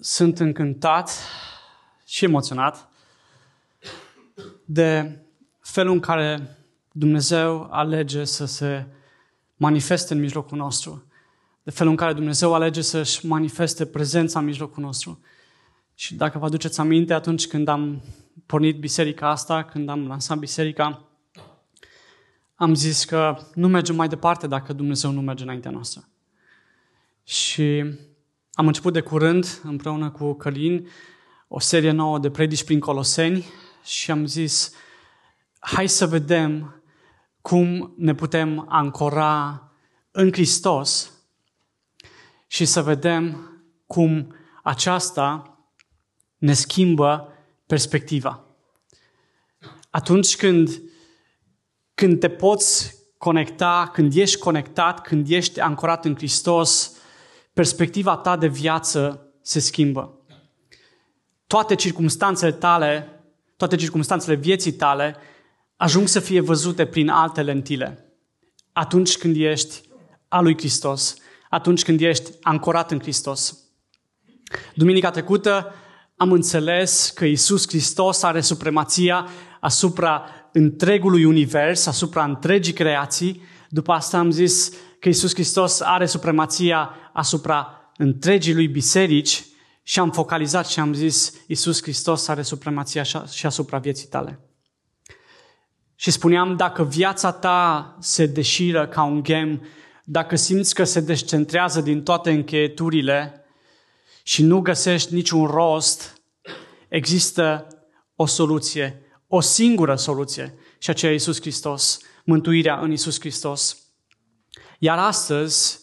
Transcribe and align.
sunt 0.00 0.38
încântat 0.38 1.10
și 2.06 2.24
emoționat 2.24 2.88
de 4.64 5.18
felul 5.60 5.92
în 5.92 6.00
care 6.00 6.56
Dumnezeu 6.92 7.68
alege 7.70 8.24
să 8.24 8.44
se 8.44 8.86
manifeste 9.56 10.14
în 10.14 10.20
mijlocul 10.20 10.58
nostru, 10.58 11.04
de 11.62 11.70
felul 11.70 11.90
în 11.90 11.96
care 11.96 12.12
Dumnezeu 12.12 12.54
alege 12.54 12.80
să-și 12.80 13.26
manifeste 13.26 13.86
prezența 13.86 14.38
în 14.38 14.44
mijlocul 14.44 14.82
nostru. 14.82 15.20
Și 15.94 16.14
dacă 16.14 16.38
vă 16.38 16.44
aduceți 16.44 16.80
aminte, 16.80 17.14
atunci 17.14 17.46
când 17.46 17.68
am 17.68 18.02
pornit 18.46 18.78
biserica 18.78 19.28
asta, 19.28 19.64
când 19.64 19.88
am 19.88 20.06
lansat 20.06 20.38
biserica, 20.38 21.04
am 22.54 22.74
zis 22.74 23.04
că 23.04 23.36
nu 23.54 23.68
mergem 23.68 23.96
mai 23.96 24.08
departe 24.08 24.46
dacă 24.46 24.72
Dumnezeu 24.72 25.10
nu 25.10 25.20
merge 25.20 25.42
înaintea 25.42 25.70
noastră. 25.70 26.08
Și 27.24 27.84
am 28.52 28.66
început 28.66 28.92
de 28.92 29.00
curând, 29.00 29.60
împreună 29.62 30.10
cu 30.10 30.34
Călin, 30.34 30.88
o 31.48 31.60
serie 31.60 31.90
nouă 31.90 32.18
de 32.18 32.30
predici 32.30 32.64
prin 32.64 32.80
Coloseni 32.80 33.46
și 33.84 34.10
am 34.10 34.26
zis, 34.26 34.74
hai 35.58 35.88
să 35.88 36.06
vedem 36.06 36.82
cum 37.40 37.94
ne 37.96 38.14
putem 38.14 38.66
ancora 38.68 39.64
în 40.10 40.32
Hristos 40.32 41.12
și 42.46 42.64
să 42.64 42.82
vedem 42.82 43.50
cum 43.86 44.34
aceasta 44.62 45.58
ne 46.36 46.52
schimbă 46.52 47.32
perspectiva. 47.66 48.44
Atunci 49.90 50.36
când, 50.36 50.82
când 51.94 52.20
te 52.20 52.28
poți 52.28 52.98
conecta, 53.18 53.90
când 53.92 54.16
ești 54.16 54.38
conectat, 54.38 55.00
când 55.00 55.30
ești 55.30 55.60
ancorat 55.60 56.04
în 56.04 56.14
Hristos, 56.14 56.99
perspectiva 57.52 58.16
ta 58.16 58.36
de 58.36 58.46
viață 58.46 59.26
se 59.42 59.58
schimbă. 59.58 60.18
Toate 61.46 61.74
circumstanțele 61.74 62.52
tale, 62.52 63.22
toate 63.56 63.76
circumstanțele 63.76 64.34
vieții 64.34 64.72
tale 64.72 65.16
ajung 65.76 66.08
să 66.08 66.20
fie 66.20 66.40
văzute 66.40 66.86
prin 66.86 67.08
alte 67.08 67.42
lentile. 67.42 68.14
Atunci 68.72 69.16
când 69.16 69.36
ești 69.36 69.80
a 70.28 70.40
lui 70.40 70.58
Hristos, 70.58 71.16
atunci 71.48 71.82
când 71.82 72.00
ești 72.00 72.30
ancorat 72.42 72.90
în 72.90 73.00
Hristos. 73.00 73.58
Duminica 74.74 75.10
trecută 75.10 75.72
am 76.16 76.32
înțeles 76.32 77.10
că 77.14 77.24
Isus 77.24 77.68
Hristos 77.68 78.22
are 78.22 78.40
supremația 78.40 79.28
asupra 79.60 80.24
întregului 80.52 81.24
univers, 81.24 81.86
asupra 81.86 82.24
întregii 82.24 82.72
creații. 82.72 83.42
După 83.68 83.92
asta 83.92 84.18
am 84.18 84.30
zis 84.30 84.72
că 85.00 85.08
Isus 85.08 85.34
Hristos 85.34 85.80
are 85.80 86.06
supremația 86.06 86.94
asupra 87.12 87.92
întregii 87.96 88.54
lui 88.54 88.68
biserici 88.68 89.44
și 89.82 89.98
am 89.98 90.10
focalizat 90.10 90.66
și 90.66 90.80
am 90.80 90.92
zis 90.92 91.32
Isus 91.46 91.82
Hristos 91.82 92.28
are 92.28 92.42
supremația 92.42 93.02
și 93.32 93.46
asupra 93.46 93.78
vieții 93.78 94.06
tale. 94.06 94.40
Și 95.94 96.10
spuneam, 96.10 96.56
dacă 96.56 96.84
viața 96.84 97.32
ta 97.32 97.96
se 98.00 98.26
deșiră 98.26 98.88
ca 98.88 99.02
un 99.02 99.22
gem, 99.22 99.62
dacă 100.04 100.36
simți 100.36 100.74
că 100.74 100.84
se 100.84 101.00
descentrează 101.00 101.80
din 101.80 102.02
toate 102.02 102.30
încheieturile 102.30 103.44
și 104.22 104.42
nu 104.42 104.60
găsești 104.60 105.14
niciun 105.14 105.46
rost, 105.46 106.22
există 106.88 107.66
o 108.16 108.26
soluție, 108.26 109.02
o 109.26 109.40
singură 109.40 109.94
soluție, 109.94 110.54
și 110.78 110.90
aceea 110.90 111.12
Iisus 111.12 111.40
Hristos, 111.40 111.98
mântuirea 112.24 112.78
în 112.78 112.90
Iisus 112.90 113.20
Hristos. 113.20 113.89
Iar 114.82 114.98
astăzi, 114.98 115.80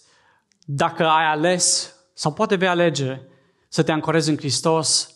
dacă 0.66 1.06
ai 1.06 1.26
ales, 1.26 1.96
sau 2.14 2.34
poate 2.34 2.56
vei 2.56 2.68
alege, 2.68 3.22
să 3.68 3.84
te 3.84 3.92
ancorezi 3.92 4.30
în 4.30 4.38
Hristos, 4.38 5.16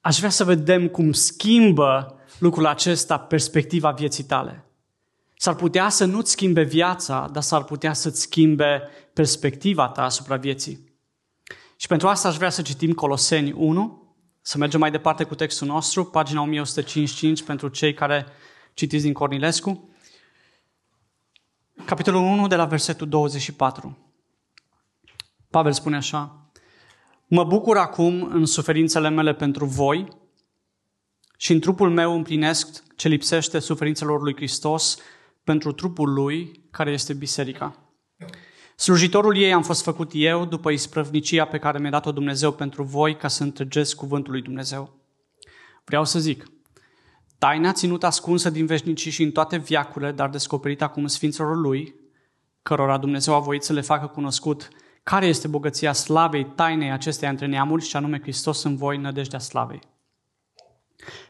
aș 0.00 0.18
vrea 0.18 0.30
să 0.30 0.44
vedem 0.44 0.88
cum 0.88 1.12
schimbă 1.12 2.20
lucrul 2.38 2.66
acesta 2.66 3.18
perspectiva 3.18 3.90
vieții 3.90 4.24
tale. 4.24 4.64
S-ar 5.36 5.54
putea 5.54 5.88
să 5.88 6.04
nu-ți 6.04 6.30
schimbe 6.30 6.62
viața, 6.62 7.28
dar 7.32 7.42
s-ar 7.42 7.64
putea 7.64 7.92
să-ți 7.92 8.20
schimbe 8.20 8.88
perspectiva 9.12 9.88
ta 9.88 10.02
asupra 10.02 10.36
vieții. 10.36 10.94
Și 11.76 11.86
pentru 11.86 12.08
asta 12.08 12.28
aș 12.28 12.36
vrea 12.36 12.50
să 12.50 12.62
citim 12.62 12.92
Coloseni 12.92 13.52
1, 13.52 14.14
să 14.40 14.58
mergem 14.58 14.80
mai 14.80 14.90
departe 14.90 15.24
cu 15.24 15.34
textul 15.34 15.66
nostru, 15.66 16.04
pagina 16.04 16.40
1155 16.40 17.42
pentru 17.42 17.68
cei 17.68 17.94
care 17.94 18.26
citiți 18.74 19.04
din 19.04 19.12
Cornilescu. 19.12 19.90
Capitolul 21.86 22.20
1 22.20 22.46
de 22.46 22.56
la 22.56 22.64
versetul 22.64 23.08
24. 23.08 23.98
Pavel 25.50 25.72
spune 25.72 25.96
așa, 25.96 26.50
Mă 27.26 27.44
bucur 27.44 27.76
acum 27.76 28.22
în 28.22 28.46
suferințele 28.46 29.08
mele 29.08 29.34
pentru 29.34 29.64
voi 29.64 30.08
și 31.36 31.52
în 31.52 31.60
trupul 31.60 31.90
meu 31.90 32.14
împlinesc 32.14 32.82
ce 32.96 33.08
lipsește 33.08 33.58
suferințelor 33.58 34.22
lui 34.22 34.34
Hristos 34.34 34.98
pentru 35.44 35.72
trupul 35.72 36.12
lui, 36.12 36.64
care 36.70 36.90
este 36.90 37.12
biserica. 37.12 37.78
Slujitorul 38.76 39.36
ei 39.36 39.52
am 39.52 39.62
fost 39.62 39.82
făcut 39.82 40.10
eu 40.14 40.44
după 40.44 40.70
isprăvnicia 40.70 41.44
pe 41.44 41.58
care 41.58 41.78
mi-a 41.78 41.90
dat-o 41.90 42.12
Dumnezeu 42.12 42.52
pentru 42.52 42.82
voi 42.82 43.16
ca 43.16 43.28
să 43.28 43.42
întregesc 43.42 43.96
cuvântul 43.96 44.32
lui 44.32 44.42
Dumnezeu. 44.42 44.96
Vreau 45.84 46.04
să 46.04 46.18
zic, 46.18 46.50
taina 47.38 47.72
ținută 47.72 48.06
ascunsă 48.06 48.50
din 48.50 48.66
veșnicii 48.66 49.10
și 49.10 49.22
în 49.22 49.30
toate 49.30 49.56
viacurile, 49.56 50.12
dar 50.12 50.28
descoperită 50.28 50.84
acum 50.84 51.06
Sfinților 51.06 51.56
lui, 51.56 51.94
cărora 52.62 52.98
Dumnezeu 52.98 53.34
a 53.34 53.38
voit 53.38 53.62
să 53.62 53.72
le 53.72 53.80
facă 53.80 54.06
cunoscut 54.06 54.68
care 55.02 55.26
este 55.26 55.48
bogăția 55.48 55.92
slavei 55.92 56.44
tainei 56.44 56.90
acestei 56.90 57.28
între 57.28 57.46
neamuri 57.46 57.84
și 57.84 57.96
anume 57.96 58.20
Hristos 58.20 58.62
în 58.62 58.76
voi, 58.76 58.96
nădejdea 58.96 59.38
slavei. 59.38 59.80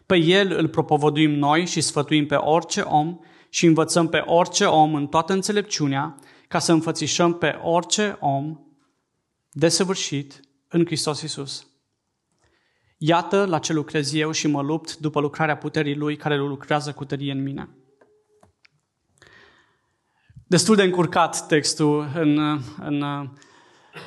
Pe 0.07 0.17
El 0.17 0.53
îl 0.53 0.69
propovăduim 0.69 1.31
noi 1.31 1.67
și 1.67 1.81
sfătuim 1.81 2.27
pe 2.27 2.35
orice 2.35 2.81
om 2.81 3.19
și 3.49 3.67
învățăm 3.67 4.09
pe 4.09 4.23
orice 4.27 4.65
om 4.65 4.95
în 4.95 5.07
toată 5.07 5.33
înțelepciunea 5.33 6.19
ca 6.49 6.59
să 6.59 6.73
înfățișăm 6.73 7.35
pe 7.35 7.59
orice 7.63 8.17
om 8.21 8.61
desăvârșit 9.51 10.41
în 10.69 10.85
Hristos 10.85 11.23
Iisus. 11.23 11.67
Iată 12.99 13.45
la 13.45 13.59
ce 13.59 13.73
lucrez 13.73 14.15
eu 14.15 14.31
și 14.31 14.47
mă 14.47 14.63
lupt 14.63 14.97
după 14.97 15.21
lucrarea 15.21 15.57
puterii 15.57 15.97
Lui 15.97 16.17
care 16.17 16.37
lucrează 16.37 16.93
cu 16.93 17.05
tărie 17.05 17.33
în 17.33 17.43
mine. 17.43 17.69
Destul 20.47 20.77
de 20.77 20.83
încurcat 20.83 21.47
textul 21.47 22.09
în, 22.15 22.61
în 22.81 23.05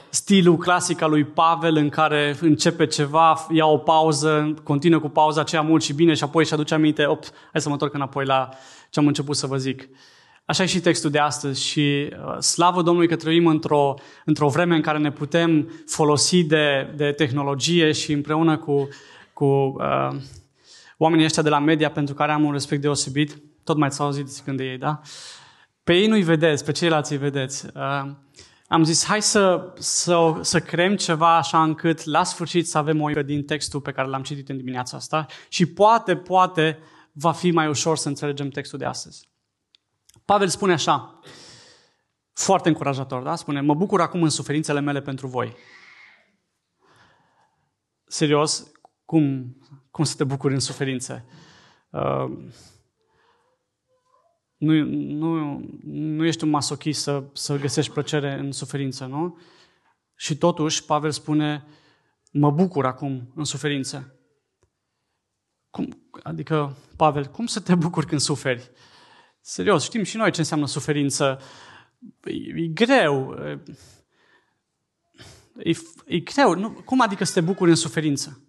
stilul 0.09 0.57
clasic 0.57 1.01
al 1.01 1.09
lui 1.09 1.23
Pavel 1.23 1.75
în 1.75 1.89
care 1.89 2.37
începe 2.41 2.87
ceva, 2.87 3.47
ia 3.51 3.65
o 3.65 3.77
pauză, 3.77 4.53
continuă 4.63 4.99
cu 4.99 5.09
pauza 5.09 5.41
aceea 5.41 5.61
mult 5.61 5.83
și 5.83 5.93
bine 5.93 6.13
și 6.13 6.23
apoi 6.23 6.43
își 6.43 6.53
aduce 6.53 6.73
aminte, 6.73 7.05
op, 7.05 7.23
hai 7.51 7.61
să 7.61 7.67
mă 7.67 7.73
întorc 7.73 7.93
înapoi 7.93 8.25
la 8.25 8.49
ce 8.89 8.99
am 8.99 9.07
început 9.07 9.35
să 9.35 9.47
vă 9.47 9.57
zic. 9.57 9.89
Așa 10.49 10.63
e 10.63 10.65
și 10.65 10.79
textul 10.79 11.09
de 11.09 11.19
astăzi 11.19 11.63
și 11.63 12.09
uh, 12.11 12.37
slavă 12.39 12.81
Domnului 12.81 13.07
că 13.07 13.15
trăim 13.15 13.47
într-o, 13.47 13.93
într-o 14.25 14.47
vreme 14.47 14.75
în 14.75 14.81
care 14.81 14.97
ne 14.97 15.11
putem 15.11 15.71
folosi 15.87 16.43
de, 16.43 16.93
de 16.95 17.11
tehnologie 17.11 17.91
și 17.91 18.11
împreună 18.11 18.57
cu, 18.57 18.87
cu 19.33 19.45
uh, 19.45 20.19
oamenii 20.97 21.25
ăștia 21.25 21.43
de 21.43 21.49
la 21.49 21.59
media 21.59 21.91
pentru 21.91 22.13
care 22.13 22.31
am 22.31 22.43
un 22.43 22.51
respect 22.51 22.81
deosebit, 22.81 23.41
tot 23.63 23.77
mai 23.77 23.87
ați 23.87 24.01
auzit 24.01 24.39
când 24.43 24.57
de 24.57 24.63
ei, 24.63 24.77
da? 24.77 25.01
Pe 25.83 25.93
ei 25.93 26.07
nu-i 26.07 26.21
vedeți, 26.21 26.65
pe 26.65 26.71
ceilalți 26.71 27.11
îi 27.11 27.17
vedeți. 27.17 27.65
Uh, 27.65 28.11
am 28.67 28.83
zis, 28.83 29.05
hai 29.05 29.21
să, 29.21 29.73
să, 29.77 30.37
să 30.41 30.59
creăm 30.59 30.95
ceva 30.95 31.37
așa 31.37 31.63
încât 31.63 32.05
la 32.05 32.23
sfârșit 32.23 32.67
să 32.67 32.77
avem 32.77 33.01
o 33.01 33.09
din 33.09 33.43
textul 33.43 33.81
pe 33.81 33.91
care 33.91 34.07
l-am 34.07 34.23
citit 34.23 34.49
în 34.49 34.57
dimineața 34.57 34.97
asta 34.97 35.25
și 35.49 35.65
poate, 35.65 36.15
poate 36.15 36.79
va 37.11 37.31
fi 37.31 37.51
mai 37.51 37.67
ușor 37.67 37.97
să 37.97 38.07
înțelegem 38.07 38.49
textul 38.49 38.79
de 38.79 38.85
astăzi. 38.85 39.28
Pavel 40.29 40.47
spune 40.47 40.73
așa, 40.73 41.19
foarte 42.33 42.67
încurajator, 42.67 43.23
da? 43.23 43.35
Spune, 43.35 43.61
mă 43.61 43.73
bucur 43.73 44.01
acum 44.01 44.23
în 44.23 44.29
suferințele 44.29 44.79
mele 44.79 45.01
pentru 45.01 45.27
voi. 45.27 45.55
Serios, 48.05 48.71
cum, 49.05 49.55
cum 49.91 50.03
să 50.03 50.15
te 50.15 50.23
bucuri 50.23 50.53
în 50.53 50.59
suferințe? 50.59 51.25
Uh, 51.89 52.37
nu, 54.57 54.73
nu, 54.93 55.61
nu 55.83 56.25
ești 56.25 56.43
un 56.43 56.49
masochist 56.49 57.01
să, 57.01 57.23
să 57.33 57.57
găsești 57.57 57.91
plăcere 57.91 58.33
în 58.33 58.51
suferință, 58.51 59.05
nu? 59.05 59.39
Și 60.15 60.37
totuși, 60.37 60.85
Pavel 60.85 61.11
spune, 61.11 61.65
mă 62.31 62.51
bucur 62.51 62.85
acum 62.85 63.31
în 63.35 63.43
suferință. 63.43 64.19
Cum, 65.69 66.11
adică, 66.23 66.77
Pavel, 66.95 67.25
cum 67.25 67.45
să 67.45 67.59
te 67.59 67.75
bucuri 67.75 68.05
când 68.05 68.21
suferi? 68.21 68.71
Serios, 69.41 69.83
știm 69.83 70.03
și 70.03 70.17
noi 70.17 70.31
ce 70.31 70.39
înseamnă 70.39 70.67
suferință. 70.67 71.41
E, 72.23 72.61
e 72.63 72.67
greu. 72.67 73.35
E, 75.57 75.71
e 76.05 76.19
greu. 76.19 76.53
Nu, 76.53 76.71
cum 76.71 77.01
adică 77.01 77.23
să 77.23 77.33
te 77.33 77.41
bucuri 77.41 77.69
în 77.69 77.75
suferință? 77.75 78.43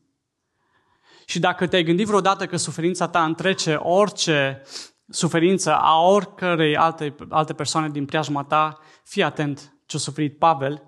Și 1.26 1.38
dacă 1.38 1.66
te-ai 1.66 1.84
gândit 1.84 2.06
vreodată 2.06 2.46
că 2.46 2.56
suferința 2.56 3.08
ta 3.08 3.24
întrece 3.24 3.74
orice 3.74 4.62
suferință 5.08 5.76
a 5.76 6.00
oricărei 6.00 6.76
alte, 6.76 7.14
alte 7.28 7.52
persoane 7.52 7.88
din 7.88 8.04
preajma 8.04 8.44
ta, 8.44 8.78
fii 9.04 9.22
atent 9.22 9.76
ce 9.86 9.96
a 9.96 9.98
suferit 9.98 10.38
Pavel, 10.38 10.82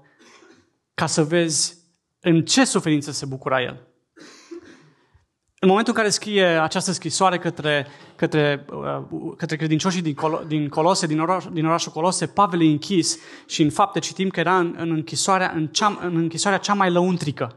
ca 0.94 1.06
să 1.06 1.24
vezi 1.24 1.80
În 2.20 2.44
ce 2.44 2.64
suferință 2.64 3.10
se 3.10 3.26
bucura 3.26 3.62
el? 3.62 3.91
În 5.64 5.68
momentul 5.68 5.92
în 5.92 6.00
care 6.00 6.12
scrie 6.12 6.44
această 6.44 6.92
scrisoare 6.92 7.38
către, 7.38 7.86
către, 8.16 8.64
uh, 8.72 9.34
către 9.36 9.56
credincioșii 9.56 10.02
din, 10.02 10.14
Colo, 10.14 10.42
din 10.46 10.68
Colose, 10.68 11.06
din, 11.06 11.20
oraș, 11.20 11.44
din 11.52 11.66
orașul 11.66 11.92
Colose, 11.92 12.26
Pavel 12.26 12.62
e 12.62 12.64
închis 12.64 13.18
și 13.46 13.62
în 13.62 13.70
fapte 13.70 13.98
citim 13.98 14.28
că 14.28 14.40
era 14.40 14.58
în, 14.58 14.74
în, 14.78 14.90
închisoarea, 14.90 15.52
în, 15.54 15.66
cea, 15.66 15.98
în 16.00 16.16
închisoarea 16.16 16.58
cea 16.58 16.74
mai 16.74 16.90
lăuntrică. 16.90 17.56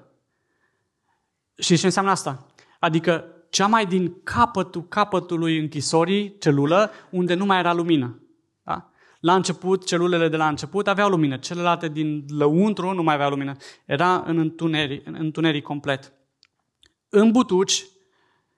Și 1.57 1.78
ce 1.78 1.86
înseamnă 1.86 2.12
asta? 2.12 2.46
Adică 2.80 3.25
cea 3.50 3.68
mai 3.68 3.86
din 3.86 4.22
capătul 4.24 4.88
capătului 4.88 5.60
închisorii, 5.60 6.38
celulă, 6.38 6.92
unde 7.10 7.34
nu 7.34 7.46
mai 7.46 7.60
era 7.60 7.74
lumină. 7.74 8.19
Da? 8.63 8.90
La 9.19 9.36
început, 9.36 9.86
celulele 9.86 10.30
de 10.30 10.38
la 10.38 10.48
început 10.48 10.88
aveau 10.88 11.10
lumină, 11.10 11.38
celelalte 11.38 11.88
din 11.88 12.25
lăuntru 12.28 12.94
nu 12.94 13.04
mai 13.04 13.13
aveau 13.13 13.30
lumină. 13.30 13.56
Era 13.86 14.24
în 14.25 14.38
întuneric, 14.38 15.08
în 15.08 15.16
întuneric 15.19 15.63
complet. 15.63 16.13
În 17.10 17.31
butuci, 17.31 17.86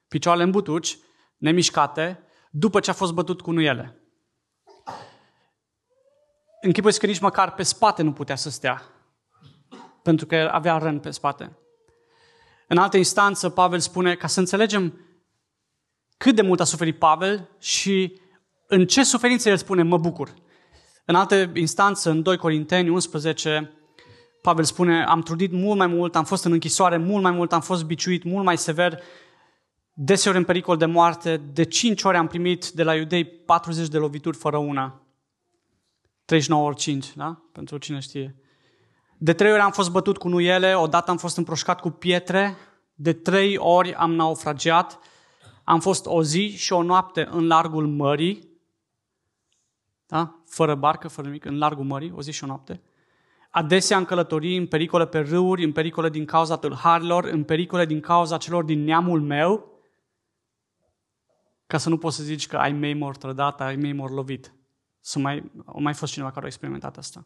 picioarele 0.07 0.43
în 0.43 0.51
butuci, 0.51 0.97
nemișcate, 1.37 2.23
după 2.51 2.79
ce 2.79 2.89
a 2.89 2.93
fost 2.93 3.13
bătut 3.13 3.41
cu 3.41 3.51
nuiele. 3.51 4.01
Închipui 6.61 6.93
că 6.93 7.05
nici 7.05 7.19
măcar 7.19 7.53
pe 7.53 7.63
spate 7.63 8.01
nu 8.01 8.13
putea 8.13 8.35
să 8.35 8.49
stea, 8.49 8.81
pentru 10.03 10.25
că 10.25 10.49
avea 10.51 10.77
răni 10.77 10.99
pe 10.99 11.11
spate. 11.11 11.57
În 12.67 12.77
altă 12.77 12.97
instanță, 12.97 13.49
Pavel 13.49 13.79
spune, 13.79 14.15
ca 14.15 14.27
să 14.27 14.39
înțelegem 14.39 15.01
cât 16.17 16.35
de 16.35 16.41
mult 16.41 16.59
a 16.59 16.63
suferit 16.63 16.99
Pavel 16.99 17.49
și 17.59 18.19
în 18.67 18.87
ce 18.87 19.03
suferință 19.03 19.49
el 19.49 19.57
spune, 19.57 19.83
mă 19.83 19.97
bucur. 19.97 20.33
În 21.05 21.15
altă 21.15 21.51
instanță, 21.53 22.09
în 22.09 22.21
2 22.21 22.37
Corinteni 22.37 22.89
11, 22.89 23.71
Pavel 24.41 24.63
spune, 24.63 25.03
am 25.03 25.21
trudit 25.21 25.51
mult 25.51 25.77
mai 25.77 25.87
mult, 25.87 26.15
am 26.15 26.23
fost 26.23 26.43
în 26.43 26.51
închisoare 26.51 26.97
mult 26.97 27.23
mai 27.23 27.31
mult, 27.31 27.53
am 27.53 27.61
fost 27.61 27.83
biciuit 27.83 28.23
mult 28.23 28.45
mai 28.45 28.57
sever, 28.57 29.01
deseori 29.99 30.37
în 30.37 30.43
pericol 30.43 30.77
de 30.77 30.85
moarte, 30.85 31.37
de 31.37 31.63
5 31.63 32.03
ori 32.03 32.17
am 32.17 32.27
primit 32.27 32.69
de 32.69 32.83
la 32.83 32.95
iudei 32.95 33.25
40 33.25 33.87
de 33.87 33.97
lovituri 33.97 34.37
fără 34.37 34.57
una. 34.57 35.01
39 36.25 36.67
ori 36.67 36.75
5, 36.75 37.15
da? 37.15 37.41
Pentru 37.51 37.77
cine 37.77 37.99
știe. 37.99 38.35
De 39.17 39.33
trei 39.33 39.51
ori 39.51 39.61
am 39.61 39.71
fost 39.71 39.91
bătut 39.91 40.17
cu 40.17 40.27
nuiele, 40.27 40.75
odată 40.75 41.11
am 41.11 41.17
fost 41.17 41.37
împroșcat 41.37 41.79
cu 41.79 41.89
pietre, 41.89 42.57
de 42.93 43.13
trei 43.13 43.57
ori 43.57 43.93
am 43.93 44.13
naufragiat, 44.13 44.99
am 45.63 45.79
fost 45.79 46.05
o 46.05 46.23
zi 46.23 46.55
și 46.57 46.73
o 46.73 46.81
noapte 46.83 47.27
în 47.31 47.47
largul 47.47 47.87
mării, 47.87 48.49
da? 50.07 50.41
fără 50.45 50.75
barcă, 50.75 51.07
fără 51.07 51.27
nimic, 51.27 51.45
în 51.45 51.57
largul 51.57 51.85
mării, 51.85 52.13
o 52.15 52.21
zi 52.21 52.31
și 52.31 52.43
o 52.43 52.47
noapte. 52.47 52.81
Adesea 53.49 53.97
în 53.97 54.05
călătorii, 54.05 54.57
în 54.57 54.67
pericole 54.67 55.07
pe 55.07 55.19
râuri, 55.19 55.63
în 55.63 55.71
pericole 55.71 56.09
din 56.09 56.25
cauza 56.25 56.57
tâlharilor, 56.57 57.23
în 57.23 57.43
pericole 57.43 57.85
din 57.85 57.99
cauza 57.99 58.37
celor 58.37 58.63
din 58.63 58.83
neamul 58.83 59.21
meu, 59.21 59.76
ca 61.67 61.77
să 61.77 61.89
nu 61.89 61.97
poți 61.97 62.15
să 62.15 62.23
zici 62.23 62.47
că 62.47 62.57
ai 62.57 62.71
mei 62.71 62.93
mor 62.93 63.17
trădat, 63.17 63.61
ai 63.61 63.75
mei 63.75 63.93
mor 63.93 64.11
lovit. 64.11 64.53
Să 64.99 65.19
mai, 65.19 65.51
au 65.65 65.81
mai 65.81 65.93
fost 65.93 66.11
cineva 66.11 66.31
care 66.31 66.45
a 66.45 66.47
experimentat 66.47 66.97
asta 66.97 67.25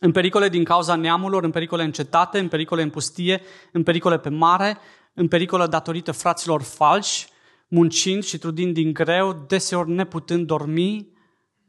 în 0.00 0.12
pericole 0.12 0.48
din 0.48 0.64
cauza 0.64 0.94
neamurilor, 0.94 1.44
în 1.44 1.50
pericole 1.50 1.82
în 1.82 1.92
cetate, 1.92 2.38
în 2.38 2.48
pericole 2.48 2.82
în 2.82 2.90
pustie, 2.90 3.42
în 3.72 3.82
pericole 3.82 4.18
pe 4.18 4.28
mare, 4.28 4.78
în 5.14 5.28
pericole 5.28 5.66
datorită 5.66 6.12
fraților 6.12 6.62
falși, 6.62 7.28
muncind 7.68 8.24
și 8.24 8.38
trudind 8.38 8.74
din 8.74 8.92
greu, 8.92 9.32
deseori 9.32 9.90
neputând 9.90 10.46
dormi, 10.46 11.12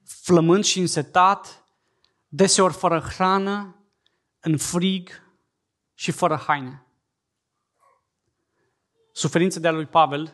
flămând 0.05 0.63
și 0.63 0.79
însetat, 0.79 1.63
deseori 2.27 2.73
fără 2.73 2.99
hrană, 2.99 3.83
în 4.39 4.57
frig 4.57 5.09
și 5.93 6.11
fără 6.11 6.43
haine. 6.47 6.83
Suferința 9.11 9.59
de-a 9.59 9.71
lui 9.71 9.85
Pavel, 9.85 10.33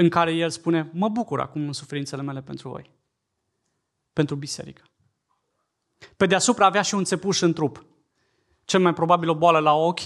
în 0.00 0.08
care 0.08 0.32
el 0.32 0.50
spune, 0.50 0.90
mă 0.92 1.08
bucur 1.08 1.40
acum 1.40 1.66
în 1.66 1.72
suferințele 1.72 2.22
mele 2.22 2.42
pentru 2.42 2.68
voi, 2.68 2.90
pentru 4.12 4.34
biserică. 4.34 4.82
Pe 6.16 6.26
deasupra 6.26 6.66
avea 6.66 6.82
și 6.82 6.94
un 6.94 7.04
țepuș 7.04 7.40
în 7.40 7.52
trup. 7.52 7.84
Cel 8.64 8.80
mai 8.80 8.94
probabil 8.94 9.28
o 9.28 9.34
boală 9.34 9.58
la 9.58 9.72
ochi, 9.72 10.00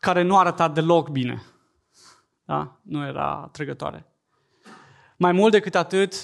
care 0.00 0.22
nu 0.22 0.38
arăta 0.38 0.68
deloc 0.68 1.08
bine. 1.08 1.42
Da? 2.44 2.80
Nu 2.82 3.06
era 3.06 3.48
trăgătoare. 3.52 4.06
Mai 5.16 5.32
mult 5.32 5.52
decât 5.52 5.74
atât, 5.74 6.14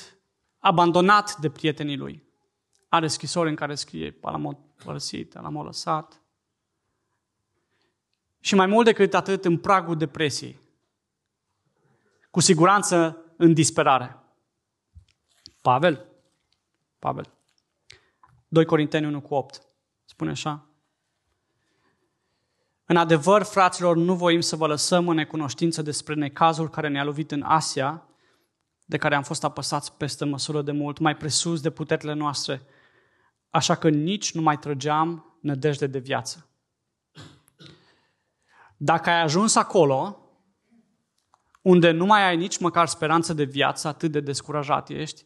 abandonat 0.58 1.36
de 1.36 1.50
prietenii 1.50 1.96
lui. 1.96 2.22
Are 2.88 3.06
scrisori 3.06 3.48
în 3.48 3.54
care 3.54 3.74
scrie, 3.74 4.18
l-am 4.20 4.58
părăsit, 4.84 5.34
l-am 5.34 5.62
lăsat. 5.64 6.22
Și 8.40 8.54
mai 8.54 8.66
mult 8.66 8.84
decât 8.84 9.14
atât, 9.14 9.44
în 9.44 9.58
pragul 9.58 9.96
depresiei. 9.96 10.61
Cu 12.32 12.40
siguranță 12.40 13.24
în 13.36 13.52
disperare. 13.54 14.18
Pavel? 15.60 16.06
Pavel. 16.98 17.32
2 18.48 18.64
Corinteni 18.64 19.06
1 19.06 19.20
cu 19.20 19.34
8. 19.34 19.62
Spune 20.04 20.30
așa. 20.30 20.66
În 22.84 22.96
adevăr, 22.96 23.42
fraților, 23.42 23.96
nu 23.96 24.14
voim 24.14 24.40
să 24.40 24.56
vă 24.56 24.66
lăsăm 24.66 25.08
în 25.08 25.14
necunoștință 25.14 25.82
despre 25.82 26.14
necazul 26.14 26.70
care 26.70 26.88
ne-a 26.88 27.04
lovit 27.04 27.30
în 27.30 27.42
Asia, 27.42 28.06
de 28.84 28.96
care 28.96 29.14
am 29.14 29.22
fost 29.22 29.44
apăsați 29.44 29.92
peste 29.92 30.24
măsură 30.24 30.62
de 30.62 30.72
mult, 30.72 30.98
mai 30.98 31.16
presus 31.16 31.60
de 31.60 31.70
puterile 31.70 32.12
noastre, 32.12 32.62
așa 33.50 33.74
că 33.74 33.88
nici 33.88 34.34
nu 34.34 34.42
mai 34.42 34.58
trăgeam 34.58 35.36
nădejde 35.40 35.86
de 35.86 35.98
viață. 35.98 36.46
Dacă 38.76 39.10
ai 39.10 39.20
ajuns 39.20 39.54
acolo, 39.54 40.21
unde 41.62 41.90
nu 41.90 42.06
mai 42.06 42.28
ai 42.28 42.36
nici 42.36 42.58
măcar 42.58 42.86
speranță 42.86 43.32
de 43.32 43.44
viață, 43.44 43.88
atât 43.88 44.10
de 44.10 44.20
descurajat 44.20 44.88
ești, 44.88 45.22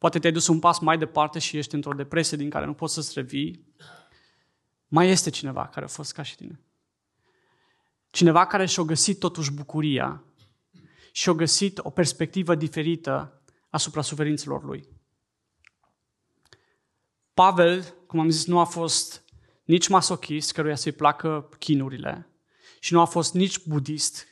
Poate 0.00 0.18
te-ai 0.18 0.32
dus 0.32 0.46
un 0.46 0.58
pas 0.58 0.78
mai 0.78 0.98
departe 0.98 1.38
și 1.38 1.56
ești 1.56 1.74
într-o 1.74 1.92
depresie 1.92 2.36
din 2.36 2.50
care 2.50 2.66
nu 2.66 2.74
poți 2.74 2.94
să-ți 2.94 3.12
revii. 3.14 3.66
Mai 4.88 5.08
este 5.08 5.30
cineva 5.30 5.66
care 5.66 5.84
a 5.84 5.88
fost 5.88 6.12
ca 6.12 6.22
și 6.22 6.36
tine. 6.36 6.60
Cineva 8.10 8.46
care 8.46 8.66
și-a 8.66 8.82
găsit 8.82 9.18
totuși 9.18 9.52
bucuria 9.52 10.24
și 11.12 11.28
a 11.28 11.32
găsit 11.32 11.78
o 11.78 11.90
perspectivă 11.90 12.54
diferită 12.54 13.42
asupra 13.70 14.02
suferințelor 14.02 14.64
lui. 14.64 14.88
Pavel, 17.34 17.94
cum 18.06 18.20
am 18.20 18.30
zis, 18.30 18.46
nu 18.46 18.58
a 18.58 18.64
fost 18.64 19.24
nici 19.64 19.88
masochist, 19.88 20.52
căruia 20.52 20.76
să-i 20.76 20.92
placă 20.92 21.48
chinurile, 21.58 22.28
și 22.78 22.92
nu 22.92 23.00
a 23.00 23.04
fost 23.04 23.34
nici 23.34 23.64
budist, 23.66 24.29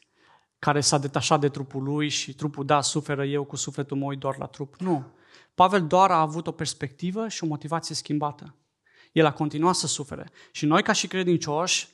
care 0.59 0.81
s-a 0.81 0.99
detașat 0.99 1.41
de 1.41 1.49
trupul 1.49 1.83
lui 1.83 2.09
și 2.09 2.35
trupul, 2.35 2.65
da, 2.65 2.81
suferă 2.81 3.25
eu 3.25 3.45
cu 3.45 3.57
sufletul 3.57 3.97
meu 3.97 4.15
doar 4.15 4.37
la 4.38 4.47
trup. 4.47 4.77
Nu. 4.77 5.05
Pavel 5.55 5.87
doar 5.87 6.11
a 6.11 6.21
avut 6.21 6.47
o 6.47 6.53
perspectivă 6.53 7.29
și 7.29 7.45
o 7.45 7.47
motivație 7.47 7.95
schimbată. 7.95 8.55
El 9.12 9.27
a 9.27 9.33
continuat 9.33 9.75
să 9.75 9.87
sufere. 9.87 10.31
Și 10.53 10.67
noi, 10.67 10.83
ca 10.83 10.93
și 10.93 11.07
credincioși, 11.07 11.88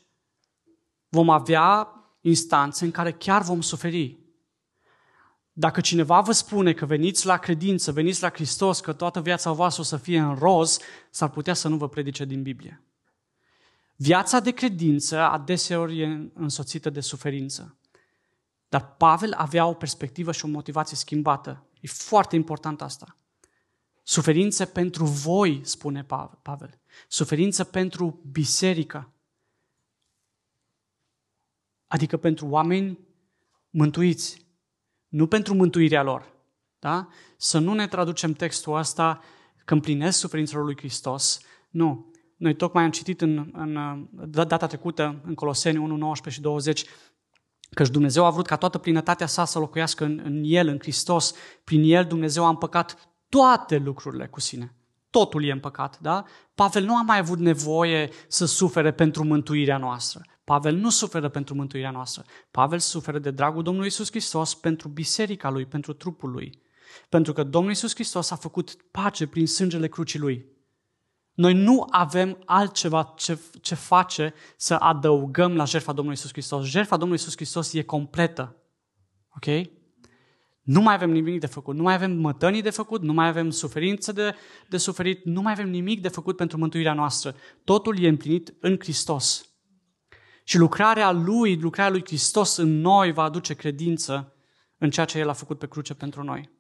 vom 1.09 1.30
avea 1.30 1.88
instanțe 2.21 2.85
în 2.85 2.90
care 2.90 3.12
chiar 3.12 3.42
vom 3.42 3.61
suferi. 3.61 4.18
Dacă 5.52 5.80
cineva 5.80 6.21
vă 6.21 6.33
spune 6.33 6.73
că 6.73 6.87
veniți 6.87 7.26
la 7.26 7.37
credință, 7.37 7.92
veniți 7.92 8.23
la 8.23 8.30
Hristos, 8.30 8.80
că 8.80 8.92
toată 8.92 9.21
viața 9.21 9.52
voastră 9.52 9.83
o 9.83 9.85
să 9.85 9.97
fie 9.97 10.18
în 10.18 10.35
roz, 10.35 10.78
s-ar 11.11 11.30
putea 11.30 11.54
să 11.54 11.68
nu 11.68 11.76
vă 11.76 11.88
predice 11.88 12.25
din 12.25 12.42
Biblie. 12.42 12.83
Viața 13.97 14.40
de 14.40 14.50
credință 14.50 15.21
adeseori 15.21 16.00
e 16.00 16.30
însoțită 16.35 16.90
de 16.90 17.00
suferință. 17.00 17.76
Dar 18.74 18.94
Pavel 18.96 19.32
avea 19.32 19.66
o 19.66 19.74
perspectivă 19.74 20.32
și 20.32 20.44
o 20.44 20.48
motivație 20.48 20.96
schimbată. 20.96 21.66
E 21.80 21.86
foarte 21.86 22.36
important 22.36 22.82
asta. 22.82 23.16
Suferință 24.02 24.64
pentru 24.64 25.04
voi, 25.04 25.60
spune 25.64 26.04
Pavel. 26.42 26.80
Suferință 27.08 27.64
pentru 27.64 28.20
biserică. 28.30 29.12
Adică 31.86 32.16
pentru 32.16 32.46
oameni 32.46 32.98
mântuiți, 33.70 34.46
nu 35.08 35.26
pentru 35.26 35.54
mântuirea 35.54 36.02
lor. 36.02 36.32
Da? 36.78 37.08
Să 37.36 37.58
nu 37.58 37.74
ne 37.74 37.86
traducem 37.86 38.32
textul 38.32 38.76
ăsta 38.76 39.20
că 39.64 39.74
împlinesc 39.74 40.18
suferințele 40.18 40.62
lui 40.62 40.76
Hristos. 40.76 41.40
Nu. 41.70 42.12
Noi 42.36 42.54
tocmai 42.54 42.84
am 42.84 42.90
citit 42.90 43.20
în, 43.20 43.50
în 43.52 44.08
data 44.30 44.66
trecută, 44.66 45.20
în 45.24 45.34
Coloseni 45.34 45.78
1, 45.78 45.96
19 45.96 46.40
și 46.40 46.46
20, 46.46 46.84
că 47.74 47.82
Dumnezeu 47.82 48.24
a 48.24 48.30
vrut 48.30 48.46
ca 48.46 48.56
toată 48.56 48.78
plinătatea 48.78 49.26
sa 49.26 49.44
să 49.44 49.58
locuiască 49.58 50.04
în, 50.04 50.20
în 50.24 50.42
El, 50.44 50.68
în 50.68 50.78
Hristos. 50.78 51.34
Prin 51.64 51.82
El 51.84 52.04
Dumnezeu 52.04 52.44
a 52.44 52.48
împăcat 52.48 53.14
toate 53.28 53.76
lucrurile 53.76 54.26
cu 54.26 54.40
sine. 54.40 54.74
Totul 55.10 55.44
e 55.44 55.52
în 55.52 55.60
păcat, 55.60 55.98
da? 56.00 56.24
Pavel 56.54 56.84
nu 56.84 56.96
a 56.96 57.02
mai 57.02 57.18
avut 57.18 57.38
nevoie 57.38 58.10
să 58.28 58.44
sufere 58.44 58.92
pentru 58.92 59.24
mântuirea 59.24 59.78
noastră. 59.78 60.22
Pavel 60.44 60.74
nu 60.74 60.90
suferă 60.90 61.28
pentru 61.28 61.54
mântuirea 61.54 61.90
noastră. 61.90 62.24
Pavel 62.50 62.78
suferă 62.78 63.18
de 63.18 63.30
dragul 63.30 63.62
Domnului 63.62 63.88
Isus 63.88 64.10
Hristos 64.10 64.54
pentru 64.54 64.88
biserica 64.88 65.50
lui, 65.50 65.66
pentru 65.66 65.92
trupul 65.92 66.30
lui. 66.30 66.62
Pentru 67.08 67.32
că 67.32 67.42
Domnul 67.42 67.72
Isus 67.72 67.94
Hristos 67.94 68.30
a 68.30 68.36
făcut 68.36 68.76
pace 68.90 69.26
prin 69.26 69.46
sângele 69.46 69.88
crucii 69.88 70.18
lui. 70.18 70.46
Noi 71.34 71.54
nu 71.54 71.86
avem 71.90 72.42
altceva 72.44 73.14
ce, 73.16 73.38
ce 73.60 73.74
face 73.74 74.34
să 74.56 74.74
adăugăm 74.74 75.56
la 75.56 75.64
jertfa 75.64 75.92
Domnului 75.92 76.18
Isus 76.18 76.30
Hristos. 76.30 76.64
Jertfa 76.64 76.96
Domnului 76.96 77.22
Isus 77.22 77.34
Hristos 77.34 77.72
e 77.72 77.82
completă. 77.82 78.56
Ok? 79.36 79.66
Nu 80.62 80.80
mai 80.80 80.94
avem 80.94 81.10
nimic 81.10 81.40
de 81.40 81.46
făcut, 81.46 81.74
nu 81.74 81.82
mai 81.82 81.94
avem 81.94 82.12
mătănii 82.12 82.62
de 82.62 82.70
făcut, 82.70 83.02
nu 83.02 83.12
mai 83.12 83.26
avem 83.26 83.50
suferință 83.50 84.12
de, 84.12 84.34
de 84.68 84.76
suferit, 84.76 85.24
nu 85.24 85.42
mai 85.42 85.52
avem 85.52 85.70
nimic 85.70 86.00
de 86.02 86.08
făcut 86.08 86.36
pentru 86.36 86.58
mântuirea 86.58 86.92
noastră. 86.92 87.34
Totul 87.64 88.02
e 88.02 88.08
împlinit 88.08 88.54
în 88.60 88.76
Hristos. 88.78 89.48
Și 90.44 90.58
lucrarea 90.58 91.10
Lui, 91.10 91.60
lucrarea 91.60 91.92
Lui 91.92 92.02
Hristos 92.06 92.56
în 92.56 92.80
noi 92.80 93.12
va 93.12 93.22
aduce 93.22 93.54
credință 93.54 94.34
în 94.78 94.90
ceea 94.90 95.06
ce 95.06 95.18
El 95.18 95.28
a 95.28 95.32
făcut 95.32 95.58
pe 95.58 95.68
cruce 95.68 95.94
pentru 95.94 96.22
noi. 96.22 96.50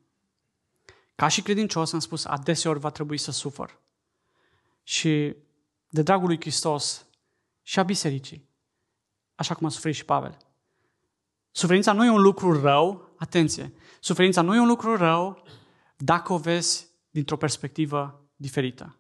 Ca 1.14 1.28
și 1.28 1.42
credincios, 1.42 1.92
am 1.92 1.98
spus, 1.98 2.24
adeseori 2.24 2.78
va 2.78 2.90
trebui 2.90 3.18
să 3.18 3.30
sufăr. 3.30 3.82
Și 4.84 5.36
de 5.88 6.02
dragul 6.02 6.26
lui 6.26 6.40
Hristos 6.40 7.06
și 7.62 7.78
a 7.78 7.82
bisericii, 7.82 8.48
așa 9.34 9.54
cum 9.54 9.66
a 9.66 9.70
suferit 9.70 9.96
și 9.96 10.04
Pavel. 10.04 10.36
Suferința 11.50 11.92
nu 11.92 12.04
e 12.04 12.10
un 12.10 12.20
lucru 12.20 12.60
rău, 12.60 13.14
atenție, 13.18 13.72
suferința 14.00 14.40
nu 14.40 14.54
e 14.54 14.60
un 14.60 14.66
lucru 14.66 14.96
rău 14.96 15.42
dacă 15.96 16.32
o 16.32 16.38
vezi 16.38 16.86
dintr-o 17.10 17.36
perspectivă 17.36 18.28
diferită. 18.36 18.96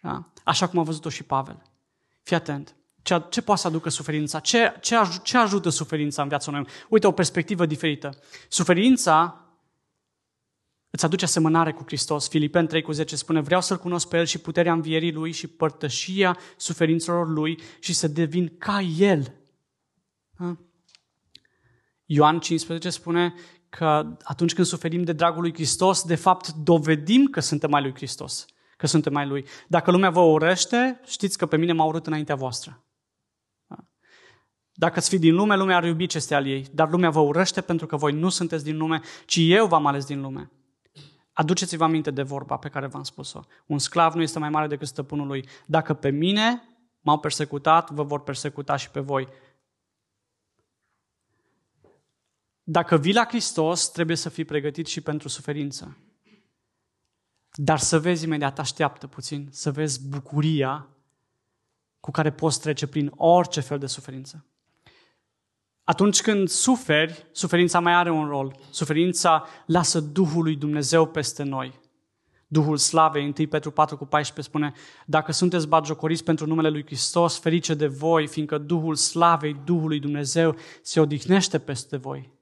Da? 0.00 0.32
Așa 0.44 0.68
cum 0.68 0.78
a 0.78 0.82
văzut-o 0.82 1.08
și 1.08 1.22
Pavel. 1.22 1.62
Fii 2.22 2.36
atent. 2.36 2.74
Ce, 3.02 3.22
ce 3.30 3.42
poate 3.42 3.60
să 3.60 3.66
aducă 3.66 3.88
suferința? 3.88 4.40
Ce, 4.40 4.76
ce, 4.80 4.96
aj- 4.96 5.22
ce 5.22 5.36
ajută 5.36 5.68
suferința 5.68 6.22
în 6.22 6.28
viața 6.28 6.50
noi? 6.50 6.66
Uite, 6.88 7.06
o 7.06 7.12
perspectivă 7.12 7.66
diferită. 7.66 8.18
Suferința 8.48 9.39
îți 10.90 11.04
aduce 11.04 11.24
asemănare 11.24 11.72
cu 11.72 11.82
Hristos. 11.86 12.28
Filipen 12.28 12.66
3 12.66 12.82
cu 12.82 12.92
10 12.92 13.16
spune, 13.16 13.40
vreau 13.40 13.60
să-L 13.60 13.78
cunosc 13.78 14.08
pe 14.08 14.18
El 14.18 14.24
și 14.24 14.38
puterea 14.38 14.72
învierii 14.72 15.12
Lui 15.12 15.32
și 15.32 15.46
părtășia 15.46 16.38
suferințelor 16.56 17.28
Lui 17.28 17.60
și 17.78 17.92
să 17.92 18.08
devin 18.08 18.56
ca 18.58 18.80
El. 18.80 19.34
Da? 20.38 20.56
Ioan 22.04 22.40
15 22.40 22.90
spune 22.90 23.34
că 23.68 24.16
atunci 24.22 24.54
când 24.54 24.66
suferim 24.66 25.02
de 25.02 25.12
dragul 25.12 25.40
lui 25.40 25.52
Hristos, 25.52 26.02
de 26.02 26.14
fapt 26.14 26.52
dovedim 26.52 27.26
că 27.26 27.40
suntem 27.40 27.70
mai 27.70 27.82
lui 27.82 27.94
Hristos, 27.94 28.46
că 28.76 28.86
suntem 28.86 29.12
mai 29.12 29.26
lui. 29.26 29.44
Dacă 29.68 29.90
lumea 29.90 30.10
vă 30.10 30.20
urăște, 30.20 31.00
știți 31.06 31.38
că 31.38 31.46
pe 31.46 31.56
mine 31.56 31.72
m-a 31.72 31.84
urât 31.84 32.06
înaintea 32.06 32.34
voastră. 32.34 32.84
Da? 33.66 33.76
Dacă 34.72 34.98
ați 34.98 35.08
fi 35.08 35.18
din 35.18 35.34
lume, 35.34 35.56
lumea 35.56 35.76
ar 35.76 35.84
iubi 35.84 36.06
ce 36.06 36.16
este 36.16 36.34
al 36.34 36.46
ei, 36.46 36.66
dar 36.72 36.90
lumea 36.90 37.10
vă 37.10 37.20
urăște 37.20 37.60
pentru 37.60 37.86
că 37.86 37.96
voi 37.96 38.12
nu 38.12 38.28
sunteți 38.28 38.64
din 38.64 38.76
lume, 38.76 39.00
ci 39.26 39.38
eu 39.40 39.66
v-am 39.66 39.86
ales 39.86 40.04
din 40.04 40.20
lume. 40.20 40.50
Aduceți-vă 41.40 41.84
aminte 41.84 42.10
de 42.10 42.22
vorba 42.22 42.56
pe 42.56 42.68
care 42.68 42.86
v-am 42.86 43.02
spus-o. 43.02 43.40
Un 43.66 43.78
sclav 43.78 44.14
nu 44.14 44.22
este 44.22 44.38
mai 44.38 44.50
mare 44.50 44.66
decât 44.66 44.86
stăpânul 44.86 45.26
lui. 45.26 45.48
Dacă 45.66 45.94
pe 45.94 46.10
mine 46.10 46.62
m-au 47.00 47.18
persecutat, 47.18 47.90
vă 47.90 48.02
vor 48.02 48.22
persecuta 48.22 48.76
și 48.76 48.90
pe 48.90 49.00
voi. 49.00 49.28
Dacă 52.62 52.96
vii 52.96 53.12
la 53.12 53.24
Hristos, 53.24 53.90
trebuie 53.90 54.16
să 54.16 54.28
fii 54.28 54.44
pregătit 54.44 54.86
și 54.86 55.00
pentru 55.00 55.28
suferință. 55.28 55.96
Dar 57.52 57.78
să 57.78 57.98
vezi 58.00 58.24
imediat, 58.24 58.58
așteaptă 58.58 59.06
puțin, 59.06 59.48
să 59.50 59.72
vezi 59.72 60.08
bucuria 60.08 60.88
cu 62.00 62.10
care 62.10 62.32
poți 62.32 62.60
trece 62.60 62.86
prin 62.86 63.12
orice 63.16 63.60
fel 63.60 63.78
de 63.78 63.86
suferință. 63.86 64.44
Atunci 65.84 66.20
când 66.20 66.48
suferi, 66.48 67.26
suferința 67.32 67.80
mai 67.80 67.92
are 67.92 68.10
un 68.10 68.28
rol. 68.28 68.56
Suferința 68.70 69.46
lasă 69.66 70.00
Duhul 70.00 70.42
lui 70.42 70.56
Dumnezeu 70.56 71.06
peste 71.06 71.42
noi. 71.42 71.80
Duhul 72.52 72.76
slavei, 72.76 73.34
1 73.38 73.48
Petru 73.48 73.70
4 73.70 73.96
cu 73.96 74.06
14 74.06 74.48
spune, 74.48 74.72
dacă 75.06 75.32
sunteți 75.32 75.68
batjocoriți 75.68 76.24
pentru 76.24 76.46
numele 76.46 76.68
lui 76.68 76.84
Hristos, 76.84 77.38
ferice 77.38 77.74
de 77.74 77.86
voi, 77.86 78.26
fiindcă 78.26 78.58
Duhul 78.58 78.94
slavei, 78.94 79.60
Duhul 79.64 79.88
lui 79.88 80.00
Dumnezeu 80.00 80.56
se 80.82 81.00
odihnește 81.00 81.58
peste 81.58 81.96
voi. 81.96 82.32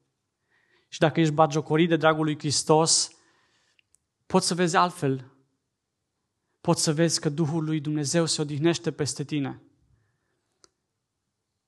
Și 0.87 0.99
dacă 0.99 1.19
ești 1.19 1.33
batjocorit 1.33 1.89
de 1.89 1.95
dragul 1.95 2.23
lui 2.23 2.37
Hristos, 2.37 3.11
poți 4.25 4.47
să 4.47 4.53
vezi 4.53 4.75
altfel. 4.75 5.31
Poți 6.61 6.83
să 6.83 6.93
vezi 6.93 7.19
că 7.19 7.29
Duhul 7.29 7.63
lui 7.63 7.79
Dumnezeu 7.79 8.25
se 8.25 8.41
odihnește 8.41 8.91
peste 8.91 9.23
tine. 9.23 9.61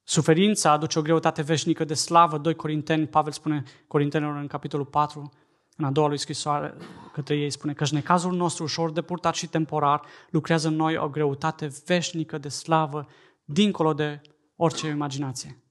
Suferința 0.04 0.72
aduce 0.72 1.00
o 1.00 1.02
greutate 1.02 1.42
veșnică 1.42 1.84
de 1.84 1.94
slavă. 1.94 2.38
2 2.38 2.56
Corinteni, 2.56 3.08
Pavel 3.08 3.32
spune 3.32 3.64
Corintenilor 3.88 4.36
în 4.36 4.48
capitolul 4.48 4.86
4, 4.86 5.32
în 5.78 5.86
a 5.86 5.92
doua 5.92 6.08
lui 6.08 6.18
scrisoare 6.18 6.76
către 7.14 7.38
ei, 7.38 7.50
spune 7.50 7.74
că 7.74 7.86
necazul 7.92 8.34
nostru 8.34 8.64
ușor 8.64 8.92
de 8.92 9.02
purtat 9.02 9.36
și 9.36 9.48
temporar 9.48 10.02
lucrează 10.30 10.68
în 10.68 10.76
noi 10.76 10.98
o 10.98 11.10
greutate 11.10 11.72
veșnică 11.86 12.38
de 12.38 12.50
slavă, 12.50 13.08
dincolo 13.44 13.94
de 13.94 14.22
orice 14.56 14.88
imaginație. 14.88 15.64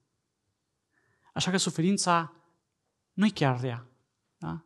Așa 1.33 1.51
că 1.51 1.57
suferința 1.57 2.33
nu-i 3.13 3.31
chiar 3.31 3.59
rea. 3.61 3.87
Da? 4.37 4.65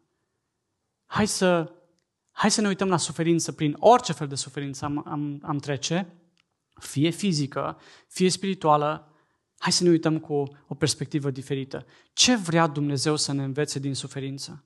Hai, 1.05 1.27
să, 1.27 1.74
hai 2.31 2.51
să 2.51 2.62
ne 2.62 2.67
uităm 2.67 2.88
la 2.88 2.98
suferință 2.98 3.51
prin 3.51 3.75
orice 3.79 4.13
fel 4.13 4.27
de 4.27 4.36
suferință 4.36 4.86
am, 4.86 5.03
am, 5.07 5.39
am 5.43 5.57
trece, 5.57 6.13
fie 6.74 7.10
fizică, 7.10 7.77
fie 8.07 8.29
spirituală, 8.29 9.14
hai 9.65 9.74
să 9.74 9.84
ne 9.84 9.89
uităm 9.89 10.19
cu 10.19 10.34
o 10.67 10.75
perspectivă 10.75 11.31
diferită. 11.31 11.86
Ce 12.13 12.36
vrea 12.36 12.67
Dumnezeu 12.67 13.15
să 13.15 13.31
ne 13.31 13.43
învețe 13.43 13.79
din 13.79 13.95
suferință? 13.95 14.63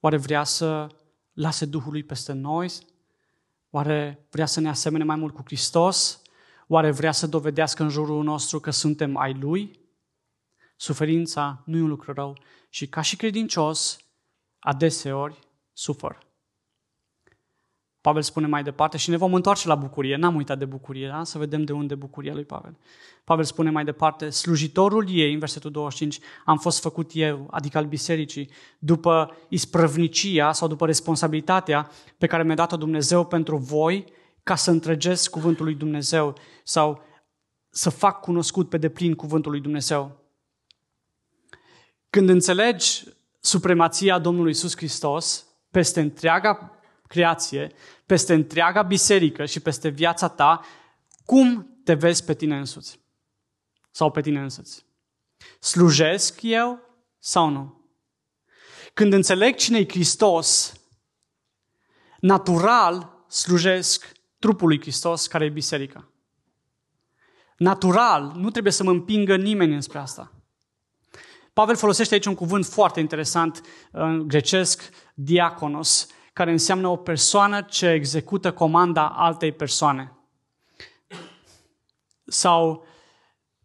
Oare 0.00 0.16
vrea 0.16 0.44
să 0.44 0.86
lase 1.32 1.64
Duhul 1.64 1.92
lui 1.92 2.02
peste 2.02 2.32
noi? 2.32 2.72
Oare 3.70 4.26
vrea 4.30 4.46
să 4.46 4.60
ne 4.60 4.68
asemene 4.68 5.04
mai 5.04 5.16
mult 5.16 5.34
cu 5.34 5.42
Hristos? 5.44 6.22
Oare 6.66 6.90
vrea 6.90 7.12
să 7.12 7.26
dovedească 7.26 7.82
în 7.82 7.88
jurul 7.88 8.22
nostru 8.24 8.60
că 8.60 8.70
suntem 8.70 9.16
ai 9.16 9.34
Lui? 9.34 9.80
Suferința 10.76 11.62
nu 11.66 11.76
e 11.76 11.82
un 11.82 11.88
lucru 11.88 12.12
rău 12.12 12.38
și 12.68 12.88
ca 12.88 13.00
și 13.00 13.16
credincios, 13.16 13.98
adeseori 14.58 15.38
sufăr. 15.72 16.26
Pavel 18.00 18.22
spune 18.22 18.46
mai 18.46 18.62
departe 18.62 18.96
și 18.96 19.10
ne 19.10 19.16
vom 19.16 19.34
întoarce 19.34 19.68
la 19.68 19.74
bucurie. 19.74 20.16
N-am 20.16 20.34
uitat 20.34 20.58
de 20.58 20.64
bucurie, 20.64 21.08
da? 21.08 21.24
să 21.24 21.38
vedem 21.38 21.64
de 21.64 21.72
unde 21.72 21.94
bucuria 21.94 22.34
lui 22.34 22.44
Pavel. 22.44 22.76
Pavel 23.24 23.44
spune 23.44 23.70
mai 23.70 23.84
departe, 23.84 24.30
slujitorul 24.30 25.06
ei, 25.10 25.32
în 25.32 25.38
versetul 25.38 25.70
25, 25.70 26.24
am 26.44 26.58
fost 26.58 26.80
făcut 26.80 27.10
eu, 27.14 27.46
adică 27.50 27.78
al 27.78 27.86
bisericii, 27.86 28.50
după 28.78 29.36
isprăvnicia 29.48 30.52
sau 30.52 30.68
după 30.68 30.86
responsabilitatea 30.86 31.90
pe 32.18 32.26
care 32.26 32.42
mi-a 32.42 32.54
dat-o 32.54 32.76
Dumnezeu 32.76 33.24
pentru 33.24 33.56
voi, 33.56 34.04
ca 34.42 34.54
să 34.54 34.70
întregesc 34.70 35.30
cuvântul 35.30 35.64
lui 35.64 35.74
Dumnezeu 35.74 36.34
sau 36.64 37.02
să 37.70 37.90
fac 37.90 38.20
cunoscut 38.20 38.68
pe 38.68 38.76
deplin 38.76 39.14
cuvântul 39.14 39.50
lui 39.50 39.60
Dumnezeu. 39.60 40.16
Când 42.10 42.28
înțelegi 42.28 43.04
supremația 43.40 44.18
Domnului 44.18 44.50
Isus 44.50 44.76
Hristos 44.76 45.46
peste 45.70 46.00
întreaga 46.00 46.77
creație, 47.08 47.72
peste 48.06 48.34
întreaga 48.34 48.82
biserică 48.82 49.44
și 49.44 49.60
peste 49.60 49.88
viața 49.88 50.28
ta, 50.28 50.60
cum 51.24 51.80
te 51.84 51.94
vezi 51.94 52.24
pe 52.24 52.34
tine 52.34 52.56
însuți? 52.56 53.00
Sau 53.90 54.10
pe 54.10 54.20
tine 54.20 54.40
însuți? 54.40 54.84
Slujesc 55.60 56.38
eu 56.42 56.80
sau 57.18 57.48
nu? 57.48 57.90
Când 58.94 59.12
înțeleg 59.12 59.54
cine 59.54 59.78
e 59.78 59.88
Hristos, 59.88 60.72
natural 62.20 63.24
slujesc 63.28 64.12
trupul 64.38 64.68
lui 64.68 64.80
Hristos, 64.80 65.26
care 65.26 65.44
e 65.44 65.48
biserica. 65.48 66.08
Natural, 67.56 68.32
nu 68.34 68.50
trebuie 68.50 68.72
să 68.72 68.82
mă 68.82 68.90
împingă 68.90 69.36
nimeni 69.36 69.74
înspre 69.74 69.98
asta. 69.98 70.32
Pavel 71.52 71.76
folosește 71.76 72.14
aici 72.14 72.26
un 72.26 72.34
cuvânt 72.34 72.66
foarte 72.66 73.00
interesant 73.00 73.62
în 73.90 74.28
grecesc, 74.28 74.90
diaconos, 75.14 76.06
care 76.38 76.50
înseamnă 76.50 76.88
o 76.88 76.96
persoană 76.96 77.62
ce 77.62 77.88
execută 77.88 78.52
comanda 78.52 79.08
altei 79.08 79.52
persoane. 79.52 80.12
Sau, 82.24 82.86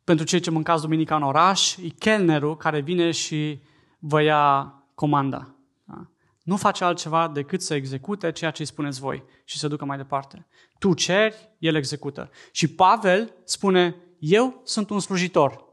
pentru 0.03 0.25
cei 0.25 0.39
ce 0.39 0.49
mâncați 0.49 0.81
duminica 0.81 1.15
în 1.15 1.23
oraș, 1.23 1.75
e 1.77 1.87
chelnerul 1.87 2.57
care 2.57 2.79
vine 2.79 3.11
și 3.11 3.61
vă 3.99 4.21
ia 4.21 4.73
comanda. 4.95 5.55
Da? 5.83 6.07
Nu 6.43 6.57
face 6.57 6.83
altceva 6.83 7.27
decât 7.27 7.61
să 7.61 7.73
execute 7.73 8.31
ceea 8.31 8.51
ce 8.51 8.61
îi 8.61 8.67
spuneți 8.67 8.99
voi 8.99 9.23
și 9.43 9.57
să 9.57 9.67
ducă 9.67 9.85
mai 9.85 9.97
departe. 9.97 10.47
Tu 10.79 10.93
ceri, 10.93 11.49
el 11.57 11.75
execută. 11.75 12.29
Și 12.51 12.67
Pavel 12.67 13.33
spune, 13.43 13.95
eu 14.19 14.61
sunt 14.63 14.89
un 14.89 14.99
slujitor. 14.99 15.65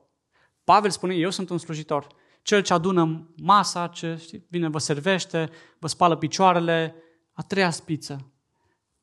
Pavel 0.65 0.91
spune, 0.91 1.15
eu 1.15 1.31
sunt 1.31 1.51
un 1.51 1.59
slujitor. 1.59 2.07
Cel 2.43 2.63
ce 2.63 2.73
adună 2.73 3.29
masa, 3.37 3.87
ce 3.87 4.17
știi, 4.21 4.47
vine, 4.49 4.69
vă 4.69 4.79
servește, 4.79 5.51
vă 5.79 5.87
spală 5.87 6.17
picioarele, 6.17 6.95
a 7.33 7.43
treia 7.43 7.71
spiță, 7.71 8.33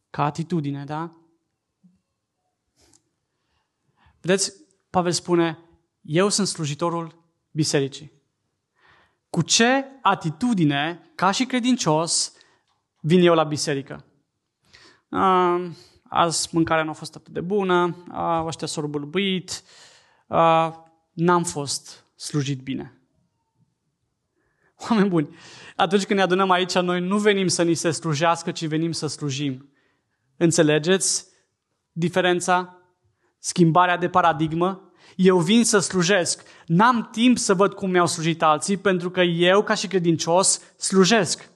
ca 0.10 0.24
atitudine, 0.24 0.84
da? 0.84 1.18
Vedeți, 4.22 4.54
Pavel 4.90 5.12
spune, 5.12 5.60
eu 6.02 6.30
sunt 6.30 6.48
slujitorul 6.48 7.24
bisericii. 7.52 8.12
Cu 9.30 9.42
ce 9.42 9.86
atitudine, 10.02 11.12
ca 11.16 11.32
și 11.32 11.46
credincios, 11.46 12.34
vin 13.00 13.22
eu 13.22 13.34
la 13.34 13.44
biserică? 13.44 14.06
uh, 15.10 15.70
azi 16.04 16.50
mâncarea 16.52 16.84
nu 16.84 16.90
a 16.90 16.94
fost 16.94 17.16
atât 17.16 17.34
de 17.34 17.42
bună, 17.42 17.96
uh, 18.12 18.44
ăștia 18.46 18.68
s-au 18.68 18.88
bâlbâit, 18.88 19.64
uh, 20.28 20.74
n-am 21.14 21.44
fost 21.44 22.06
slujit 22.16 22.62
bine. 22.62 23.02
Oameni 24.78 25.10
buni, 25.10 25.38
atunci 25.76 26.06
când 26.06 26.20
ne 26.20 26.26
adunăm 26.26 26.50
aici, 26.50 26.74
noi 26.74 27.00
nu 27.00 27.18
venim 27.18 27.48
să 27.48 27.64
ni 27.64 27.74
se 27.74 27.92
slujească, 27.92 28.52
ci 28.52 28.66
venim 28.66 28.92
să 28.92 29.08
slujim. 29.08 29.72
Înțelegeți 30.38 31.26
diferența? 31.92 32.82
Schimbarea 33.40 33.98
de 33.98 34.10
paradigmă? 34.10 34.92
Eu 35.16 35.40
vin 35.40 35.66
să 35.66 35.80
slujesc. 35.80 36.44
N-am 36.66 37.10
timp 37.12 37.38
să 37.38 37.54
văd 37.54 37.74
cum 37.74 37.90
mi-au 37.90 38.08
slujit 38.08 38.44
alții, 38.44 38.78
pentru 38.78 39.12
că 39.12 39.22
eu, 39.22 39.64
ca 39.64 39.74
și 39.74 39.88
credincios, 39.88 40.62
slujesc. 40.78 41.50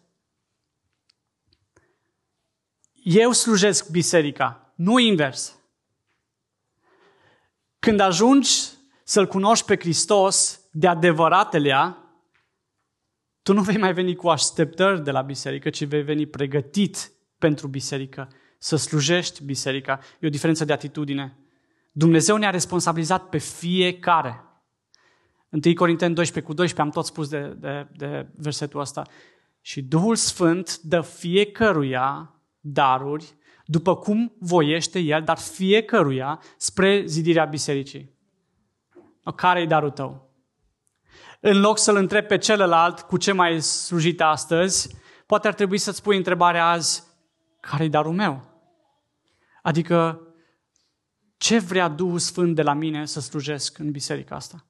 Eu 3.04 3.32
slujesc 3.32 3.90
biserica, 3.90 4.74
nu 4.76 5.00
invers. 5.00 5.56
Când 7.80 8.00
ajungi 8.00 8.52
să-L 9.04 9.28
cunoști 9.28 9.66
pe 9.66 9.78
Hristos 9.78 10.62
de 10.72 10.88
adevăratelea, 10.88 12.01
tu 13.42 13.54
nu 13.54 13.62
vei 13.62 13.78
mai 13.78 13.94
veni 13.94 14.16
cu 14.16 14.30
așteptări 14.30 15.04
de 15.04 15.12
la 15.12 15.22
biserică, 15.22 15.70
ci 15.70 15.86
vei 15.86 16.02
veni 16.02 16.26
pregătit 16.26 17.12
pentru 17.38 17.68
biserică, 17.68 18.30
să 18.58 18.76
slujești 18.76 19.44
biserica. 19.44 20.00
E 20.20 20.28
o 20.28 20.30
diferență 20.30 20.66
de 20.66 20.74
atitudine. 20.74 21.38
Dumnezeu 21.92 22.38
ne-a 22.38 22.50
responsabilizat 22.50 23.30
pe 23.30 23.38
fiecare. 23.38 24.44
1 25.50 25.74
Corinteni 25.74 26.16
12 26.16 26.52
cu 26.52 26.54
12, 26.54 26.82
am 26.82 26.90
tot 26.90 27.06
spus 27.06 27.30
de, 27.30 27.58
de, 27.60 27.88
de 27.96 28.28
versetul 28.36 28.80
ăsta. 28.80 29.04
Și 29.62 29.82
Duhul 29.82 30.16
Sfânt 30.16 30.80
dă 30.80 31.02
fiecăruia 31.02 32.36
daruri 32.60 33.36
după 33.66 33.96
cum 33.96 34.36
voiește 34.40 35.00
El, 35.00 35.24
dar 35.24 35.38
fiecăruia 35.38 36.42
spre 36.58 37.06
zidirea 37.06 37.46
bisericii. 37.46 38.20
Care 39.36 39.62
e 39.62 39.66
darul 39.66 39.90
tău? 39.90 40.31
În 41.44 41.60
loc 41.60 41.78
să-l 41.78 41.96
întrebi 41.96 42.28
pe 42.28 42.38
celălalt 42.38 43.00
cu 43.00 43.18
ce 43.18 43.32
mai 43.32 43.62
slujit 43.62 44.22
astăzi, 44.22 44.96
poate 45.26 45.48
ar 45.48 45.54
trebui 45.54 45.78
să-ți 45.78 46.02
pui 46.02 46.18
întrebarea 46.18 46.68
azi, 46.68 47.04
care 47.60 47.84
e 47.84 47.90
darul 47.90 48.14
meu? 48.14 48.44
Adică, 49.62 50.22
ce 51.38 51.60
vrea 51.60 51.88
Duhul 51.88 52.20
Sfânt 52.20 52.56
de 52.56 52.62
la 52.62 52.74
mine 52.74 53.06
să 53.06 53.20
slujesc 53.20 53.78
în 53.78 53.92
biserica 53.92 54.36
asta? 54.36 54.66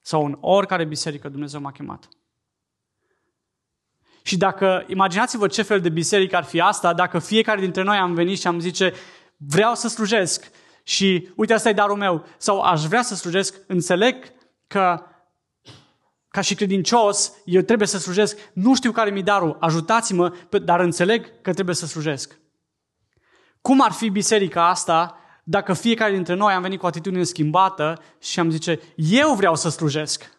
Sau 0.00 0.24
în 0.24 0.38
oricare 0.40 0.84
biserică 0.84 1.28
Dumnezeu 1.28 1.60
m-a 1.60 1.72
chemat. 1.72 2.08
Și 4.22 4.36
dacă, 4.36 4.84
imaginați-vă 4.86 5.46
ce 5.46 5.62
fel 5.62 5.80
de 5.80 5.88
biserică 5.88 6.36
ar 6.36 6.44
fi 6.44 6.60
asta, 6.60 6.94
dacă 6.94 7.18
fiecare 7.18 7.60
dintre 7.60 7.82
noi 7.82 7.96
am 7.96 8.14
venit 8.14 8.38
și 8.38 8.46
am 8.46 8.58
zice, 8.58 8.92
vreau 9.36 9.74
să 9.74 9.88
slujesc 9.88 10.50
și 10.82 11.28
uite, 11.36 11.52
asta 11.52 11.68
e 11.68 11.72
darul 11.72 11.96
meu, 11.96 12.24
sau 12.36 12.60
aș 12.60 12.84
vrea 12.84 13.02
să 13.02 13.14
slujesc, 13.14 13.54
înțeleg 13.66 14.32
că 14.66 15.04
ca 16.30 16.40
și 16.40 16.54
credincios, 16.54 17.32
eu 17.44 17.62
trebuie 17.62 17.88
să 17.88 17.98
slujesc, 17.98 18.38
nu 18.52 18.74
știu 18.74 18.92
care 18.92 19.10
mi 19.10 19.22
darul, 19.22 19.56
ajutați-mă, 19.60 20.34
dar 20.64 20.80
înțeleg 20.80 21.40
că 21.42 21.52
trebuie 21.52 21.74
să 21.74 21.86
slujesc. 21.86 22.40
Cum 23.60 23.80
ar 23.80 23.92
fi 23.92 24.08
biserica 24.08 24.68
asta 24.68 25.14
dacă 25.44 25.72
fiecare 25.72 26.12
dintre 26.12 26.34
noi 26.34 26.52
am 26.52 26.62
venit 26.62 26.78
cu 26.78 26.84
o 26.84 26.88
atitudine 26.88 27.22
schimbată 27.22 28.02
și 28.18 28.40
am 28.40 28.50
zice, 28.50 28.80
eu 28.96 29.34
vreau 29.34 29.54
să 29.54 29.68
slujesc? 29.68 30.38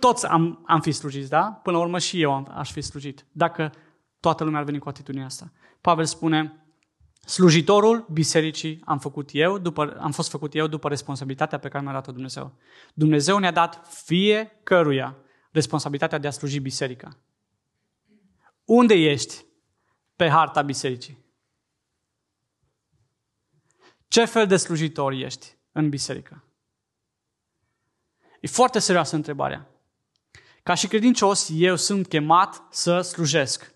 Toți 0.00 0.26
am, 0.26 0.64
am 0.66 0.80
fi 0.80 0.92
slujiți, 0.92 1.28
da? 1.28 1.60
Până 1.62 1.76
la 1.76 1.82
urmă 1.82 1.98
și 1.98 2.20
eu 2.20 2.32
am, 2.32 2.52
aș 2.54 2.72
fi 2.72 2.80
slujit, 2.80 3.26
dacă 3.32 3.72
toată 4.20 4.44
lumea 4.44 4.58
ar 4.58 4.64
veni 4.64 4.78
cu 4.78 4.88
atitudinea 4.88 5.26
asta. 5.26 5.52
Pavel 5.80 6.04
spune, 6.04 6.63
Slujitorul 7.26 8.06
bisericii 8.12 8.80
am, 8.84 8.98
făcut 8.98 9.28
eu, 9.32 9.58
după, 9.58 9.96
am 10.00 10.12
fost 10.12 10.30
făcut 10.30 10.54
eu 10.54 10.66
după 10.66 10.88
responsabilitatea 10.88 11.58
pe 11.58 11.68
care 11.68 11.84
mi-a 11.84 11.92
dat-o 11.92 12.12
Dumnezeu. 12.12 12.52
Dumnezeu 12.94 13.38
ne-a 13.38 13.50
dat 13.50 13.86
fiecăruia 14.04 15.16
responsabilitatea 15.50 16.18
de 16.18 16.26
a 16.26 16.30
sluji 16.30 16.58
biserica. 16.58 17.16
Unde 18.64 18.94
ești 18.94 19.44
pe 20.16 20.28
harta 20.28 20.62
bisericii? 20.62 21.24
Ce 24.08 24.24
fel 24.24 24.46
de 24.46 24.56
slujitor 24.56 25.12
ești 25.12 25.56
în 25.72 25.88
biserică? 25.88 26.44
E 28.40 28.46
foarte 28.46 28.78
serioasă 28.78 29.16
întrebarea. 29.16 29.68
Ca 30.62 30.74
și 30.74 30.88
credincios, 30.88 31.50
eu 31.52 31.76
sunt 31.76 32.06
chemat 32.06 32.62
să 32.70 33.00
slujesc. 33.00 33.73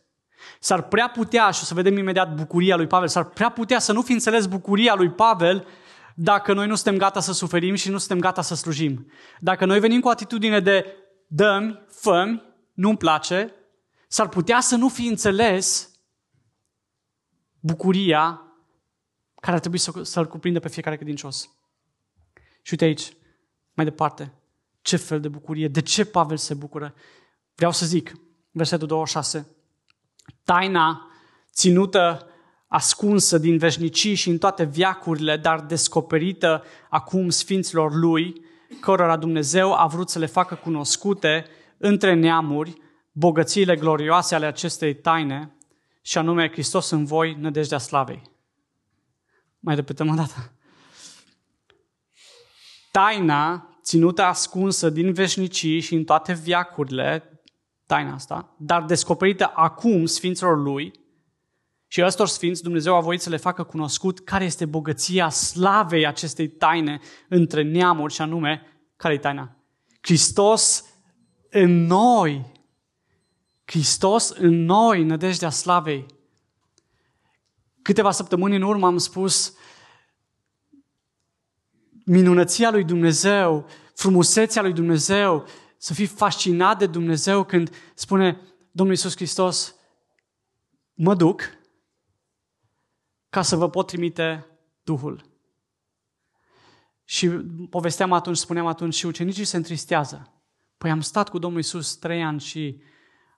S-ar 0.61 0.83
prea 0.83 1.09
putea, 1.09 1.51
și 1.51 1.61
o 1.63 1.65
să 1.65 1.75
vedem 1.75 1.97
imediat 1.97 2.35
bucuria 2.35 2.77
lui 2.77 2.87
Pavel, 2.87 3.09
s-ar 3.09 3.25
prea 3.25 3.49
putea 3.51 3.79
să 3.79 3.93
nu 3.93 4.03
fi 4.03 4.13
înțeles 4.13 4.47
bucuria 4.47 4.95
lui 4.95 5.11
Pavel 5.11 5.67
dacă 6.15 6.53
noi 6.53 6.67
nu 6.67 6.75
suntem 6.75 6.97
gata 6.97 7.21
să 7.21 7.33
suferim 7.33 7.75
și 7.75 7.91
nu 7.91 7.99
suntem 7.99 8.19
gata 8.19 8.43
să 8.43 8.55
slujim. 8.55 9.11
Dacă 9.41 9.65
noi 9.65 9.81
venim 9.81 10.01
cu 10.01 10.09
atitudine 10.09 10.61
de 10.61 10.97
dăm, 11.27 11.87
făm, 11.89 12.43
nu-mi 12.75 12.97
place, 12.97 13.55
s-ar 14.09 14.29
putea 14.29 14.61
să 14.61 14.77
nu 14.77 14.89
fi 14.89 15.07
înțeles 15.07 15.91
bucuria 17.61 18.43
care 19.41 19.55
ar 19.55 19.61
trebui 19.61 19.79
să, 19.79 19.93
să-l 20.03 20.27
cuprindă 20.27 20.61
pe 20.61 20.69
fiecare 20.69 20.97
credincios. 20.97 21.51
Și 22.63 22.73
uite 22.73 22.85
aici, 22.85 23.13
mai 23.75 23.85
departe, 23.85 24.33
ce 24.83 24.97
fel 24.97 25.21
de 25.21 25.29
bucurie, 25.29 25.69
de 25.69 25.81
ce 25.81 26.05
Pavel 26.05 26.37
se 26.37 26.55
bucură? 26.55 26.95
Vreau 27.55 27.73
să 27.73 27.87
zic, 27.87 28.13
versetul 28.51 28.87
26, 28.87 29.57
taina 30.45 31.11
ținută 31.53 32.27
ascunsă 32.67 33.39
din 33.39 33.59
veșnicii 33.59 34.15
și 34.15 34.29
în 34.29 34.39
toate 34.39 34.65
viacurile, 34.65 35.37
dar 35.37 35.61
descoperită 35.61 36.65
acum 36.89 37.29
sfinților 37.29 37.95
lui, 37.95 38.45
cărora 38.81 39.17
Dumnezeu 39.17 39.75
a 39.75 39.87
vrut 39.87 40.11
să 40.11 40.19
le 40.19 40.27
facă 40.27 40.55
cunoscute 40.55 41.47
între 41.79 42.15
neamuri 42.15 42.81
bogățiile 43.13 43.77
glorioase 43.77 44.35
ale 44.35 44.47
acestei 44.47 44.95
taine, 44.95 45.53
și 46.03 46.19
anume 46.19 46.51
Hristos 46.51 46.91
în 46.91 47.05
voi, 47.05 47.37
nădejdea 47.41 47.79
slavei. 47.79 48.23
Mai 49.59 49.75
repetăm 49.75 50.09
o 50.09 50.15
dată. 50.15 50.53
Taina 52.91 53.69
ținută 53.83 54.23
ascunsă 54.23 54.91
din 54.91 55.13
veșnicii 55.13 55.81
și 55.81 55.95
în 55.95 56.05
toate 56.05 56.33
viacurile, 56.33 57.38
taina 57.89 58.15
asta, 58.15 58.55
dar 58.57 58.85
descoperită 58.85 59.53
acum 59.55 60.05
Sfinților 60.05 60.59
Lui 60.63 60.93
și 61.87 62.05
ăstor 62.05 62.27
Sfinți 62.27 62.63
Dumnezeu 62.63 62.95
a 62.95 63.01
voit 63.01 63.21
să 63.21 63.31
le 63.31 63.37
facă 63.37 63.63
cunoscut 63.63 64.21
care 64.21 64.45
este 64.45 64.65
bogăția 64.67 65.29
slavei 65.29 66.07
acestei 66.07 66.49
taine 66.49 67.01
între 67.29 67.63
neamuri 67.63 68.13
și 68.13 68.21
anume, 68.21 68.63
care 68.97 69.15
e 69.15 69.19
taina? 69.19 69.57
Hristos 70.01 70.85
în 71.51 71.87
noi. 71.87 72.53
Hristos 73.65 74.31
în 74.31 74.65
noi, 74.65 75.05
nădejdea 75.05 75.51
slavei. 75.51 76.07
Câteva 77.83 78.11
săptămâni 78.11 78.57
în 78.57 78.63
urmă 78.63 78.87
am 78.87 78.99
spus 78.99 79.55
minunăția 82.05 82.71
lui 82.71 82.85
Dumnezeu, 82.85 83.67
frumusețea 83.95 84.63
lui 84.63 84.73
Dumnezeu, 84.73 85.47
să 85.79 85.95
fii 85.95 86.07
fascinat 86.07 86.79
de 86.79 86.87
Dumnezeu 86.87 87.45
când 87.45 87.75
spune 87.95 88.41
Domnul 88.71 88.95
Iisus 88.95 89.15
Hristos, 89.15 89.75
mă 90.95 91.15
duc 91.15 91.43
ca 93.29 93.43
să 93.43 93.57
vă 93.57 93.71
pot 93.71 93.87
trimite 93.87 94.47
Duhul. 94.83 95.25
Și 97.05 97.29
povesteam 97.71 98.13
atunci, 98.13 98.37
spuneam 98.37 98.67
atunci 98.67 98.95
și 98.95 99.07
ucenicii 99.07 99.45
se 99.45 99.57
întristează. 99.57 100.33
Păi 100.79 100.91
am 100.91 101.01
stat 101.01 101.29
cu 101.29 101.39
Domnul 101.39 101.61
Iisus 101.61 101.97
trei 101.97 102.23
ani 102.23 102.41
și 102.41 102.81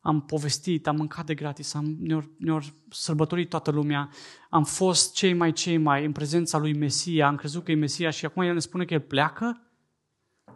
am 0.01 0.21
povestit, 0.21 0.87
am 0.87 0.97
mâncat 0.97 1.27
de 1.27 1.35
gratis, 1.35 1.75
am, 1.75 1.97
ne-or, 2.01 2.31
ne 2.39 2.59
sărbătorit 2.91 3.49
toată 3.49 3.71
lumea, 3.71 4.11
am 4.51 4.65
fost 4.65 5.15
cei 5.15 5.33
mai 5.33 5.53
cei 5.53 5.77
mai 5.77 6.05
în 6.05 6.13
prezența 6.13 6.59
lui 6.59 6.75
Mesia, 6.75 7.27
am 7.27 7.37
crezut 7.37 7.65
că 7.65 7.71
e 7.71 7.75
Mesia 7.75 8.11
și 8.11 8.25
acum 8.25 8.43
El 8.43 8.55
ne 8.55 8.59
spune 8.59 8.85
că 8.85 8.95
El 8.95 9.01
pleacă? 9.01 9.71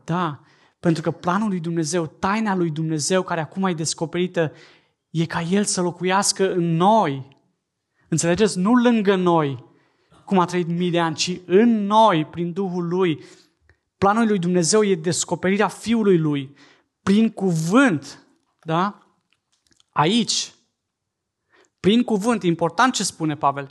Da, 0.04 0.40
pentru 0.84 1.02
că 1.02 1.10
planul 1.10 1.48
lui 1.48 1.60
Dumnezeu, 1.60 2.06
taina 2.06 2.54
lui 2.54 2.70
Dumnezeu 2.70 3.22
care 3.22 3.40
acum 3.40 3.64
e 3.64 3.72
descoperită, 3.72 4.52
e 5.10 5.26
ca 5.26 5.40
El 5.40 5.64
să 5.64 5.80
locuiască 5.80 6.52
în 6.52 6.76
noi. 6.76 7.38
Înțelegeți? 8.08 8.58
Nu 8.58 8.74
lângă 8.74 9.14
noi, 9.14 9.64
cum 10.24 10.38
a 10.38 10.44
trăit 10.44 10.66
mii 10.66 10.90
de 10.90 11.00
ani, 11.00 11.14
ci 11.14 11.40
în 11.46 11.86
noi, 11.86 12.24
prin 12.24 12.52
Duhul 12.52 12.88
Lui. 12.88 13.22
Planul 13.98 14.26
lui 14.26 14.38
Dumnezeu 14.38 14.82
e 14.82 14.94
descoperirea 14.94 15.68
Fiului 15.68 16.18
Lui, 16.18 16.54
prin 17.02 17.30
cuvânt. 17.30 18.26
Da? 18.60 18.98
Aici, 19.90 20.54
prin 21.80 22.02
cuvânt, 22.02 22.42
important 22.42 22.92
ce 22.94 23.04
spune 23.04 23.36
Pavel, 23.36 23.70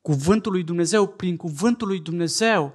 cuvântul 0.00 0.52
lui 0.52 0.62
Dumnezeu, 0.62 1.06
prin 1.06 1.36
cuvântul 1.36 1.88
lui 1.88 2.00
Dumnezeu 2.00 2.74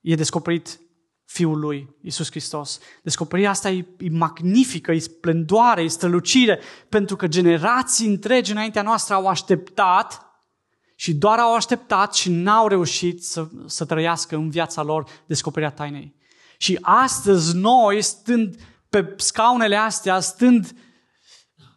e 0.00 0.14
descoperit 0.14 0.80
Fiul 1.26 1.58
lui, 1.58 1.96
Isus 2.00 2.30
Hristos. 2.30 2.78
Descoperirea 3.02 3.50
asta 3.50 3.70
e, 3.70 3.86
e 3.98 4.10
magnifică, 4.10 4.92
e 4.92 4.98
splendoare, 4.98 5.82
e 5.82 5.88
strălucire, 5.88 6.60
pentru 6.88 7.16
că 7.16 7.26
generații 7.26 8.06
întregi 8.06 8.50
înaintea 8.50 8.82
noastră 8.82 9.14
au 9.14 9.26
așteptat 9.26 10.26
și 10.94 11.14
doar 11.14 11.38
au 11.38 11.54
așteptat 11.54 12.14
și 12.14 12.30
n-au 12.30 12.68
reușit 12.68 13.24
să, 13.24 13.48
să 13.66 13.84
trăiască 13.84 14.36
în 14.36 14.50
viața 14.50 14.82
lor 14.82 15.06
descoperirea 15.26 15.74
tainei. 15.74 16.14
Și 16.58 16.78
astăzi 16.80 17.56
noi, 17.56 18.02
stând 18.02 18.56
pe 18.88 19.14
scaunele 19.16 19.76
astea, 19.76 20.20
stând 20.20 20.74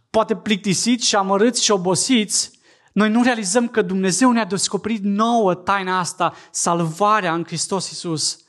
poate 0.09 0.35
plictisiți 0.35 1.07
și 1.07 1.15
amărâți 1.15 1.63
și 1.63 1.71
obosiți, 1.71 2.59
noi 2.93 3.09
nu 3.09 3.23
realizăm 3.23 3.67
că 3.67 3.81
Dumnezeu 3.81 4.31
ne-a 4.31 4.45
descoperit 4.45 5.03
nouă 5.03 5.53
taina 5.53 5.99
asta, 5.99 6.33
salvarea 6.51 7.33
în 7.33 7.43
Hristos 7.43 7.89
Iisus. 7.89 8.39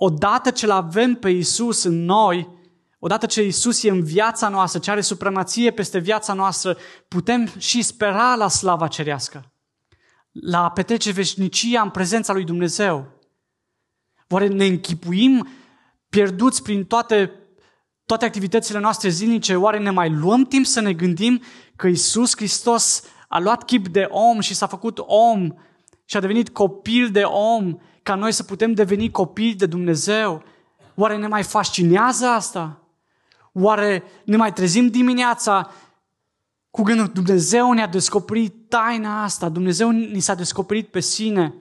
Odată 0.00 0.50
ce 0.50 0.66
l 0.66 0.70
avem 0.70 1.14
pe 1.14 1.30
Iisus 1.30 1.82
în 1.82 2.04
noi, 2.04 2.48
odată 2.98 3.26
ce 3.26 3.42
Iisus 3.42 3.82
e 3.82 3.90
în 3.90 4.04
viața 4.04 4.48
noastră, 4.48 4.80
ce 4.80 4.90
are 4.90 5.00
supremație 5.00 5.70
peste 5.70 5.98
viața 5.98 6.32
noastră, 6.32 6.76
putem 7.08 7.46
și 7.58 7.82
spera 7.82 8.34
la 8.34 8.48
slava 8.48 8.86
cerească, 8.88 9.52
la 10.32 10.64
a 10.64 10.70
petrece 10.70 11.10
veșnicia 11.10 11.80
în 11.80 11.90
prezența 11.90 12.32
lui 12.32 12.44
Dumnezeu. 12.44 13.06
Oare 14.28 14.46
ne 14.46 14.64
închipuim 14.64 15.48
pierduți 16.08 16.62
prin 16.62 16.84
toate, 16.84 17.32
toate 18.06 18.24
activitățile 18.24 18.78
noastre 18.78 19.08
zilnice? 19.08 19.56
Oare 19.56 19.78
ne 19.78 19.90
mai 19.90 20.10
luăm 20.10 20.44
timp 20.44 20.66
să 20.66 20.80
ne 20.80 20.92
gândim 20.92 21.42
că 21.76 21.86
Iisus 21.86 22.36
Hristos 22.36 23.02
a 23.28 23.38
luat 23.38 23.64
chip 23.64 23.88
de 23.88 24.08
om 24.10 24.40
și 24.40 24.54
s-a 24.54 24.66
făcut 24.66 24.98
om 25.06 25.48
și 26.04 26.16
a 26.16 26.20
devenit 26.20 26.48
copil 26.48 27.10
de 27.10 27.22
om 27.22 27.78
ca 28.08 28.14
noi 28.14 28.32
să 28.32 28.42
putem 28.42 28.72
deveni 28.72 29.10
copii 29.10 29.54
de 29.54 29.66
Dumnezeu? 29.66 30.42
Oare 30.94 31.16
ne 31.16 31.26
mai 31.26 31.42
fascinează 31.42 32.26
asta? 32.26 32.82
Oare 33.52 34.02
ne 34.24 34.36
mai 34.36 34.52
trezim 34.52 34.88
dimineața 34.88 35.70
cu 36.70 36.82
gândul 36.82 37.06
Dumnezeu 37.06 37.72
ne-a 37.72 37.86
descoperit 37.86 38.68
taina 38.68 39.22
asta, 39.22 39.48
Dumnezeu 39.48 39.90
ni 39.90 40.20
s-a 40.20 40.34
descoperit 40.34 40.88
pe 40.88 41.00
sine. 41.00 41.54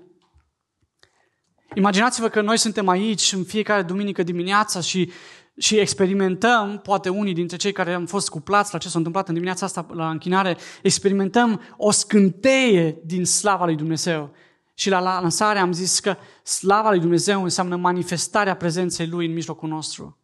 Imaginați-vă 1.73 2.27
că 2.27 2.41
noi 2.41 2.57
suntem 2.57 2.87
aici 2.87 3.31
în 3.33 3.43
fiecare 3.43 3.81
duminică 3.81 4.23
dimineața 4.23 4.81
și, 4.81 5.11
și 5.57 5.77
experimentăm, 5.77 6.79
poate 6.83 7.09
unii 7.09 7.33
dintre 7.33 7.57
cei 7.57 7.71
care 7.71 7.93
am 7.93 8.05
fost 8.05 8.29
cuplați 8.29 8.73
la 8.73 8.79
ce 8.79 8.89
s-a 8.89 8.97
întâmplat 8.97 9.27
în 9.27 9.33
dimineața 9.33 9.65
asta 9.65 9.85
la 9.93 10.09
închinare, 10.09 10.57
experimentăm 10.81 11.61
o 11.77 11.91
scânteie 11.91 12.97
din 13.05 13.25
slava 13.25 13.65
lui 13.65 13.75
Dumnezeu. 13.75 14.33
Și 14.79 14.89
la 14.89 14.99
lansare 14.99 15.59
am 15.59 15.71
zis 15.71 15.99
că 15.99 16.15
slava 16.43 16.89
lui 16.89 16.99
Dumnezeu 16.99 17.43
înseamnă 17.43 17.75
manifestarea 17.75 18.55
prezenței 18.55 19.07
Lui 19.07 19.25
în 19.25 19.33
mijlocul 19.33 19.69
nostru. 19.69 20.17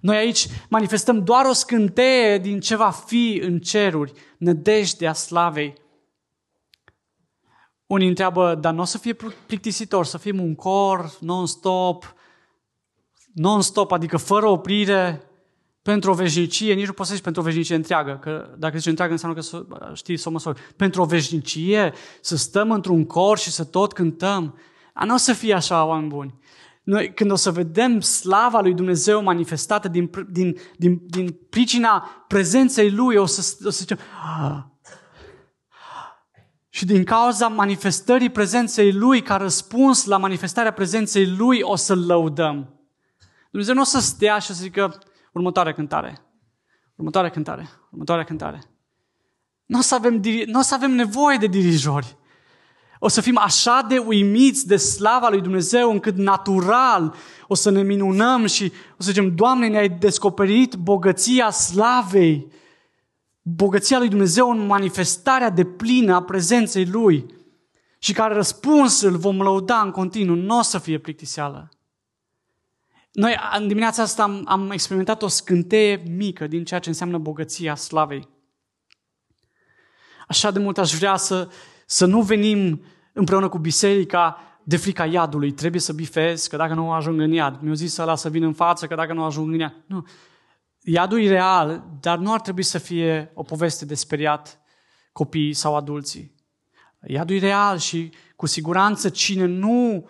Noi 0.00 0.16
aici 0.16 0.46
manifestăm 0.68 1.24
doar 1.24 1.44
o 1.44 1.52
scânteie 1.52 2.38
din 2.38 2.60
ce 2.60 2.76
va 2.76 2.90
fi 2.90 3.40
în 3.42 3.60
ceruri, 3.60 4.12
nădejdea 4.38 5.12
slavei. 5.12 5.74
Unii 7.86 8.08
întreabă, 8.08 8.54
dar 8.54 8.74
nu 8.74 8.80
o 8.80 8.84
să 8.84 8.98
fie 8.98 9.16
plictisitor, 9.46 10.04
să 10.04 10.18
fim 10.18 10.40
un 10.40 10.54
cor 10.54 11.16
non-stop, 11.20 12.14
non-stop, 13.34 13.92
adică 13.92 14.16
fără 14.16 14.46
oprire, 14.46 15.30
pentru 15.82 16.10
o 16.10 16.14
veșnicie, 16.14 16.74
nici 16.74 16.86
nu 16.86 16.92
poți 16.92 17.08
să 17.08 17.14
zici 17.14 17.24
pentru 17.24 17.40
o 17.42 17.44
veșnicie 17.44 17.74
întreagă, 17.74 18.18
că 18.22 18.54
dacă 18.58 18.78
zici 18.78 18.86
întreagă 18.86 19.12
înseamnă 19.12 19.40
că 19.40 19.66
știi 19.94 20.16
să 20.16 20.28
o 20.28 20.32
măsori. 20.32 20.60
Pentru 20.76 21.02
o 21.02 21.04
veșnicie, 21.04 21.92
să 22.20 22.36
stăm 22.36 22.70
într-un 22.70 23.04
cor 23.04 23.38
și 23.38 23.50
să 23.50 23.64
tot 23.64 23.92
cântăm. 23.92 24.58
A 24.92 25.04
nu 25.04 25.14
o 25.14 25.16
să 25.16 25.32
fie 25.32 25.54
așa, 25.54 25.84
oameni 25.84 26.08
buni. 26.08 26.34
Noi, 26.82 27.14
când 27.14 27.30
o 27.30 27.34
să 27.34 27.50
vedem 27.50 28.00
slava 28.00 28.60
lui 28.60 28.74
Dumnezeu 28.74 29.22
manifestată 29.22 29.88
din, 29.88 30.10
din, 30.30 30.56
din, 30.76 31.02
din 31.06 31.38
pricina 31.50 32.24
prezenței 32.28 32.90
Lui, 32.90 33.16
o 33.16 33.26
să, 33.26 33.56
o 33.64 33.70
să 33.70 33.78
zicem, 33.78 33.98
ah. 34.38 34.58
și 36.68 36.84
din 36.84 37.04
cauza 37.04 37.48
manifestării 37.48 38.30
prezenței 38.30 38.92
Lui, 38.92 39.22
ca 39.22 39.36
răspuns 39.36 40.04
la 40.04 40.16
manifestarea 40.16 40.72
prezenței 40.72 41.26
Lui, 41.26 41.60
o 41.60 41.76
să-L 41.76 42.06
lăudăm. 42.06 42.80
Dumnezeu 43.50 43.74
nu 43.74 43.80
o 43.80 43.84
să 43.84 44.00
stea 44.00 44.38
și 44.38 44.46
să 44.46 44.54
zică, 44.54 44.98
următoarea 45.32 45.72
cântare, 45.72 46.20
următoarea 46.94 47.30
cântare, 47.30 47.68
următoarea 47.90 48.24
cântare. 48.24 48.62
Nu 49.66 49.78
o 49.78 49.82
să 49.82 49.94
avem, 49.94 50.22
nu 50.46 50.58
o 50.58 50.62
să 50.62 50.74
avem 50.74 50.90
nevoie 50.90 51.36
de 51.36 51.46
dirijori. 51.46 52.16
O 52.98 53.08
să 53.08 53.20
fim 53.20 53.38
așa 53.38 53.84
de 53.88 53.98
uimiți 53.98 54.66
de 54.66 54.76
slava 54.76 55.28
lui 55.28 55.40
Dumnezeu 55.40 55.90
încât 55.90 56.16
natural 56.16 57.14
o 57.48 57.54
să 57.54 57.70
ne 57.70 57.82
minunăm 57.82 58.46
și 58.46 58.72
o 58.98 59.02
să 59.02 59.10
zicem, 59.10 59.34
Doamne, 59.34 59.68
ne-ai 59.68 59.88
descoperit 59.88 60.74
bogăția 60.74 61.50
slavei, 61.50 62.52
bogăția 63.42 63.98
lui 63.98 64.08
Dumnezeu 64.08 64.50
în 64.50 64.66
manifestarea 64.66 65.50
de 65.50 65.64
plină 65.64 66.14
a 66.14 66.22
prezenței 66.22 66.86
Lui 66.86 67.26
și 67.98 68.12
care 68.12 68.34
răspuns 68.34 69.00
îl 69.00 69.16
vom 69.16 69.42
lăuda 69.42 69.80
în 69.80 69.90
continuu, 69.90 70.34
nu 70.34 70.58
o 70.58 70.62
să 70.62 70.78
fie 70.78 70.98
plictiseală. 70.98 71.68
Noi 73.12 73.36
în 73.58 73.68
dimineața 73.68 74.02
asta 74.02 74.22
am, 74.22 74.42
am 74.46 74.70
experimentat 74.70 75.22
o 75.22 75.28
scânteie 75.28 76.02
mică 76.08 76.46
din 76.46 76.64
ceea 76.64 76.80
ce 76.80 76.88
înseamnă 76.88 77.18
bogăția 77.18 77.74
slavei. 77.74 78.28
Așa 80.28 80.50
de 80.50 80.58
mult 80.58 80.78
aș 80.78 80.92
vrea 80.94 81.16
să, 81.16 81.48
să 81.86 82.06
nu 82.06 82.22
venim 82.22 82.84
împreună 83.12 83.48
cu 83.48 83.58
biserica 83.58 84.40
de 84.64 84.76
frica 84.76 85.06
iadului. 85.06 85.52
Trebuie 85.52 85.80
să 85.80 85.92
bifez, 85.92 86.46
că 86.46 86.56
dacă 86.56 86.74
nu 86.74 86.92
ajung 86.92 87.20
în 87.20 87.32
iad. 87.32 87.60
Mi-au 87.60 87.74
zis 87.74 87.92
să 87.92 88.12
să 88.16 88.30
vin 88.30 88.42
în 88.42 88.52
față, 88.52 88.86
că 88.86 88.94
dacă 88.94 89.12
nu 89.12 89.24
ajung 89.24 89.52
în 89.52 89.58
iad. 89.58 89.74
Nu. 89.86 90.06
Iadul 90.80 91.22
e 91.22 91.28
real, 91.28 91.84
dar 92.00 92.18
nu 92.18 92.32
ar 92.32 92.40
trebui 92.40 92.62
să 92.62 92.78
fie 92.78 93.30
o 93.34 93.42
poveste 93.42 93.84
de 93.84 93.94
speriat 93.94 94.60
copiii 95.12 95.52
sau 95.52 95.76
adulții. 95.76 96.34
Iadul 97.06 97.36
e 97.36 97.38
real 97.38 97.78
și 97.78 98.12
cu 98.36 98.46
siguranță 98.46 99.08
cine 99.08 99.44
nu 99.44 100.08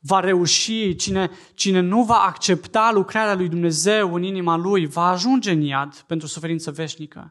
va 0.00 0.20
reuși, 0.20 0.94
cine, 0.94 1.30
cine 1.54 1.80
nu 1.80 2.02
va 2.02 2.18
accepta 2.18 2.90
lucrarea 2.92 3.34
lui 3.34 3.48
Dumnezeu 3.48 4.14
în 4.14 4.22
inima 4.22 4.56
lui, 4.56 4.86
va 4.86 5.08
ajunge 5.08 5.50
în 5.50 5.60
iad 5.60 5.94
pentru 5.94 6.26
suferință 6.26 6.70
veșnică. 6.70 7.30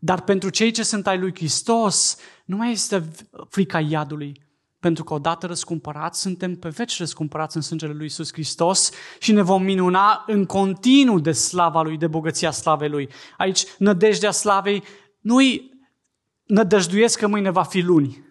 Dar 0.00 0.20
pentru 0.20 0.48
cei 0.48 0.70
ce 0.70 0.82
sunt 0.82 1.06
ai 1.06 1.18
lui 1.18 1.34
Hristos, 1.34 2.16
nu 2.44 2.56
mai 2.56 2.70
este 2.70 3.10
frica 3.48 3.80
iadului, 3.80 4.48
pentru 4.80 5.04
că 5.04 5.14
odată 5.14 5.46
răscumpărați, 5.46 6.20
suntem 6.20 6.56
pe 6.56 6.68
veci 6.68 6.98
răscumpărați 6.98 7.56
în 7.56 7.62
sângele 7.62 7.92
lui 7.92 8.02
Iisus 8.02 8.32
Hristos 8.32 8.90
și 9.18 9.32
ne 9.32 9.42
vom 9.42 9.62
minuna 9.62 10.24
în 10.26 10.44
continuu 10.44 11.18
de 11.18 11.32
slava 11.32 11.82
lui, 11.82 11.96
de 11.96 12.06
bogăția 12.06 12.50
slavei 12.50 12.88
lui. 12.88 13.08
Aici, 13.36 13.64
nădejdea 13.78 14.30
slavei 14.30 14.82
nu-i 15.20 15.70
nădăjduiesc 16.44 17.18
că 17.18 17.26
mâine 17.26 17.50
va 17.50 17.62
fi 17.62 17.80
luni. 17.80 18.24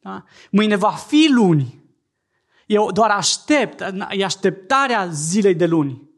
Da? 0.00 0.24
Mâine 0.50 0.76
va 0.76 0.90
fi 0.90 1.28
luni. 1.30 1.83
Eu 2.66 2.90
doar 2.92 3.10
aștept, 3.10 3.80
e 4.10 4.24
așteptarea 4.24 5.06
zilei 5.06 5.54
de 5.54 5.66
luni. 5.66 6.10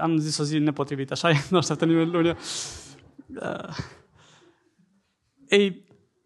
Am 0.00 0.16
zis 0.18 0.38
o 0.38 0.44
zi 0.44 0.58
nepotrivită, 0.58 1.12
așa 1.12 1.30
e? 1.36 1.44
Nu 1.50 1.58
așteaptă 1.58 1.84
nimeni 1.84 2.10
luni. 2.10 2.28
Uh, 2.28 3.76
e, 5.48 5.74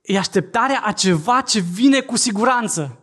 e 0.02 0.18
așteptarea 0.18 0.82
a 0.84 0.92
ceva 0.92 1.40
ce 1.40 1.60
vine 1.60 2.00
cu 2.00 2.16
siguranță. 2.16 2.96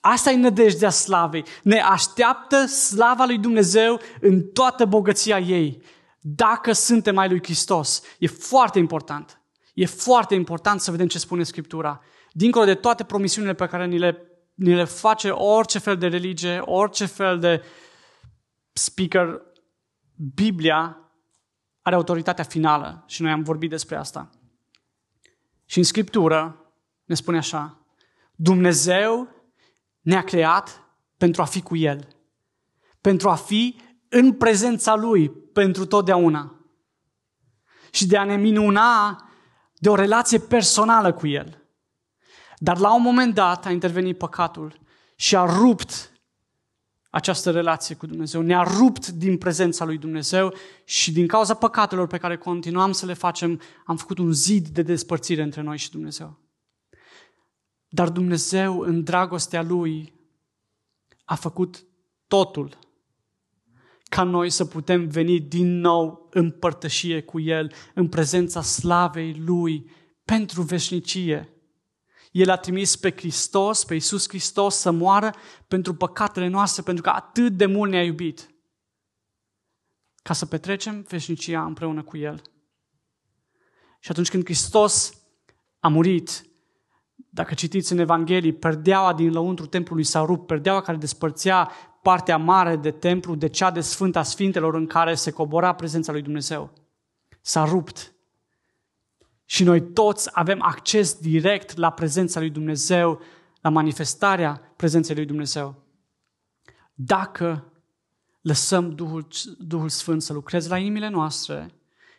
Asta 0.00 0.30
e 0.30 0.36
nădejdea 0.36 0.90
slavei. 0.90 1.44
Ne 1.62 1.80
așteaptă 1.80 2.66
slava 2.66 3.24
lui 3.24 3.38
Dumnezeu 3.38 4.00
în 4.20 4.42
toată 4.42 4.84
bogăția 4.84 5.38
ei. 5.38 5.82
Dacă 6.20 6.72
suntem 6.72 7.18
ai 7.18 7.28
lui 7.28 7.42
Hristos. 7.42 8.02
E 8.18 8.26
foarte 8.26 8.78
important. 8.78 9.40
E 9.74 9.86
foarte 9.86 10.34
important 10.34 10.80
să 10.80 10.90
vedem 10.90 11.06
ce 11.06 11.18
spune 11.18 11.42
Scriptura. 11.42 12.00
Dincolo 12.32 12.64
de 12.64 12.74
toate 12.74 13.04
promisiunile 13.04 13.54
pe 13.54 13.66
care 13.66 13.86
ni 13.86 13.98
le, 13.98 14.33
ni 14.54 14.74
le 14.74 14.84
face 14.84 15.30
orice 15.30 15.78
fel 15.78 15.96
de 15.96 16.06
religie, 16.06 16.58
orice 16.58 17.06
fel 17.06 17.38
de 17.38 17.64
speaker, 18.72 19.42
Biblia 20.34 20.98
are 21.82 21.94
autoritatea 21.94 22.44
finală 22.44 23.04
și 23.06 23.22
noi 23.22 23.30
am 23.30 23.42
vorbit 23.42 23.70
despre 23.70 23.96
asta. 23.96 24.30
Și 25.64 25.78
în 25.78 25.84
Scriptură 25.84 26.72
ne 27.04 27.14
spune 27.14 27.36
așa, 27.36 27.86
Dumnezeu 28.34 29.28
ne-a 30.00 30.22
creat 30.22 30.80
pentru 31.16 31.42
a 31.42 31.44
fi 31.44 31.62
cu 31.62 31.76
El, 31.76 32.08
pentru 33.00 33.28
a 33.28 33.34
fi 33.34 33.80
în 34.08 34.32
prezența 34.32 34.94
Lui 34.94 35.30
pentru 35.30 35.86
totdeauna 35.86 36.58
și 37.90 38.06
de 38.06 38.16
a 38.16 38.24
ne 38.24 38.36
minuna 38.36 39.18
de 39.74 39.88
o 39.88 39.94
relație 39.94 40.38
personală 40.38 41.12
cu 41.12 41.26
El. 41.26 41.63
Dar 42.58 42.78
la 42.78 42.94
un 42.94 43.02
moment 43.02 43.34
dat 43.34 43.66
a 43.66 43.70
intervenit 43.70 44.18
păcatul 44.18 44.78
și 45.16 45.36
a 45.36 45.44
rupt 45.44 46.12
această 47.10 47.50
relație 47.50 47.94
cu 47.94 48.06
Dumnezeu. 48.06 48.40
Ne-a 48.40 48.62
rupt 48.62 49.08
din 49.08 49.38
prezența 49.38 49.84
lui 49.84 49.98
Dumnezeu 49.98 50.54
și 50.84 51.12
din 51.12 51.26
cauza 51.26 51.54
păcatelor 51.54 52.06
pe 52.06 52.18
care 52.18 52.36
continuam 52.36 52.92
să 52.92 53.06
le 53.06 53.12
facem, 53.12 53.60
am 53.84 53.96
făcut 53.96 54.18
un 54.18 54.32
zid 54.32 54.68
de 54.68 54.82
despărțire 54.82 55.42
între 55.42 55.60
noi 55.60 55.78
și 55.78 55.90
Dumnezeu. 55.90 56.38
Dar 57.88 58.08
Dumnezeu, 58.08 58.80
în 58.80 59.02
dragostea 59.02 59.62
Lui, 59.62 60.12
a 61.24 61.34
făcut 61.34 61.84
totul 62.26 62.78
ca 64.14 64.22
noi 64.22 64.50
să 64.50 64.64
putem 64.64 65.08
veni 65.08 65.40
din 65.40 65.80
nou 65.80 66.28
în 66.30 66.50
părtășie 66.50 67.22
cu 67.22 67.40
El, 67.40 67.72
în 67.94 68.08
prezența 68.08 68.62
slavei 68.62 69.42
Lui, 69.44 69.90
pentru 70.24 70.62
veșnicie. 70.62 71.53
El 72.34 72.50
a 72.50 72.56
trimis 72.56 72.96
pe 72.96 73.10
Hristos, 73.10 73.84
pe 73.84 73.94
Iisus 73.94 74.28
Hristos 74.28 74.76
să 74.76 74.90
moară 74.90 75.34
pentru 75.68 75.94
păcatele 75.94 76.48
noastre, 76.48 76.82
pentru 76.82 77.02
că 77.02 77.08
atât 77.08 77.52
de 77.52 77.66
mult 77.66 77.90
ne-a 77.90 78.04
iubit. 78.04 78.54
Ca 80.22 80.32
să 80.32 80.46
petrecem 80.46 81.02
veșnicia 81.08 81.64
împreună 81.64 82.02
cu 82.02 82.16
El. 82.16 82.42
Și 84.00 84.10
atunci 84.10 84.30
când 84.30 84.44
Hristos 84.44 85.12
a 85.80 85.88
murit, 85.88 86.46
dacă 87.14 87.54
citiți 87.54 87.92
în 87.92 87.98
Evanghelii, 87.98 88.52
perdeaua 88.52 89.14
din 89.14 89.32
lăuntru 89.32 89.66
templului 89.66 90.04
s-a 90.04 90.24
rupt, 90.24 90.46
perdeaua 90.46 90.80
care 90.80 90.96
despărțea 90.96 91.70
partea 92.02 92.36
mare 92.36 92.76
de 92.76 92.90
templu 92.90 93.34
de 93.34 93.48
cea 93.48 93.70
de 93.70 93.80
Sfânta 93.80 94.22
Sfintelor 94.22 94.74
în 94.74 94.86
care 94.86 95.14
se 95.14 95.30
cobora 95.30 95.74
prezența 95.74 96.12
lui 96.12 96.22
Dumnezeu. 96.22 96.72
S-a 97.40 97.64
rupt. 97.64 98.13
Și 99.44 99.64
noi 99.64 99.92
toți 99.92 100.30
avem 100.32 100.62
acces 100.62 101.18
direct 101.18 101.76
la 101.76 101.90
prezența 101.90 102.40
lui 102.40 102.50
Dumnezeu, 102.50 103.20
la 103.60 103.70
manifestarea 103.70 104.72
prezenței 104.76 105.14
lui 105.14 105.26
Dumnezeu. 105.26 105.82
Dacă 106.94 107.72
lăsăm 108.40 108.90
Duhul, 108.90 109.26
Duhul 109.58 109.88
Sfânt 109.88 110.22
să 110.22 110.32
lucreze 110.32 110.68
la 110.68 110.78
inimile 110.78 111.08
noastre 111.08 111.74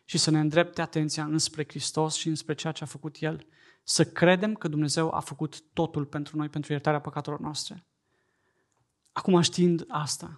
și 0.05 0.17
să 0.17 0.31
ne 0.31 0.39
îndrepte 0.39 0.81
atenția 0.81 1.23
înspre 1.23 1.65
Hristos 1.67 2.15
și 2.15 2.27
înspre 2.27 2.53
ceea 2.53 2.73
ce 2.73 2.83
a 2.83 2.87
făcut 2.87 3.15
El, 3.19 3.45
să 3.83 4.05
credem 4.05 4.53
că 4.53 4.67
Dumnezeu 4.67 5.09
a 5.13 5.19
făcut 5.19 5.61
totul 5.73 6.05
pentru 6.05 6.37
noi, 6.37 6.49
pentru 6.49 6.71
iertarea 6.71 6.99
păcatelor 6.99 7.39
noastre. 7.39 7.85
Acum 9.11 9.41
știind 9.41 9.85
asta, 9.87 10.37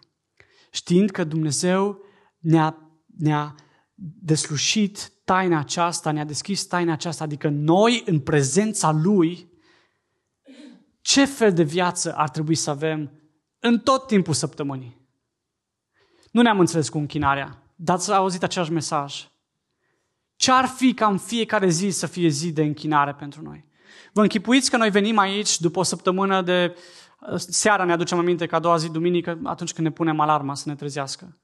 știind 0.71 1.09
că 1.09 1.23
Dumnezeu 1.23 2.01
ne-a, 2.39 2.77
ne-a 3.05 3.55
deslușit 3.99 5.11
taina 5.23 5.59
aceasta, 5.59 6.11
ne-a 6.11 6.25
deschis 6.25 6.65
taina 6.65 6.91
aceasta, 6.91 7.23
adică 7.23 7.49
noi 7.49 8.03
în 8.05 8.19
prezența 8.19 8.91
Lui, 8.91 9.51
ce 11.01 11.25
fel 11.25 11.53
de 11.53 11.63
viață 11.63 12.13
ar 12.15 12.29
trebui 12.29 12.55
să 12.55 12.69
avem 12.69 13.11
în 13.59 13.79
tot 13.79 14.07
timpul 14.07 14.33
săptămânii? 14.33 15.07
Nu 16.31 16.41
ne-am 16.41 16.59
înțeles 16.59 16.89
cu 16.89 16.97
închinarea, 16.97 17.63
dar 17.75 17.95
ați 17.95 18.13
auzit 18.13 18.43
același 18.43 18.71
mesaj. 18.71 19.27
Ce 20.35 20.51
ar 20.51 20.65
fi 20.65 20.93
ca 20.93 21.07
în 21.07 21.17
fiecare 21.17 21.69
zi 21.69 21.89
să 21.89 22.07
fie 22.07 22.27
zi 22.27 22.51
de 22.51 22.63
închinare 22.63 23.13
pentru 23.13 23.41
noi? 23.41 23.65
Vă 24.13 24.21
închipuiți 24.21 24.69
că 24.69 24.77
noi 24.77 24.89
venim 24.89 25.17
aici 25.17 25.59
după 25.59 25.79
o 25.79 25.83
săptămână 25.83 26.41
de 26.41 26.75
seara 27.35 27.83
ne 27.83 27.91
aducem 27.91 28.17
aminte 28.17 28.45
că 28.45 28.55
a 28.55 28.59
doua 28.59 28.77
zi, 28.77 28.91
duminică, 28.91 29.39
atunci 29.43 29.73
când 29.73 29.87
ne 29.87 29.93
punem 29.93 30.19
alarma 30.19 30.55
să 30.55 30.69
ne 30.69 30.75
trezească. 30.75 31.41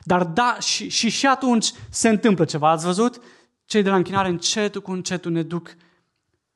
Dar 0.00 0.24
da, 0.24 0.56
și, 0.60 0.88
și, 0.88 1.08
și 1.08 1.26
atunci 1.26 1.72
se 1.90 2.08
întâmplă 2.08 2.44
ceva. 2.44 2.70
Ați 2.70 2.84
văzut? 2.84 3.22
Cei 3.64 3.82
de 3.82 3.88
la 3.88 3.96
închinare 3.96 4.28
încetul 4.28 4.80
cu 4.80 4.92
încetul 4.92 5.32
ne 5.32 5.42
duc 5.42 5.76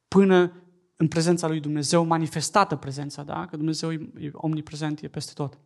până 0.09 0.53
în 0.97 1.09
prezența 1.09 1.47
lui 1.47 1.61
Dumnezeu, 1.61 2.05
manifestată 2.05 2.77
prezența, 2.77 3.23
da? 3.23 3.47
Că 3.47 3.57
Dumnezeu 3.57 3.93
e 3.93 4.31
omniprezent, 4.33 5.03
e 5.03 5.09
peste 5.09 5.33
tot. 5.35 5.59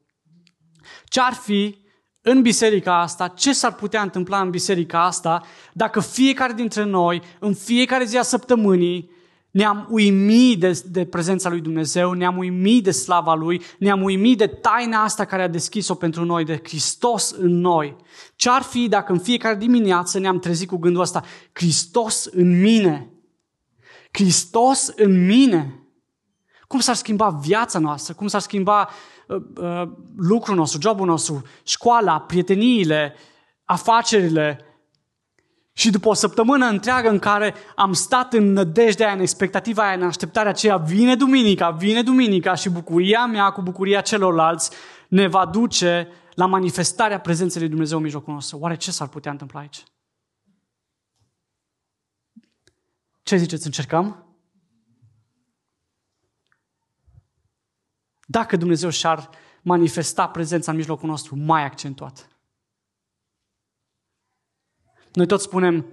Ce 1.04 1.20
ar 1.20 1.32
fi 1.32 1.78
în 2.20 2.42
biserica 2.42 3.00
asta, 3.00 3.28
ce 3.28 3.52
s-ar 3.52 3.74
putea 3.74 4.02
întâmpla 4.02 4.40
în 4.40 4.50
biserica 4.50 5.04
asta 5.04 5.42
dacă 5.72 6.00
fiecare 6.00 6.52
dintre 6.52 6.84
noi, 6.84 7.22
în 7.38 7.54
fiecare 7.54 8.04
zi 8.04 8.16
a 8.16 8.22
săptămânii, 8.22 9.10
ne-am 9.50 9.86
uimit 9.90 10.60
de, 10.60 10.82
de 10.86 11.04
prezența 11.04 11.48
lui 11.48 11.60
Dumnezeu, 11.60 12.12
ne-am 12.12 12.36
uimit 12.36 12.84
de 12.84 12.90
slava 12.90 13.34
lui, 13.34 13.62
ne-am 13.78 14.02
uimit 14.02 14.38
de 14.38 14.46
taina 14.46 15.02
asta 15.02 15.24
care 15.24 15.42
a 15.42 15.48
deschis-o 15.48 15.94
pentru 15.94 16.24
noi, 16.24 16.44
de 16.44 16.60
Hristos 16.64 17.30
în 17.30 17.60
noi. 17.60 17.96
Ce-ar 18.36 18.62
fi 18.62 18.88
dacă 18.88 19.12
în 19.12 19.18
fiecare 19.18 19.54
dimineață 19.56 20.18
ne-am 20.18 20.38
trezit 20.38 20.68
cu 20.68 20.76
gândul 20.76 21.02
ăsta, 21.02 21.22
Hristos 21.52 22.24
în 22.24 22.60
mine, 22.60 23.10
Hristos 24.10 24.92
în 24.96 25.26
mine? 25.26 25.74
Cum 26.66 26.80
s-ar 26.80 26.94
schimba 26.94 27.28
viața 27.28 27.78
noastră? 27.78 28.14
Cum 28.14 28.26
s-ar 28.26 28.40
schimba 28.40 28.88
uh, 29.26 29.42
uh, 29.56 29.88
lucrul 30.16 30.56
nostru, 30.56 30.80
jobul 30.80 31.06
nostru, 31.06 31.42
școala, 31.62 32.20
prieteniile, 32.20 33.14
afacerile, 33.64 34.69
și 35.80 35.90
după 35.90 36.08
o 36.08 36.14
săptămână 36.14 36.66
întreagă 36.66 37.08
în 37.08 37.18
care 37.18 37.54
am 37.74 37.92
stat 37.92 38.32
în 38.32 38.52
nădejdea 38.52 39.06
aia, 39.06 39.14
în 39.14 39.20
expectativa 39.20 39.82
aia, 39.86 39.94
în 39.94 40.02
așteptarea 40.02 40.50
aceea, 40.50 40.76
vine 40.76 41.16
duminica, 41.16 41.70
vine 41.70 42.02
duminica 42.02 42.54
și 42.54 42.70
bucuria 42.70 43.26
mea 43.26 43.50
cu 43.50 43.62
bucuria 43.62 44.00
celorlalți 44.00 44.70
ne 45.08 45.26
va 45.26 45.46
duce 45.46 46.08
la 46.34 46.46
manifestarea 46.46 47.20
prezenței 47.20 47.60
lui 47.60 47.70
Dumnezeu 47.70 47.96
în 47.96 48.02
mijlocul 48.02 48.32
nostru. 48.32 48.58
Oare 48.58 48.76
ce 48.76 48.90
s-ar 48.90 49.08
putea 49.08 49.30
întâmpla 49.30 49.60
aici? 49.60 49.82
Ce 53.22 53.36
ziceți, 53.36 53.66
încercăm? 53.66 54.36
Dacă 58.26 58.56
Dumnezeu 58.56 58.90
și-ar 58.90 59.28
manifesta 59.62 60.28
prezența 60.28 60.70
în 60.70 60.76
mijlocul 60.76 61.08
nostru 61.08 61.36
mai 61.36 61.64
accentuat. 61.64 62.39
Noi 65.12 65.26
tot 65.26 65.40
spunem 65.40 65.86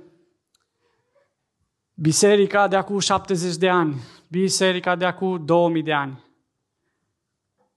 biserica 1.93 2.67
de 2.67 2.75
acum 2.75 2.99
70 2.99 3.56
de 3.56 3.69
ani, 3.69 3.95
biserica 4.27 4.95
de 4.95 5.06
acum 5.06 5.45
2000 5.45 5.84
de 5.84 5.93
ani. 5.93 6.25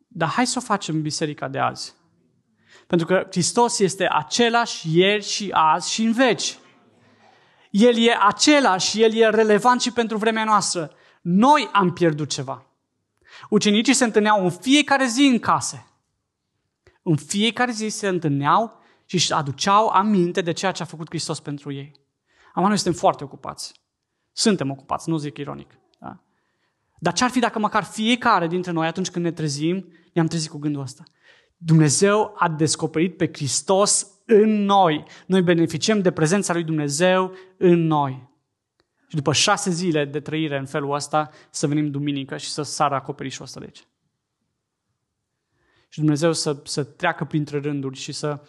Dar 0.09 0.29
hai 0.29 0.47
să 0.47 0.59
o 0.59 0.65
facem 0.65 1.03
biserica 1.03 1.49
de 1.49 1.59
azi. 1.59 1.95
Pentru 2.87 3.07
că 3.07 3.27
Hristos 3.31 3.79
este 3.79 4.09
același 4.11 4.99
ieri 4.99 5.25
și 5.25 5.51
azi 5.53 5.93
și 5.93 6.03
în 6.03 6.13
veci. 6.13 6.59
El 7.71 7.97
e 7.97 8.17
același 8.21 8.91
și 8.91 9.03
El 9.03 9.15
e 9.15 9.29
relevant 9.29 9.81
și 9.81 9.93
pentru 9.93 10.17
vremea 10.17 10.45
noastră. 10.45 10.91
Noi 11.21 11.69
am 11.73 11.93
pierdut 11.93 12.29
ceva. 12.29 12.67
Ucenicii 13.49 13.95
se 13.95 14.05
întâlneau 14.05 14.45
în 14.45 14.51
fiecare 14.51 15.07
zi 15.07 15.23
în 15.23 15.39
case. 15.39 15.87
În 17.03 17.17
fiecare 17.17 17.73
zi 17.73 17.89
se 17.89 18.09
întâlneau 18.09 18.80
și 19.11 19.17
își 19.17 19.33
aduceau 19.33 19.89
aminte 19.89 20.41
de 20.41 20.53
ceea 20.53 20.73
ce 20.73 20.83
a 20.83 20.87
făcut 20.87 21.09
Hristos 21.09 21.41
pentru 21.41 21.73
ei. 21.73 21.93
Acum 22.53 22.69
noi 22.69 22.79
suntem 22.79 23.01
foarte 23.01 23.25
ocupați. 23.25 23.73
Suntem 24.33 24.71
ocupați, 24.71 25.09
nu 25.09 25.17
zic 25.17 25.37
ironic. 25.37 25.79
Da? 25.99 26.23
Dar 26.99 27.13
ce 27.13 27.25
ar 27.25 27.31
fi 27.31 27.39
dacă 27.39 27.59
măcar 27.59 27.85
fiecare 27.85 28.47
dintre 28.47 28.71
noi, 28.71 28.87
atunci 28.87 29.11
când 29.11 29.25
ne 29.25 29.33
trezim, 29.33 29.93
ne-am 30.13 30.27
trezit 30.27 30.51
cu 30.51 30.59
gândul 30.59 30.83
ăsta? 30.83 31.03
Dumnezeu 31.57 32.35
a 32.37 32.49
descoperit 32.49 33.17
pe 33.17 33.31
Hristos 33.33 34.07
în 34.27 34.65
noi. 34.65 35.05
Noi 35.27 35.43
beneficiem 35.43 36.03
de 36.03 36.11
prezența 36.11 36.53
lui 36.53 36.65
Dumnezeu 36.65 37.33
în 37.57 37.87
noi. 37.87 38.29
Și 39.07 39.17
după 39.17 39.33
șase 39.33 39.71
zile 39.71 40.05
de 40.05 40.21
trăire 40.21 40.59
în 40.59 40.67
felul 40.67 40.95
ăsta, 40.95 41.31
să 41.51 41.67
venim 41.67 41.91
duminică 41.91 42.37
și 42.37 42.51
să 42.51 42.63
sară 42.63 42.95
acoperișul 42.95 43.45
ăsta 43.45 43.59
de 43.61 43.65
aici. 43.67 43.87
Și 45.89 45.99
Dumnezeu 45.99 46.33
să, 46.33 46.61
să 46.65 46.85
treacă 46.85 47.25
printre 47.25 47.59
rânduri 47.59 47.97
și 47.97 48.13
să 48.13 48.41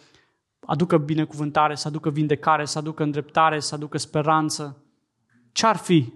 aducă 0.66 0.98
binecuvântare, 0.98 1.74
să 1.74 1.88
aducă 1.88 2.10
vindecare, 2.10 2.64
să 2.64 2.78
aducă 2.78 3.02
îndreptare, 3.02 3.60
să 3.60 3.74
aducă 3.74 3.98
speranță. 3.98 4.84
Ce-ar 5.52 5.76
fi? 5.76 6.12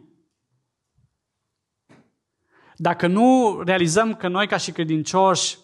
Dacă 2.76 3.06
nu 3.06 3.60
realizăm 3.64 4.14
că 4.14 4.28
noi 4.28 4.46
ca 4.46 4.56
și 4.56 4.72
credincioși 4.72 5.58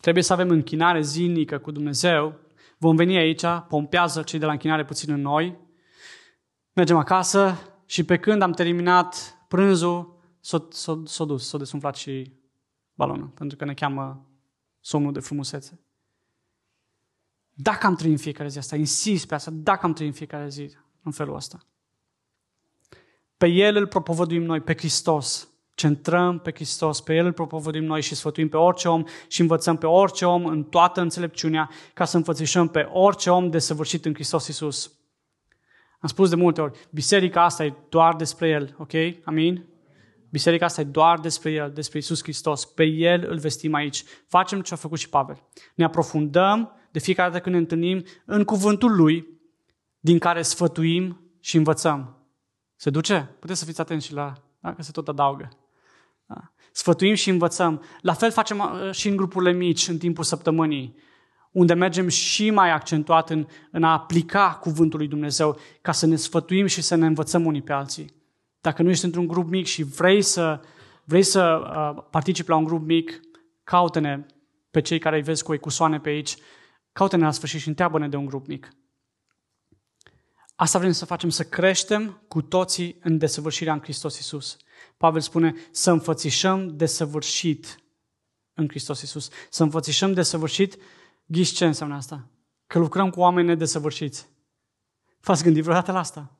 trebuie 0.00 0.22
să 0.22 0.32
avem 0.32 0.50
închinare 0.50 1.00
zilnică 1.00 1.58
cu 1.58 1.70
Dumnezeu, 1.70 2.38
vom 2.78 2.96
veni 2.96 3.16
aici, 3.16 3.44
pompează 3.68 4.22
cei 4.22 4.38
de 4.38 4.44
la 4.44 4.52
închinare 4.52 4.84
puțin 4.84 5.12
în 5.12 5.20
noi, 5.20 5.58
mergem 6.72 6.96
acasă 6.96 7.56
și 7.86 8.04
pe 8.04 8.18
când 8.18 8.42
am 8.42 8.52
terminat 8.52 9.38
prânzul, 9.48 10.20
s-a, 10.40 10.66
s-a, 10.70 11.02
s-a 11.04 11.24
dus, 11.24 11.48
s-a 11.48 11.58
desumflat 11.58 11.96
și 11.96 12.32
balonul, 12.94 13.28
pentru 13.28 13.56
că 13.56 13.64
ne 13.64 13.74
cheamă 13.74 14.26
somnul 14.80 15.12
de 15.12 15.20
frumusețe. 15.20 15.87
Dacă 17.60 17.86
am 17.86 17.94
trăit 17.94 18.12
în 18.12 18.18
fiecare 18.18 18.48
zi 18.48 18.58
asta, 18.58 18.76
insist 18.76 19.26
pe 19.26 19.34
asta, 19.34 19.50
dacă 19.54 19.86
am 19.86 19.92
trăit 19.92 20.10
în 20.10 20.16
fiecare 20.16 20.48
zi 20.48 20.70
în 21.02 21.12
felul 21.12 21.34
ăsta. 21.34 21.58
Pe 23.36 23.46
El 23.46 23.76
îl 23.76 23.86
propovăduim 23.86 24.42
noi, 24.42 24.60
pe 24.60 24.76
Hristos. 24.76 25.48
Centrăm 25.74 26.38
pe 26.38 26.52
Hristos, 26.52 27.00
pe 27.00 27.14
El 27.14 27.26
îl 27.26 27.32
propovăduim 27.32 27.84
noi 27.84 28.02
și 28.02 28.14
sfătuim 28.14 28.48
pe 28.48 28.56
orice 28.56 28.88
om 28.88 29.04
și 29.28 29.40
învățăm 29.40 29.76
pe 29.76 29.86
orice 29.86 30.24
om 30.24 30.46
în 30.46 30.64
toată 30.64 31.00
înțelepciunea 31.00 31.70
ca 31.94 32.04
să 32.04 32.16
înfățișăm 32.16 32.68
pe 32.68 32.80
orice 32.80 33.30
om 33.30 33.50
desăvârșit 33.50 34.04
în 34.04 34.14
Hristos 34.14 34.46
Iisus. 34.46 34.92
Am 36.00 36.08
spus 36.08 36.28
de 36.28 36.34
multe 36.34 36.60
ori, 36.60 36.88
biserica 36.90 37.44
asta 37.44 37.64
e 37.64 37.74
doar 37.88 38.16
despre 38.16 38.48
El, 38.48 38.74
ok? 38.78 38.92
Amin? 39.24 39.66
Biserica 40.30 40.64
asta 40.64 40.80
e 40.80 40.84
doar 40.84 41.20
despre 41.20 41.50
El, 41.50 41.72
despre 41.72 41.98
Iisus 41.98 42.22
Hristos. 42.22 42.64
Pe 42.64 42.84
El 42.84 43.26
îl 43.28 43.38
vestim 43.38 43.74
aici. 43.74 44.04
Facem 44.26 44.60
ce 44.60 44.74
a 44.74 44.76
făcut 44.76 44.98
și 44.98 45.08
Pavel. 45.08 45.42
Ne 45.74 45.84
aprofundăm 45.84 46.77
de 46.98 47.04
fiecare 47.04 47.28
dată 47.30 47.42
când 47.42 47.54
ne 47.54 47.60
întâlnim 47.60 48.04
în 48.24 48.44
cuvântul 48.44 48.96
Lui, 48.96 49.26
din 50.00 50.18
care 50.18 50.42
sfătuim 50.42 51.20
și 51.40 51.56
învățăm. 51.56 52.16
Se 52.76 52.90
duce? 52.90 53.36
Puteți 53.38 53.58
să 53.58 53.64
fiți 53.64 53.80
atenți 53.80 54.06
și 54.06 54.12
la, 54.12 54.32
da? 54.60 54.74
că 54.74 54.82
se 54.82 54.90
tot 54.90 55.08
adaugă. 55.08 55.48
Da? 56.26 56.52
Sfătuim 56.72 57.14
și 57.14 57.30
învățăm. 57.30 57.82
La 58.00 58.12
fel 58.12 58.30
facem 58.30 58.58
uh, 58.58 58.92
și 58.92 59.08
în 59.08 59.16
grupurile 59.16 59.52
mici, 59.52 59.88
în 59.88 59.98
timpul 59.98 60.24
săptămânii. 60.24 60.96
unde 61.50 61.74
mergem 61.74 62.08
și 62.08 62.50
mai 62.50 62.70
accentuat 62.70 63.30
în, 63.30 63.46
în 63.70 63.82
a 63.82 63.92
aplica 63.92 64.58
cuvântul 64.60 64.98
lui 64.98 65.08
Dumnezeu 65.08 65.58
ca 65.80 65.92
să 65.92 66.06
ne 66.06 66.16
sfătuim 66.16 66.66
și 66.66 66.82
să 66.82 66.94
ne 66.94 67.06
învățăm 67.06 67.46
unii 67.46 67.62
pe 67.62 67.72
alții. 67.72 68.14
Dacă 68.60 68.82
nu 68.82 68.90
ești 68.90 69.04
într-un 69.04 69.26
grup 69.26 69.48
mic 69.48 69.66
și 69.66 69.82
vrei 69.82 70.22
să, 70.22 70.60
vrei 71.04 71.22
să 71.22 71.60
uh, 71.62 72.04
participi 72.10 72.48
la 72.48 72.56
un 72.56 72.64
grup 72.64 72.86
mic, 72.86 73.20
caută-ne 73.64 74.26
pe 74.70 74.80
cei 74.80 74.98
care 74.98 75.16
îi 75.16 75.22
vezi 75.22 75.42
cu 75.42 75.54
ecusoane 75.54 76.00
pe 76.00 76.08
aici, 76.08 76.36
caută-ne 76.98 77.24
la 77.24 77.30
sfârșit 77.30 77.60
și 77.60 77.68
întreabă-ne 77.68 78.08
de 78.08 78.16
un 78.16 78.26
grup 78.26 78.46
mic. 78.46 78.70
Asta 80.54 80.78
vrem 80.78 80.92
să 80.92 81.04
facem, 81.04 81.30
să 81.30 81.44
creștem 81.44 82.22
cu 82.28 82.42
toții 82.42 82.98
în 83.00 83.18
desăvârșirea 83.18 83.72
în 83.72 83.80
Hristos 83.80 84.18
Isus. 84.18 84.56
Pavel 84.96 85.20
spune 85.20 85.54
să 85.70 85.90
înfățișăm 85.90 86.76
desăvârșit 86.76 87.82
în 88.54 88.68
Hristos 88.68 89.02
Isus. 89.02 89.28
Să 89.50 89.62
înfățișăm 89.62 90.12
desăvârșit, 90.12 90.76
ghiși 91.26 91.54
ce 91.54 91.66
înseamnă 91.66 91.96
asta? 91.96 92.28
Că 92.66 92.78
lucrăm 92.78 93.10
cu 93.10 93.20
oameni 93.20 93.46
nedesăvârșiți. 93.46 94.28
V-ați 95.20 95.42
gândit 95.42 95.62
vreodată 95.62 95.92
la 95.92 95.98
asta? 95.98 96.38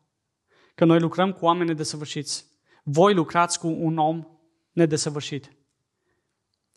Că 0.74 0.84
noi 0.84 1.00
lucrăm 1.00 1.32
cu 1.32 1.44
oameni 1.44 1.68
nedesăvârșiți. 1.68 2.46
Voi 2.82 3.14
lucrați 3.14 3.58
cu 3.58 3.68
un 3.68 3.98
om 3.98 4.26
nedesăvârșit. 4.72 5.52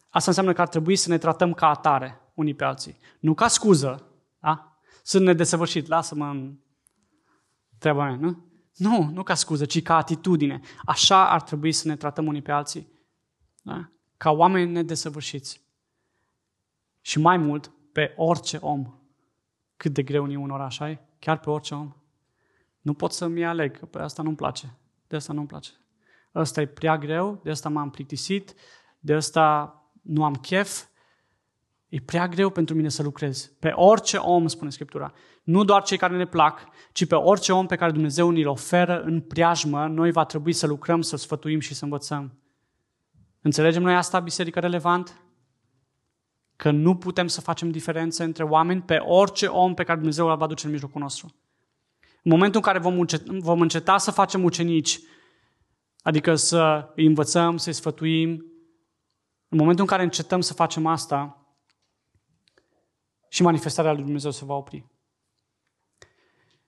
Asta 0.09 0.29
înseamnă 0.29 0.53
că 0.53 0.61
ar 0.61 0.67
trebui 0.67 0.95
să 0.95 1.09
ne 1.09 1.17
tratăm 1.17 1.53
ca 1.53 1.67
atare 1.67 2.20
unii 2.41 2.54
pe 2.54 2.63
alții. 2.63 2.97
Nu 3.19 3.34
ca 3.34 3.47
scuză, 3.47 4.06
da? 4.39 4.80
Sunt 5.04 5.25
nedesăvârșit, 5.25 5.88
lasă-mă 5.88 6.25
în 6.25 6.58
treaba 7.77 8.06
mea, 8.06 8.15
nu? 8.15 8.45
Nu, 8.75 9.10
nu 9.13 9.23
ca 9.23 9.34
scuză, 9.34 9.65
ci 9.65 9.82
ca 9.82 9.95
atitudine. 9.95 10.60
Așa 10.86 11.30
ar 11.30 11.41
trebui 11.41 11.71
să 11.71 11.88
ne 11.88 11.95
tratăm 11.95 12.25
unii 12.25 12.41
pe 12.41 12.51
alții. 12.51 12.88
Da? 13.62 13.89
Ca 14.17 14.32
oameni 14.32 14.71
nedesăvârșiți. 14.71 15.62
Și 17.01 17.19
mai 17.19 17.38
mult, 17.38 17.71
pe 17.91 18.13
orice 18.17 18.58
om. 18.58 18.93
Cât 19.77 19.93
de 19.93 20.04
greu 20.04 20.32
e 20.32 20.36
un 20.36 20.49
oraș, 20.49 20.80
ai? 20.80 20.99
Chiar 21.19 21.39
pe 21.39 21.49
orice 21.49 21.73
om. 21.73 21.95
Nu 22.82 22.93
pot 22.93 23.12
să-mi 23.12 23.45
aleg, 23.45 23.77
că 23.77 23.86
pe 23.86 23.99
asta 23.99 24.23
nu-mi 24.23 24.36
place. 24.36 24.77
De 25.08 25.15
asta 25.15 25.34
nu-mi 25.34 25.47
place. 25.47 25.71
Ăsta 26.36 26.62
e 26.62 26.65
prea 26.65 26.97
greu, 26.97 27.39
de 27.43 27.49
asta 27.49 27.69
m-am 27.69 27.89
plictisit, 27.89 28.54
de 28.99 29.13
asta 29.13 29.75
nu 30.01 30.23
am 30.23 30.36
chef, 30.36 30.84
E 31.91 31.99
prea 31.99 32.27
greu 32.27 32.49
pentru 32.49 32.75
mine 32.75 32.89
să 32.89 33.04
lucrez. 33.04 33.51
Pe 33.60 33.71
orice 33.75 34.17
om, 34.17 34.47
spune 34.47 34.69
Scriptura. 34.69 35.13
Nu 35.43 35.63
doar 35.63 35.84
cei 35.84 35.97
care 35.97 36.17
ne 36.17 36.25
plac, 36.25 36.67
ci 36.91 37.06
pe 37.06 37.15
orice 37.15 37.54
om 37.54 37.65
pe 37.65 37.75
care 37.75 37.91
Dumnezeu 37.91 38.30
ni-l 38.30 38.47
oferă 38.47 39.01
în 39.01 39.21
preajmă, 39.21 39.88
noi 39.88 40.12
va 40.12 40.25
trebui 40.25 40.54
să 40.54 40.67
lucrăm, 40.67 41.01
să 41.01 41.17
sfătuim 41.17 41.60
și 41.60 41.73
să 41.73 41.84
învățăm. 41.84 42.38
Înțelegem 43.41 43.82
noi 43.82 43.95
asta, 43.95 44.19
biserică 44.19 44.60
relevant? 44.60 45.21
Că 46.56 46.71
nu 46.71 46.95
putem 46.95 47.27
să 47.27 47.41
facem 47.41 47.71
diferențe 47.71 48.23
între 48.23 48.43
oameni 48.43 48.82
pe 48.82 48.95
orice 48.95 49.45
om 49.45 49.73
pe 49.73 49.84
care 49.84 49.97
Dumnezeu 49.97 50.27
îl 50.27 50.38
va 50.38 50.47
duce 50.47 50.65
în 50.65 50.71
mijlocul 50.71 51.01
nostru. 51.01 51.36
În 51.99 52.32
momentul 52.32 52.56
în 52.56 52.65
care 52.65 52.80
vom, 52.80 52.99
înceta, 52.99 53.32
vom 53.39 53.62
înceta 53.62 53.97
să 53.97 54.12
facem 54.12 54.43
ucenici, 54.43 54.99
adică 56.01 56.36
să 56.36 56.91
îi 56.95 57.06
învățăm, 57.06 57.58
să-i 57.58 57.73
sfătuim, 57.73 58.30
în 59.47 59.58
momentul 59.58 59.84
în 59.84 59.89
care 59.89 60.04
încetăm 60.04 60.41
să 60.41 60.54
facem 60.54 60.86
asta, 60.86 61.40
și 63.31 63.41
manifestarea 63.41 63.93
lui 63.93 64.03
Dumnezeu 64.03 64.31
se 64.31 64.45
va 64.45 64.53
opri. 64.53 64.85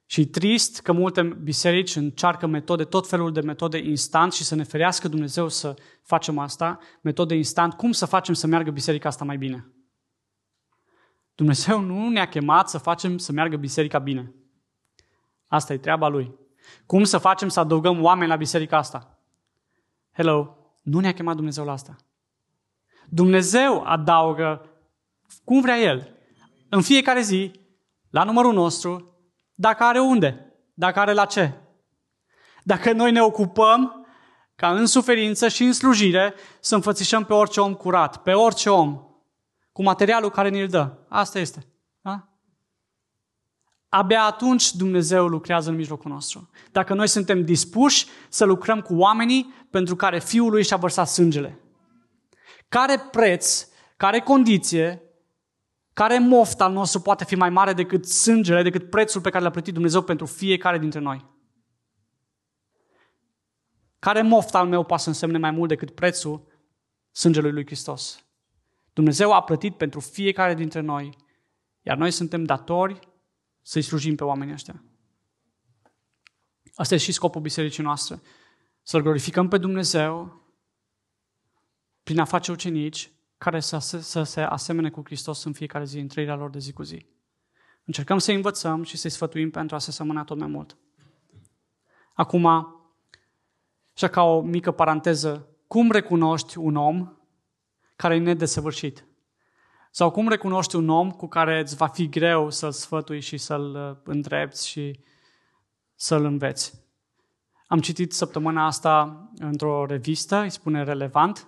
Și 0.05 0.21
e 0.21 0.25
trist 0.25 0.81
că 0.81 0.91
multe 0.91 1.23
biserici 1.23 1.95
încearcă 1.95 2.47
metode, 2.47 2.83
tot 2.83 3.07
felul 3.07 3.31
de 3.31 3.41
metode 3.41 3.77
instant 3.77 4.33
și 4.33 4.43
să 4.43 4.55
ne 4.55 4.63
ferească 4.63 5.07
Dumnezeu 5.07 5.47
să 5.49 5.75
facem 6.01 6.37
asta, 6.37 6.79
metode 7.01 7.35
instant, 7.35 7.73
cum 7.73 7.91
să 7.91 8.05
facem 8.05 8.33
să 8.33 8.47
meargă 8.47 8.71
biserica 8.71 9.09
asta 9.09 9.25
mai 9.25 9.37
bine. 9.37 9.71
Dumnezeu 11.35 11.79
nu 11.79 12.09
ne-a 12.09 12.27
chemat 12.27 12.69
să 12.69 12.77
facem 12.77 13.17
să 13.17 13.31
meargă 13.31 13.55
biserica 13.55 13.99
bine. 13.99 14.33
Asta 15.47 15.73
e 15.73 15.77
treaba 15.77 16.07
Lui. 16.07 16.35
Cum 16.85 17.03
să 17.03 17.17
facem 17.17 17.47
să 17.47 17.59
adăugăm 17.59 18.03
oameni 18.03 18.29
la 18.29 18.35
biserica 18.35 18.77
asta? 18.77 19.19
Hello, 20.11 20.57
nu 20.81 20.99
ne-a 20.99 21.13
chemat 21.13 21.35
Dumnezeu 21.35 21.65
la 21.65 21.71
asta. 21.71 21.95
Dumnezeu 23.09 23.83
adaugă 23.83 24.69
cum 25.43 25.61
vrea 25.61 25.77
El 25.77 26.12
în 26.73 26.81
fiecare 26.81 27.21
zi, 27.21 27.51
la 28.09 28.23
numărul 28.23 28.53
nostru, 28.53 29.17
dacă 29.53 29.83
are 29.83 29.99
unde, 29.99 30.53
dacă 30.73 30.99
are 30.99 31.13
la 31.13 31.25
ce. 31.25 31.53
Dacă 32.63 32.91
noi 32.91 33.11
ne 33.11 33.21
ocupăm 33.21 34.07
ca 34.55 34.71
în 34.71 34.85
suferință 34.85 35.47
și 35.47 35.63
în 35.63 35.73
slujire 35.73 36.33
să 36.59 36.75
înfățișăm 36.75 37.25
pe 37.25 37.33
orice 37.33 37.59
om 37.61 37.73
curat, 37.73 38.23
pe 38.23 38.33
orice 38.33 38.69
om, 38.69 39.01
cu 39.71 39.83
materialul 39.83 40.29
care 40.29 40.49
ne-l 40.49 40.67
dă. 40.67 40.97
Asta 41.09 41.39
este. 41.39 41.67
Da? 42.01 42.27
Abia 43.89 44.23
atunci 44.23 44.73
Dumnezeu 44.73 45.27
lucrează 45.27 45.69
în 45.69 45.75
mijlocul 45.75 46.11
nostru. 46.11 46.49
Dacă 46.71 46.93
noi 46.93 47.07
suntem 47.07 47.45
dispuși 47.45 48.07
să 48.29 48.45
lucrăm 48.45 48.81
cu 48.81 48.95
oamenii 48.95 49.53
pentru 49.69 49.95
care 49.95 50.19
Fiul 50.19 50.51
lui 50.51 50.63
și-a 50.63 50.77
vărsat 50.77 51.07
sângele. 51.07 51.59
Care 52.69 53.07
preț, 53.11 53.67
care 53.97 54.19
condiție 54.19 55.03
care 55.93 56.19
moft 56.19 56.61
al 56.61 56.71
nostru 56.71 56.99
poate 56.99 57.25
fi 57.25 57.35
mai 57.35 57.49
mare 57.49 57.73
decât 57.73 58.05
sângele, 58.05 58.61
decât 58.61 58.89
prețul 58.89 59.21
pe 59.21 59.29
care 59.29 59.43
l-a 59.43 59.49
plătit 59.49 59.73
Dumnezeu 59.73 60.01
pentru 60.01 60.25
fiecare 60.25 60.77
dintre 60.77 60.99
noi? 60.99 61.31
Care 63.99 64.21
moft 64.21 64.55
al 64.55 64.67
meu 64.67 64.83
poate 64.83 65.03
să 65.03 65.09
însemne 65.09 65.37
mai 65.37 65.51
mult 65.51 65.69
decât 65.69 65.91
prețul 65.91 66.47
sângelui 67.11 67.51
lui 67.51 67.65
Hristos? 67.65 68.25
Dumnezeu 68.93 69.33
a 69.33 69.43
plătit 69.43 69.77
pentru 69.77 69.99
fiecare 69.99 70.53
dintre 70.53 70.79
noi, 70.79 71.17
iar 71.81 71.97
noi 71.97 72.11
suntem 72.11 72.43
datori 72.43 72.99
să-i 73.61 73.81
slujim 73.81 74.15
pe 74.15 74.23
oamenii 74.23 74.53
ăștia. 74.53 74.83
Asta 76.75 76.93
e 76.93 76.97
și 76.97 77.11
scopul 77.11 77.41
bisericii 77.41 77.83
noastre. 77.83 78.21
Să-L 78.81 79.01
glorificăm 79.01 79.47
pe 79.47 79.57
Dumnezeu 79.57 80.41
prin 82.03 82.19
a 82.19 82.25
face 82.25 82.51
ucenici 82.51 83.12
care 83.43 83.59
să, 83.59 83.77
să 83.77 84.23
se 84.23 84.41
asemene 84.41 84.89
cu 84.89 85.01
Hristos 85.05 85.43
în 85.43 85.53
fiecare 85.53 85.85
zi, 85.85 85.99
în 85.99 86.07
trăirea 86.07 86.35
lor 86.35 86.49
de 86.49 86.59
zi 86.59 86.73
cu 86.73 86.83
zi. 86.83 87.05
Încercăm 87.85 88.17
să 88.17 88.31
învățăm 88.31 88.83
și 88.83 88.97
să-i 88.97 89.09
sfătuim 89.09 89.49
pentru 89.49 89.75
a 89.75 89.79
se 89.79 89.91
semăna 89.91 90.23
tot 90.23 90.37
mai 90.37 90.47
mult. 90.47 90.77
Acum, 92.13 92.45
așa 93.95 94.07
ca 94.07 94.21
o 94.21 94.41
mică 94.41 94.71
paranteză, 94.71 95.47
cum 95.67 95.91
recunoști 95.91 96.57
un 96.57 96.75
om 96.75 97.13
care 97.95 98.15
e 98.15 98.19
nedesăvârșit? 98.19 99.05
Sau 99.91 100.11
cum 100.11 100.27
recunoști 100.27 100.75
un 100.75 100.89
om 100.89 101.11
cu 101.11 101.27
care 101.27 101.59
îți 101.59 101.75
va 101.75 101.87
fi 101.87 102.09
greu 102.09 102.49
să-l 102.49 102.71
sfătui 102.71 103.19
și 103.19 103.37
să-l 103.37 103.75
uh, 103.75 103.97
îndrepți 104.03 104.67
și 104.67 104.99
să-l 105.95 106.25
înveți? 106.25 106.81
Am 107.67 107.79
citit 107.79 108.13
săptămâna 108.13 108.65
asta 108.65 109.29
într-o 109.37 109.85
revistă, 109.85 110.35
îi 110.41 110.49
spune 110.49 110.83
Relevant, 110.83 111.47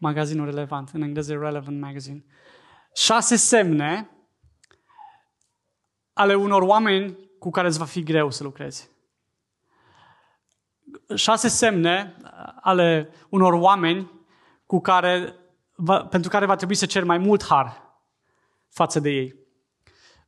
magazinul 0.00 0.44
relevant, 0.44 0.90
în 0.92 1.02
engleză 1.02 1.32
Relevant 1.32 1.80
Magazine. 1.80 2.24
Șase 2.94 3.36
semne 3.36 4.10
ale 6.12 6.34
unor 6.34 6.62
oameni 6.62 7.18
cu 7.38 7.50
care 7.50 7.66
îți 7.66 7.78
va 7.78 7.84
fi 7.84 8.02
greu 8.02 8.30
să 8.30 8.42
lucrezi. 8.42 8.90
Șase 11.14 11.48
semne 11.48 12.16
ale 12.60 13.10
unor 13.28 13.52
oameni 13.52 14.10
cu 14.66 14.80
care, 14.80 15.34
va, 15.74 16.04
pentru 16.04 16.30
care 16.30 16.46
va 16.46 16.56
trebui 16.56 16.74
să 16.74 16.86
cer 16.86 17.04
mai 17.04 17.18
mult 17.18 17.44
har 17.44 17.82
față 18.68 19.00
de 19.00 19.10
ei. 19.10 19.34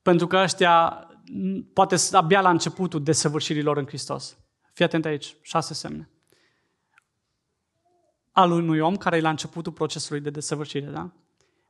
Pentru 0.02 0.26
că 0.26 0.36
ăștia 0.36 1.06
poate 1.72 1.96
abia 2.12 2.40
la 2.40 2.50
începutul 2.50 3.02
desăvârșirilor 3.02 3.76
în 3.76 3.86
Hristos. 3.86 4.36
Fii 4.72 4.84
atent 4.84 5.04
aici, 5.04 5.36
șase 5.42 5.74
semne 5.74 6.11
al 8.32 8.50
unui 8.50 8.78
om 8.78 8.96
care 8.96 9.16
e 9.16 9.20
la 9.20 9.30
începutul 9.30 9.72
procesului 9.72 10.20
de 10.20 10.30
desăvârșire. 10.30 10.86
Da? 10.86 11.10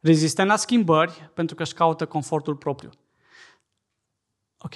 Rezistent 0.01 0.49
la 0.49 0.57
schimbări 0.57 1.31
pentru 1.35 1.55
că 1.55 1.63
își 1.63 1.75
caută 1.75 2.07
confortul 2.07 2.57
propriu. 2.57 2.91
Ok, 4.59 4.73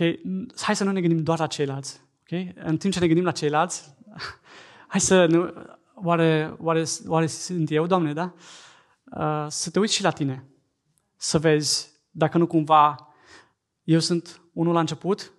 hai 0.61 0.77
să 0.77 0.85
nu 0.85 0.93
ne 0.93 1.01
gândim 1.01 1.23
doar 1.23 1.39
la 1.39 1.47
ceilalți. 1.47 2.01
Ok? 2.21 2.55
În 2.55 2.77
timp 2.77 2.93
ce 2.93 3.01
ne 3.01 3.07
gândim 3.07 3.25
la 3.25 3.31
ceilalți, 3.31 3.95
hai 4.93 5.01
să 5.01 5.27
nu, 5.27 5.53
oare, 5.95 6.57
oare, 6.59 6.85
oare 7.07 7.27
sunt 7.27 7.71
eu, 7.71 7.87
Doamne, 7.87 8.13
da? 8.13 8.35
Uh, 9.05 9.47
să 9.49 9.71
te 9.71 9.79
uiți 9.79 9.95
și 9.95 10.03
la 10.03 10.11
tine. 10.11 10.45
Să 11.17 11.39
vezi 11.39 11.91
dacă 12.11 12.39
nu 12.39 12.47
cumva 12.47 13.07
eu 13.87 13.99
sunt 13.99 14.41
unul 14.53 14.73
la 14.73 14.81
început 14.81 15.33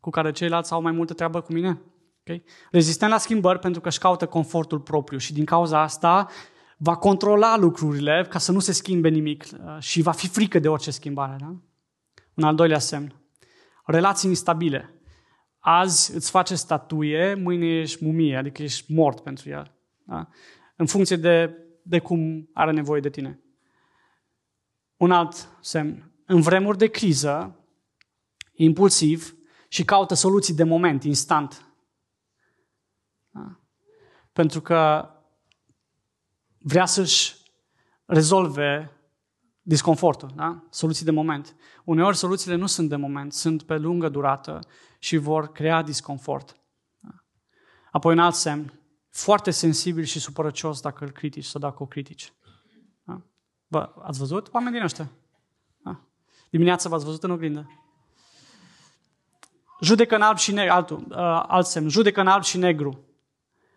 cu 0.00 0.10
care 0.10 0.32
ceilalți 0.32 0.72
au 0.72 0.82
mai 0.82 0.92
multă 0.92 1.14
treabă 1.14 1.40
cu 1.40 1.52
mine. 1.52 1.80
Okay? 2.26 2.44
Rezistent 2.70 3.10
la 3.10 3.18
schimbări 3.18 3.58
pentru 3.58 3.80
că 3.80 3.88
își 3.88 3.98
caută 3.98 4.26
confortul 4.26 4.80
propriu 4.80 5.18
și 5.18 5.32
din 5.32 5.44
cauza 5.44 5.80
asta 5.80 6.28
va 6.76 6.96
controla 6.96 7.56
lucrurile 7.56 8.26
ca 8.28 8.38
să 8.38 8.52
nu 8.52 8.58
se 8.58 8.72
schimbe 8.72 9.08
nimic 9.08 9.44
uh, 9.52 9.76
și 9.78 10.02
va 10.02 10.12
fi 10.12 10.28
frică 10.28 10.58
de 10.58 10.68
orice 10.68 10.90
schimbare. 10.90 11.36
Da? 11.40 11.56
Un 12.34 12.44
al 12.44 12.54
doilea 12.54 12.78
semn. 12.78 13.14
Relații 13.84 14.28
instabile. 14.28 14.94
Azi 15.58 16.14
îți 16.14 16.30
face 16.30 16.54
statuie, 16.54 17.34
mâine 17.34 17.66
ești 17.66 18.04
mumie, 18.04 18.36
adică 18.36 18.62
ești 18.62 18.92
mort 18.92 19.20
pentru 19.20 19.48
el. 19.48 19.74
Da? 20.04 20.28
În 20.76 20.86
funcție 20.86 21.16
de, 21.16 21.56
de 21.82 21.98
cum 21.98 22.50
are 22.52 22.72
nevoie 22.72 23.00
de 23.00 23.10
tine. 23.10 23.40
Un 24.96 25.10
alt 25.10 25.48
semn. 25.60 26.12
în 26.26 26.40
vremuri 26.40 26.78
de 26.78 26.86
criză, 26.86 27.58
impulsiv 28.52 29.36
și 29.68 29.84
caută 29.84 30.14
soluții 30.14 30.54
de 30.54 30.64
moment, 30.64 31.04
instant. 31.04 31.73
Da? 34.34 34.40
Pentru 34.42 34.60
că 34.60 35.08
vrea 36.58 36.86
să-și 36.86 37.36
rezolve 38.06 38.90
disconfortul, 39.62 40.30
da? 40.34 40.62
soluții 40.70 41.04
de 41.04 41.10
moment. 41.10 41.56
Uneori 41.84 42.16
soluțiile 42.16 42.56
nu 42.56 42.66
sunt 42.66 42.88
de 42.88 42.96
moment, 42.96 43.32
sunt 43.32 43.62
pe 43.62 43.76
lungă 43.76 44.08
durată 44.08 44.60
și 44.98 45.16
vor 45.16 45.52
crea 45.52 45.82
disconfort. 45.82 46.56
Da? 47.00 47.24
Apoi 47.90 48.12
un 48.12 48.18
alt 48.18 48.34
semn, 48.34 48.80
foarte 49.10 49.50
sensibil 49.50 50.04
și 50.04 50.20
supărăcios 50.20 50.80
dacă 50.80 51.04
îl 51.04 51.10
critici 51.10 51.44
sau 51.44 51.60
dacă 51.60 51.82
o 51.82 51.86
critici. 51.86 52.32
Da? 53.02 53.22
Bă, 53.66 53.92
ați 54.02 54.18
văzut 54.18 54.48
oameni 54.52 54.74
din 54.74 54.84
ăștia? 54.84 55.10
Da? 55.82 56.00
Dimineața 56.50 56.88
v-ați 56.88 57.04
văzut 57.04 57.22
în 57.22 57.30
oglindă? 57.30 57.70
Judecă 59.80 60.14
în 60.14 60.22
alb 60.22 60.36
și 60.36 60.52
negru, 60.52 60.72
altul, 60.72 61.06
uh, 61.10 61.44
alt 61.46 61.66
semn, 61.66 61.88
judecă 61.88 62.20
în 62.20 62.26
alb 62.26 62.42
și 62.42 62.58
negru. 62.58 63.04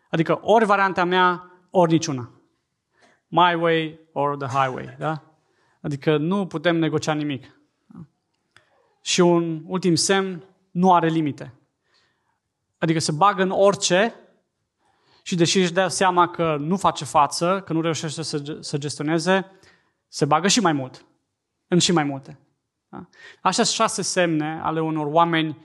Adică 0.09 0.39
ori 0.41 0.65
varianta 0.65 1.03
mea, 1.03 1.51
ori 1.69 1.91
niciuna. 1.91 2.31
My 3.27 3.55
way 3.55 3.99
or 4.11 4.37
the 4.37 4.57
highway. 4.57 4.95
Da? 4.99 5.23
Adică 5.81 6.17
nu 6.17 6.47
putem 6.47 6.75
negocia 6.75 7.13
nimic. 7.13 7.59
Da? 7.85 7.99
Și 9.01 9.21
un 9.21 9.61
ultim 9.65 9.95
semn, 9.95 10.43
nu 10.71 10.93
are 10.93 11.07
limite. 11.07 11.53
Adică 12.77 12.99
se 12.99 13.11
bagă 13.11 13.41
în 13.41 13.51
orice 13.51 14.15
și 15.23 15.35
deși 15.35 15.59
își 15.59 15.73
dă 15.73 15.87
seama 15.87 16.29
că 16.29 16.55
nu 16.59 16.77
face 16.77 17.05
față, 17.05 17.61
că 17.65 17.73
nu 17.73 17.81
reușește 17.81 18.21
să, 18.21 18.57
să 18.59 18.77
gestioneze, 18.77 19.51
se 20.07 20.25
bagă 20.25 20.47
și 20.47 20.59
mai 20.59 20.73
mult. 20.73 21.05
În 21.67 21.79
și 21.79 21.91
mai 21.91 22.03
multe. 22.03 22.39
Da? 22.89 23.07
Așa 23.41 23.63
șase 23.63 24.01
semne 24.01 24.59
ale 24.63 24.81
unor 24.81 25.05
oameni 25.05 25.57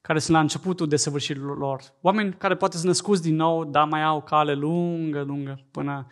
care 0.00 0.18
sunt 0.18 0.36
la 0.36 0.42
începutul 0.42 0.88
desăvârșirilor 0.88 1.58
lor. 1.58 1.82
Oameni 2.00 2.34
care 2.34 2.56
poate 2.56 2.74
sunt 2.74 2.86
născuți 2.86 3.22
din 3.22 3.34
nou, 3.34 3.64
dar 3.64 3.88
mai 3.88 4.02
au 4.02 4.22
cale 4.22 4.54
lungă, 4.54 5.22
lungă, 5.22 5.66
până 5.70 6.06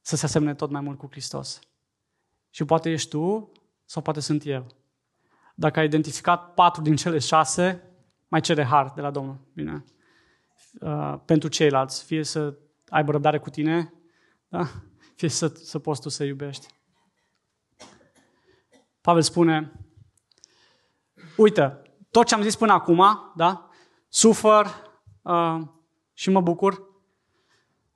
să 0.00 0.16
se 0.16 0.24
asemne 0.24 0.54
tot 0.54 0.70
mai 0.70 0.80
mult 0.80 0.98
cu 0.98 1.06
Hristos. 1.10 1.60
Și 2.50 2.64
poate 2.64 2.90
ești 2.90 3.08
tu 3.08 3.52
sau 3.84 4.02
poate 4.02 4.20
sunt 4.20 4.46
eu. 4.46 4.66
Dacă 5.54 5.78
ai 5.78 5.84
identificat 5.84 6.54
patru 6.54 6.82
din 6.82 6.96
cele 6.96 7.18
șase, 7.18 7.82
mai 8.28 8.40
cere 8.40 8.64
har 8.64 8.92
de 8.94 9.00
la 9.00 9.10
Domnul. 9.10 9.38
Bine? 9.54 9.84
Uh, 10.80 11.14
pentru 11.24 11.48
ceilalți. 11.48 12.04
Fie 12.04 12.22
să 12.22 12.58
aibă 12.88 13.10
răbdare 13.10 13.38
cu 13.38 13.50
tine, 13.50 13.94
da? 14.48 14.66
fie 15.16 15.28
să, 15.28 15.46
să 15.48 15.78
poți 15.78 16.00
tu 16.00 16.08
să 16.08 16.24
iubești. 16.24 16.66
Pavel 19.00 19.22
spune, 19.22 19.72
uite, 21.36 21.82
tot 22.10 22.26
ce 22.26 22.34
am 22.34 22.42
zis 22.42 22.56
până 22.56 22.72
acum, 22.72 23.32
da? 23.36 23.68
Sufăr 24.08 24.66
uh, 25.22 25.60
și 26.12 26.30
mă 26.30 26.40
bucur 26.40 26.82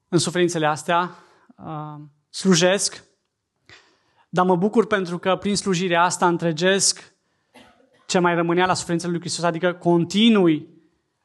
în 0.09 0.19
suferințele 0.19 0.67
astea, 0.67 1.11
uh, 1.57 2.01
slujesc, 2.31 3.05
dar 4.29 4.45
mă 4.45 4.57
bucur 4.57 4.87
pentru 4.87 5.19
că 5.19 5.37
prin 5.37 5.57
slujirea 5.57 6.03
asta 6.03 6.29
întregesc 6.29 7.15
ce 8.07 8.19
mai 8.19 8.35
rămânea 8.35 8.67
la 8.67 8.75
suferințele 8.75 9.13
lui 9.13 9.21
Hristos, 9.21 9.45
adică 9.45 9.73
continui 9.73 10.69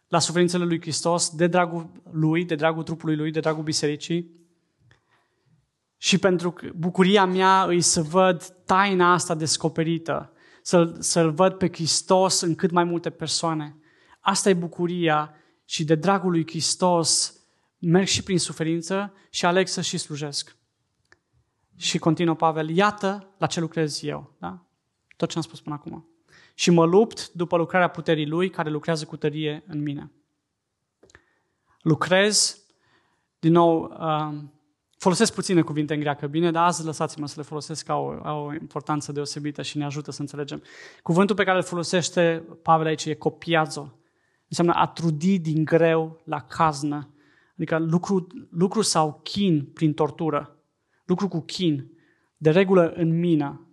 la 0.08 0.20
suferințele 0.20 0.64
lui 0.64 0.82
Hristos 0.82 1.30
de 1.30 1.48
dragul 1.48 1.90
lui, 2.12 2.46
de 2.46 2.56
dragul 2.56 2.84
trupului 2.84 3.16
lui, 3.16 3.32
de 3.32 3.40
dragul 3.40 3.64
bisericii. 3.64 4.38
Și 5.98 6.18
pentru 6.18 6.52
că 6.52 6.70
bucuria 6.76 7.26
mea 7.26 7.64
îi 7.64 7.82
să 7.82 8.02
văd 8.02 8.44
taina 8.66 9.14
asta 9.14 9.36
descoperită, 9.36 10.34
să-l, 10.62 10.96
să-l 11.00 11.32
văd 11.32 11.54
pe 11.54 11.68
Hristos 11.68 12.42
în 12.42 12.56
cât 12.56 12.72
mai 12.72 12.84
multe 12.84 13.10
persoane. 13.10 13.76
Asta 14.20 14.50
e 14.50 14.54
bucuria 14.54 15.34
și 15.66 15.84
de 15.84 15.96
dragul 15.96 16.32
lui 16.32 16.48
Hristos 16.48 17.40
merg 17.78 18.08
și 18.08 18.24
prin 18.24 18.40
suferință 18.40 19.14
și 19.30 19.46
aleg 19.46 19.68
să 19.68 19.82
și 19.82 19.98
slujesc. 19.98 20.56
Și 21.76 21.98
continuă 21.98 22.36
Pavel, 22.36 22.70
iată 22.70 23.34
la 23.38 23.48
ce 23.48 23.60
lucrez 23.60 24.04
eu. 24.04 24.36
Da? 24.40 24.66
Tot 25.18 25.30
ce 25.30 25.38
am 25.38 25.44
spus 25.44 25.62
până 25.62 25.76
acum. 25.76 26.08
Și 26.54 26.70
mă 26.70 26.86
lupt 26.86 27.32
după 27.32 27.58
lucrarea 27.58 27.88
puterii 27.88 28.28
lui 28.28 28.50
care 28.50 28.70
lucrează 28.70 29.06
cu 29.06 29.18
tărie 29.18 29.64
în 29.68 29.82
mine. 29.82 30.12
Lucrez, 31.82 32.64
din 33.40 33.52
nou, 33.52 33.98
um, 34.00 34.54
Folosesc 35.00 35.34
puține 35.34 35.62
cuvinte 35.62 35.94
în 35.94 36.00
greacă, 36.00 36.28
bine, 36.28 36.52
dar 36.52 36.66
azi 36.66 36.86
lăsați-mă 36.86 37.28
să 37.28 37.34
le 37.38 37.44
folosesc, 37.44 37.86
ca 37.86 37.96
o, 37.96 38.20
au 38.24 38.46
o 38.46 38.54
importanță 38.54 39.12
deosebită 39.12 39.62
și 39.62 39.78
ne 39.78 39.86
ajută 39.86 40.12
să 40.12 40.22
înțelegem. 40.22 40.62
Cuvântul 41.04 41.36
pe 41.36 41.44
care 41.44 41.58
îl 41.58 41.64
folosește 41.64 42.44
Pavel 42.62 42.86
aici 42.86 43.06
e 43.06 43.14
copiazo. 43.14 43.98
Înseamnă 44.48 44.74
a 44.74 44.88
trudi 44.88 45.40
din 45.40 45.66
greu 45.66 46.22
la 46.24 46.42
caznă. 46.42 47.10
Adică 47.56 47.78
lucru, 47.78 48.28
lucru 48.50 48.82
sau 48.82 49.20
chin 49.24 49.66
prin 49.74 49.94
tortură. 49.94 50.58
Lucru 51.06 51.28
cu 51.28 51.40
chin. 51.40 51.92
De 52.38 52.50
regulă 52.50 52.92
în 52.92 53.20
mină. 53.20 53.68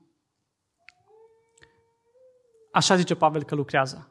Așa 2.73 2.97
zice 2.97 3.15
Pavel 3.15 3.45
că 3.45 3.55
lucrează. 3.55 4.11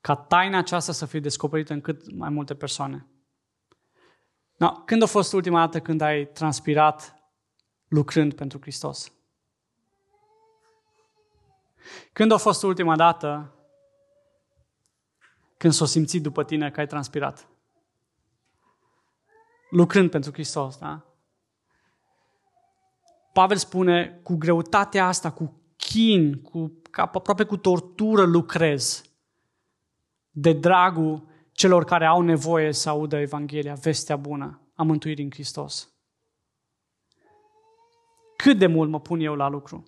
Ca 0.00 0.14
taina 0.14 0.58
aceasta 0.58 0.92
să 0.92 1.06
fie 1.06 1.20
descoperită 1.20 1.72
în 1.72 1.80
cât 1.80 2.16
mai 2.16 2.28
multe 2.28 2.54
persoane. 2.54 3.06
No, 4.56 4.70
când 4.70 5.02
a 5.02 5.06
fost 5.06 5.32
ultima 5.32 5.58
dată 5.58 5.80
când 5.80 6.00
ai 6.00 6.26
transpirat 6.26 7.16
lucrând 7.88 8.34
pentru 8.34 8.58
Hristos? 8.60 9.12
Când 12.12 12.32
a 12.32 12.36
fost 12.36 12.62
ultima 12.62 12.96
dată 12.96 13.54
când 15.56 15.72
s-a 15.72 15.86
simțit 15.86 16.22
după 16.22 16.44
tine 16.44 16.70
că 16.70 16.80
ai 16.80 16.86
transpirat? 16.86 17.48
Lucrând 19.70 20.10
pentru 20.10 20.32
Hristos, 20.32 20.78
da? 20.78 21.04
Pavel 23.32 23.56
spune, 23.56 24.20
cu 24.22 24.34
greutatea 24.34 25.06
asta, 25.06 25.30
cu 25.30 25.60
chin, 25.76 26.42
cu, 26.42 26.80
aproape 26.92 27.44
cu 27.44 27.56
tortură 27.56 28.24
lucrez 28.24 29.02
de 30.30 30.52
dragul 30.52 31.28
celor 31.56 31.84
care 31.84 32.06
au 32.06 32.20
nevoie 32.20 32.72
să 32.72 32.88
audă 32.88 33.16
Evanghelia, 33.16 33.74
vestea 33.74 34.16
bună 34.16 34.60
a 34.74 34.82
mântuirii 34.82 35.24
în 35.24 35.30
Hristos. 35.30 35.90
Cât 38.36 38.58
de 38.58 38.66
mult 38.66 38.90
mă 38.90 39.00
pun 39.00 39.20
eu 39.20 39.34
la 39.34 39.48
lucru? 39.48 39.84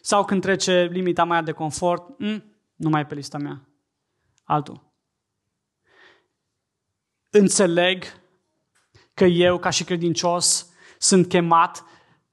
Sau 0.00 0.24
când 0.24 0.40
trece 0.40 0.88
limita 0.92 1.24
mea 1.24 1.42
de 1.42 1.52
confort, 1.52 2.18
mm, 2.18 2.44
nu 2.74 2.88
mai 2.88 3.00
e 3.00 3.04
pe 3.04 3.14
lista 3.14 3.38
mea. 3.38 3.68
Altul. 4.44 4.82
Înțeleg 7.30 8.04
că 9.14 9.24
eu, 9.24 9.58
ca 9.58 9.70
și 9.70 9.84
credincios, 9.84 10.72
sunt 10.98 11.28
chemat 11.28 11.84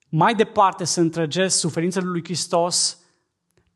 mai 0.09 0.35
departe 0.35 0.83
să 0.83 0.99
întregesc 0.99 1.57
suferințele 1.57 2.05
lui 2.05 2.23
Hristos 2.23 2.99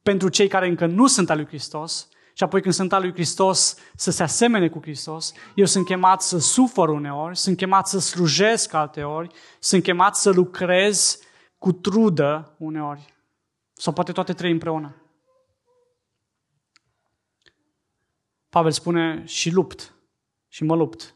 pentru 0.01 0.29
cei 0.29 0.47
care 0.47 0.67
încă 0.67 0.85
nu 0.85 1.07
sunt 1.07 1.29
al 1.29 1.37
lui 1.37 1.47
Hristos 1.47 2.09
și 2.37 2.43
apoi 2.43 2.61
când 2.61 2.73
sunt 2.73 2.93
al 2.93 3.01
lui 3.01 3.13
Hristos 3.13 3.75
să 3.95 4.11
se 4.11 4.23
asemene 4.23 4.69
cu 4.69 4.79
Hristos, 4.81 5.33
eu 5.55 5.65
sunt 5.65 5.85
chemat 5.85 6.21
să 6.21 6.37
sufăr 6.37 6.89
uneori, 6.89 7.37
sunt 7.37 7.57
chemat 7.57 7.87
să 7.87 7.99
slujesc 7.99 8.73
alteori, 8.73 9.33
sunt 9.59 9.83
chemat 9.83 10.15
să 10.15 10.29
lucrez 10.29 11.19
cu 11.57 11.71
trudă 11.71 12.55
uneori. 12.57 13.15
Sau 13.73 13.93
poate 13.93 14.11
toate 14.11 14.33
trei 14.33 14.51
împreună. 14.51 14.95
Pavel 18.49 18.71
spune 18.71 19.23
și 19.25 19.49
lupt 19.49 19.95
și 20.47 20.63
mă 20.63 20.75
lupt. 20.75 21.15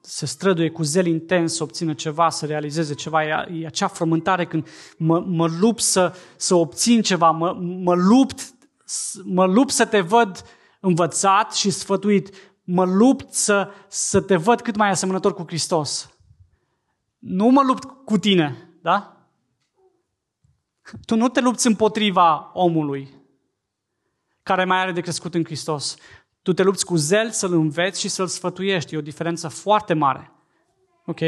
Se 0.00 0.26
străduie 0.26 0.70
cu 0.70 0.82
zel 0.82 1.06
intens 1.06 1.54
să 1.54 1.62
obțină 1.62 1.94
ceva, 1.94 2.30
să 2.30 2.46
realizeze 2.46 2.94
ceva. 2.94 3.24
E, 3.24 3.48
e 3.52 3.66
acea 3.66 3.86
frământare 3.86 4.46
când 4.46 4.68
mă, 4.96 5.20
mă 5.20 5.48
lupt 5.60 5.80
să, 5.80 6.16
să 6.36 6.54
obțin 6.54 7.02
ceva, 7.02 7.30
mă, 7.30 7.52
mă 7.60 7.94
lupt 7.94 8.53
mă 9.24 9.46
lupt 9.46 9.70
să 9.70 9.86
te 9.86 10.00
văd 10.00 10.44
învățat 10.80 11.54
și 11.54 11.70
sfătuit, 11.70 12.34
mă 12.64 12.84
lupt 12.84 13.32
să, 13.32 13.70
să 13.88 14.20
te 14.20 14.36
văd 14.36 14.60
cât 14.60 14.76
mai 14.76 14.88
asemănător 14.88 15.34
cu 15.34 15.44
Hristos. 15.46 16.18
Nu 17.18 17.46
mă 17.46 17.62
lupt 17.62 17.84
cu 18.04 18.18
tine, 18.18 18.68
da? 18.82 19.16
Tu 21.06 21.16
nu 21.16 21.28
te 21.28 21.40
lupți 21.40 21.66
împotriva 21.66 22.50
omului 22.52 23.22
care 24.42 24.64
mai 24.64 24.78
are 24.78 24.92
de 24.92 25.00
crescut 25.00 25.34
în 25.34 25.44
Hristos. 25.44 25.96
Tu 26.42 26.52
te 26.52 26.62
lupți 26.62 26.84
cu 26.84 26.96
zel 26.96 27.30
să-l 27.30 27.52
înveți 27.52 28.00
și 28.00 28.08
să-l 28.08 28.26
sfătuiești. 28.26 28.94
E 28.94 28.98
o 28.98 29.00
diferență 29.00 29.48
foarte 29.48 29.94
mare. 29.94 30.32
Ok? 31.06 31.20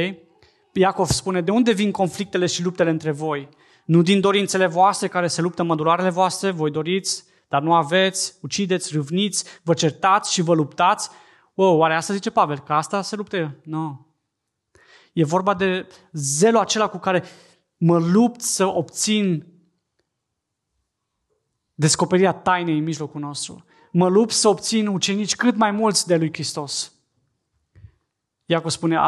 Iacov 0.72 1.06
spune, 1.06 1.40
de 1.40 1.50
unde 1.50 1.72
vin 1.72 1.90
conflictele 1.90 2.46
și 2.46 2.62
luptele 2.62 2.90
între 2.90 3.10
voi? 3.10 3.48
Nu 3.84 4.02
din 4.02 4.20
dorințele 4.20 4.66
voastre 4.66 5.08
care 5.08 5.26
se 5.26 5.40
luptă 5.40 5.62
mădularele 5.62 6.10
voastre, 6.10 6.50
voi 6.50 6.70
doriți 6.70 7.24
dar 7.56 7.64
nu 7.64 7.74
aveți, 7.74 8.34
ucideți, 8.40 8.92
râvniți, 8.92 9.44
vă 9.62 9.74
certați 9.74 10.32
și 10.32 10.42
vă 10.42 10.54
luptați. 10.54 11.10
Wow, 11.54 11.78
oare 11.78 11.94
asta 11.94 12.14
zice 12.14 12.30
Pavel? 12.30 12.58
Că 12.58 12.72
asta 12.72 13.02
se 13.02 13.16
luptă? 13.16 13.56
Nu. 13.62 13.80
No. 13.80 13.96
E 15.12 15.24
vorba 15.24 15.54
de 15.54 15.86
zelul 16.12 16.60
acela 16.60 16.88
cu 16.88 16.98
care 16.98 17.24
mă 17.76 17.98
lupt 17.98 18.40
să 18.40 18.66
obțin 18.66 19.46
descoperirea 21.74 22.32
tainei 22.32 22.78
în 22.78 22.84
mijlocul 22.84 23.20
nostru. 23.20 23.64
Mă 23.90 24.08
lupt 24.08 24.32
să 24.32 24.48
obțin 24.48 24.86
ucenici 24.86 25.36
cât 25.36 25.56
mai 25.56 25.70
mulți 25.70 26.06
de 26.06 26.16
lui 26.16 26.32
Hristos. 26.32 26.92
Iacov 28.44 28.70
spune, 28.70 29.06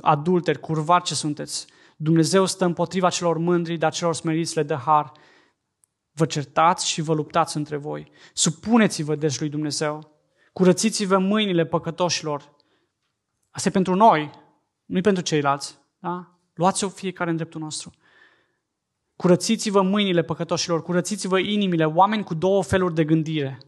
adulteri, 0.00 0.60
curvar 0.60 1.02
ce 1.02 1.14
sunteți. 1.14 1.66
Dumnezeu 1.96 2.46
stă 2.46 2.64
împotriva 2.64 3.10
celor 3.10 3.38
mândri, 3.38 3.76
dar 3.76 3.92
celor 3.92 4.14
smeriți 4.14 4.56
le 4.56 4.62
dă 4.62 4.74
har. 4.74 5.12
Vă 6.16 6.26
certați 6.26 6.88
și 6.88 7.00
vă 7.00 7.14
luptați 7.14 7.56
între 7.56 7.76
voi. 7.76 8.10
Supuneți-vă 8.32 9.14
deci 9.14 9.38
lui 9.38 9.48
Dumnezeu. 9.48 10.20
Curățiți-vă 10.52 11.18
mâinile 11.18 11.64
păcătoșilor. 11.64 12.54
Asta 13.50 13.68
e 13.68 13.72
pentru 13.72 13.94
noi, 13.94 14.30
nu 14.84 14.98
e 14.98 15.00
pentru 15.00 15.22
ceilalți. 15.22 15.78
Da? 15.98 16.38
Luați-o 16.54 16.88
fiecare 16.88 17.30
în 17.30 17.36
dreptul 17.36 17.60
nostru. 17.60 17.92
Curățiți-vă 19.16 19.82
mâinile 19.82 20.22
păcătoșilor, 20.22 20.82
curățiți-vă 20.82 21.38
inimile, 21.38 21.84
oameni 21.84 22.24
cu 22.24 22.34
două 22.34 22.62
feluri 22.62 22.94
de 22.94 23.04
gândire. 23.04 23.58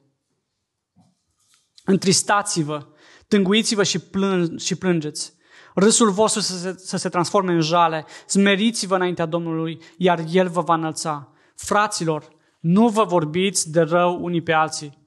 Întristați-vă, 1.84 2.86
tânguiți-vă 3.26 3.82
și, 3.82 3.98
plân- 3.98 4.56
și 4.58 4.74
plângeți. 4.74 5.36
Râsul 5.74 6.10
vostru 6.10 6.40
să 6.40 6.56
se, 6.56 6.74
să 6.78 6.96
se 6.96 7.08
transforme 7.08 7.52
în 7.52 7.60
jale, 7.60 8.06
smeriți-vă 8.26 8.94
înaintea 8.94 9.26
Domnului, 9.26 9.80
iar 9.96 10.24
El 10.30 10.48
vă 10.48 10.60
va 10.60 10.74
înălța. 10.74 11.32
Fraților, 11.54 12.36
nu 12.68 12.88
vă 12.88 13.04
vorbiți 13.04 13.70
de 13.70 13.80
rău 13.80 14.24
unii 14.24 14.42
pe 14.42 14.52
alții. 14.52 14.98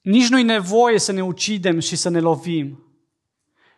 Nici 0.00 0.28
nu-i 0.28 0.42
nevoie 0.42 0.98
să 0.98 1.12
ne 1.12 1.22
ucidem 1.22 1.78
și 1.78 1.96
să 1.96 2.08
ne 2.08 2.20
lovim. 2.20 2.84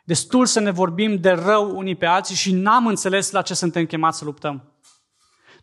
Destul 0.05 0.47
să 0.47 0.61
ne 0.61 0.71
vorbim 0.71 1.17
de 1.17 1.31
rău 1.31 1.77
unii 1.77 1.97
pe 1.97 2.07
alții 2.07 2.35
și 2.35 2.53
n-am 2.53 2.87
înțeles 2.87 3.31
la 3.31 3.43
ce 3.43 3.55
suntem 3.55 3.87
chemați 3.87 4.19
să 4.19 4.25
luptăm. 4.25 4.73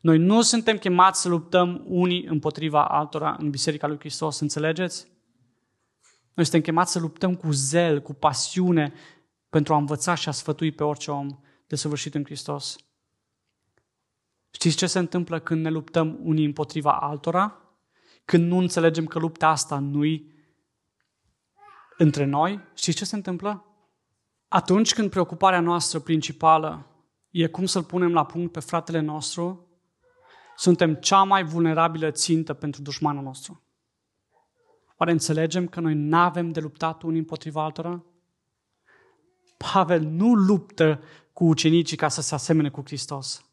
Noi 0.02 0.18
nu 0.18 0.42
suntem 0.42 0.78
chemați 0.78 1.22
să 1.22 1.30
luptăm 1.30 1.84
unii 1.86 2.26
împotriva 2.26 2.86
altora 2.86 3.36
în 3.40 3.50
Biserica 3.50 3.88
lui 3.88 4.00
Hristos, 4.00 4.40
înțelegeți? 4.40 5.08
Noi 6.34 6.46
suntem 6.46 6.62
chemați 6.62 6.92
să 6.92 7.00
luptăm 7.00 7.36
cu 7.36 7.52
zel, 7.52 8.02
cu 8.02 8.14
pasiune, 8.14 8.94
pentru 9.50 9.74
a 9.74 9.78
învăța 9.78 10.16
și 10.16 10.30
a 10.30 10.32
sfătui 10.32 10.72
pe 10.72 10.84
orice 10.84 11.12
om 11.12 11.40
de 11.68 11.76
săvârșit 11.76 12.16
în 12.16 12.24
Hristos. 12.24 12.76
Știți 14.52 14.78
ce 14.78 14.88
se 14.88 15.00
întâmplă 15.00 15.40
când 15.40 15.62
ne 15.62 15.70
luptăm 15.70 16.20
unii 16.24 16.46
împotriva 16.46 16.92
altora? 16.92 17.62
Când 18.26 18.48
nu 18.48 18.58
înțelegem 18.58 19.06
că 19.06 19.20
lupta 19.20 19.48
asta 19.48 19.80
nu-i 19.80 20.34
între 21.98 22.26
noi? 22.26 22.60
Știți 22.74 22.98
ce 22.98 23.06
se 23.06 23.16
întâmplă? 23.16 23.66
Atunci 24.48 24.94
când 24.94 25.10
preocuparea 25.10 25.60
noastră 25.60 26.00
principală 26.00 26.86
e 27.30 27.48
cum 27.48 27.66
să-l 27.66 27.84
punem 27.84 28.14
la 28.14 28.26
punct 28.26 28.52
pe 28.52 28.60
fratele 28.60 29.00
nostru, 29.00 29.68
suntem 30.56 30.96
cea 30.96 31.24
mai 31.24 31.44
vulnerabilă 31.44 32.12
țintă 32.12 32.54
pentru 32.54 32.82
dușmanul 32.82 33.24
nostru. 33.24 33.64
Oare 34.98 35.12
înțelegem 35.12 35.68
că 35.68 35.80
noi 35.80 35.94
nu 35.94 36.18
avem 36.18 36.52
de 36.52 36.60
luptat 36.60 37.02
unii 37.02 37.20
împotriva 37.20 37.64
altora? 37.64 38.04
Pavel 39.58 40.02
nu 40.02 40.34
luptă 40.34 41.02
cu 41.34 41.46
ucenicii 41.46 41.98
ca 41.98 42.08
să 42.08 42.22
se 42.22 42.34
asemene 42.34 42.70
cu 42.70 42.82
Hristos. 42.86 43.49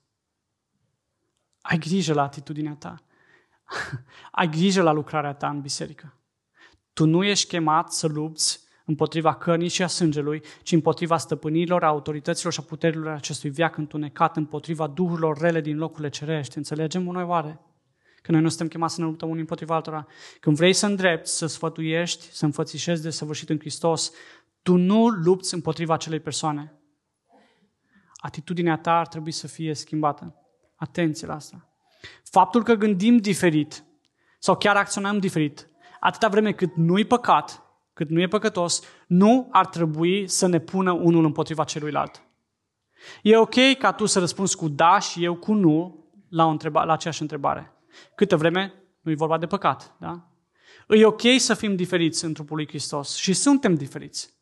Ai 1.69 1.79
grijă 1.79 2.15
la 2.15 2.23
atitudinea 2.23 2.75
ta. 2.75 3.03
Ai 4.31 4.49
grijă 4.49 4.83
la 4.83 4.93
lucrarea 4.93 5.33
ta 5.35 5.49
în 5.49 5.61
biserică. 5.61 6.15
Tu 6.93 7.07
nu 7.07 7.25
ești 7.25 7.49
chemat 7.49 7.93
să 7.93 8.07
lupți 8.07 8.65
împotriva 8.85 9.35
cărnii 9.35 9.69
și 9.69 9.83
a 9.83 9.87
sângelui, 9.87 10.43
ci 10.63 10.73
împotriva 10.73 11.17
stăpânirilor, 11.17 11.85
a 11.85 11.87
autorităților 11.87 12.53
și 12.53 12.61
a 12.61 12.63
puterilor 12.63 13.13
acestui 13.13 13.51
viac 13.51 13.77
întunecat, 13.77 14.37
împotriva 14.37 14.87
duhurilor 14.87 15.39
rele 15.39 15.61
din 15.61 15.79
locurile 15.79 16.09
cerești. 16.09 16.57
Înțelegem 16.57 17.03
noi 17.03 17.23
oare? 17.23 17.61
Că 18.23 18.33
noi 18.33 18.41
nu 18.41 18.49
suntem 18.49 18.69
chemați 18.69 18.95
să 18.95 19.01
ne 19.01 19.07
luptăm 19.07 19.29
unii 19.29 19.41
împotriva 19.41 19.75
altora. 19.75 20.07
Când 20.41 20.57
vrei 20.57 20.73
să 20.73 20.87
îndrepți, 20.87 21.37
să 21.37 21.47
sfătuiești, 21.47 22.33
să 22.33 22.45
înfățișezi 22.45 23.03
de 23.03 23.11
săvârșit 23.11 23.49
în 23.49 23.59
Hristos, 23.59 24.13
tu 24.63 24.77
nu 24.77 25.09
lupți 25.09 25.55
împotriva 25.55 25.95
acelei 25.95 26.21
persoane. 26.21 26.81
Atitudinea 28.17 28.79
ta 28.79 28.99
ar 28.99 29.07
trebui 29.07 29.33
să 29.33 29.47
fie 29.47 29.75
schimbată. 29.75 30.46
Atenție 30.77 31.27
la 31.27 31.35
asta. 31.35 31.69
Faptul 32.25 32.63
că 32.63 32.75
gândim 32.75 33.17
diferit 33.17 33.85
sau 34.39 34.57
chiar 34.57 34.77
acționăm 34.77 35.19
diferit, 35.19 35.69
atâta 36.01 36.29
vreme 36.29 36.53
cât 36.53 36.75
nu-i 36.75 37.05
păcat, 37.05 37.63
cât 37.93 38.09
nu 38.09 38.21
e 38.21 38.29
păcătos, 38.29 38.83
nu 39.07 39.49
ar 39.51 39.67
trebui 39.67 40.29
să 40.29 40.47
ne 40.47 40.59
pună 40.59 40.93
unul 40.93 41.25
împotriva 41.25 41.65
celuilalt. 41.65 42.23
E 43.23 43.37
ok 43.37 43.55
ca 43.79 43.93
tu 43.93 44.07
să 44.07 44.19
răspunzi 44.19 44.57
cu 44.57 44.69
da 44.69 44.99
și 44.99 45.25
eu 45.25 45.37
cu 45.37 45.55
nu 45.55 46.05
la, 46.29 46.45
o 46.45 46.49
întreba, 46.49 46.85
la 46.85 46.93
aceeași 46.93 47.23
întrebare. 47.23 47.73
Câtă 48.15 48.37
vreme 48.37 48.75
nu 49.01 49.11
e 49.11 49.15
vorba 49.15 49.39
de 49.39 49.47
păcat. 49.47 49.97
Da? 49.99 50.29
E 50.89 51.05
ok 51.05 51.23
să 51.37 51.55
fim 51.55 51.77
diferiți 51.77 52.25
în 52.25 52.33
trupul 52.33 52.57
lui 52.57 52.69
Hristos 52.69 53.15
și 53.15 53.33
suntem 53.33 53.75
diferiți. 53.75 54.35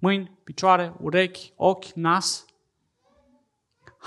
Mâini, 0.00 0.38
picioare, 0.44 0.94
urechi, 1.00 1.52
ochi, 1.56 1.92
nas. 1.94 2.44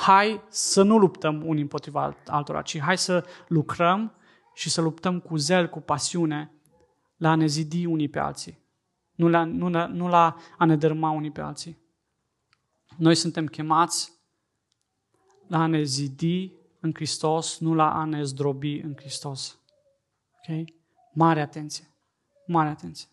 Hai 0.02 0.42
să 0.50 0.84
nu 0.84 0.98
luptăm 0.98 1.48
unii 1.48 1.62
împotriva 1.62 2.18
altora, 2.26 2.62
ci 2.62 2.80
hai 2.80 2.98
să 2.98 3.26
lucrăm 3.48 4.16
și 4.54 4.70
să 4.70 4.82
luptăm 4.82 5.20
cu 5.20 5.36
zel, 5.36 5.70
cu 5.70 5.80
pasiune, 5.80 6.52
la 7.18 7.30
a 7.30 7.36
ne 7.36 7.46
zidi 7.46 7.86
unii 7.86 8.10
pe 8.10 8.20
alții 8.20 8.62
nu 9.22 9.28
la, 9.28 9.44
nu, 9.44 9.70
la, 9.70 9.86
nu 9.86 10.08
la 10.08 10.36
a 10.58 10.66
ne 10.66 10.76
dărâma 10.76 11.10
unii 11.10 11.32
pe 11.32 11.42
alții. 11.42 11.78
Noi 12.98 13.16
suntem 13.16 13.46
chemați 13.46 14.12
la 15.48 15.62
a 15.62 15.66
ne 15.66 15.84
zidi 15.84 16.54
în 16.80 16.92
Hristos, 16.94 17.60
nu 17.60 17.74
la 17.74 17.94
a 17.94 18.06
ne 18.06 18.24
zdrobi 18.24 18.80
în 18.80 18.96
Hristos. 18.96 19.60
Ok? 20.38 20.68
Mare 21.14 21.42
atenție. 21.42 21.88
Mare 22.48 22.70
atenție. 22.70 23.10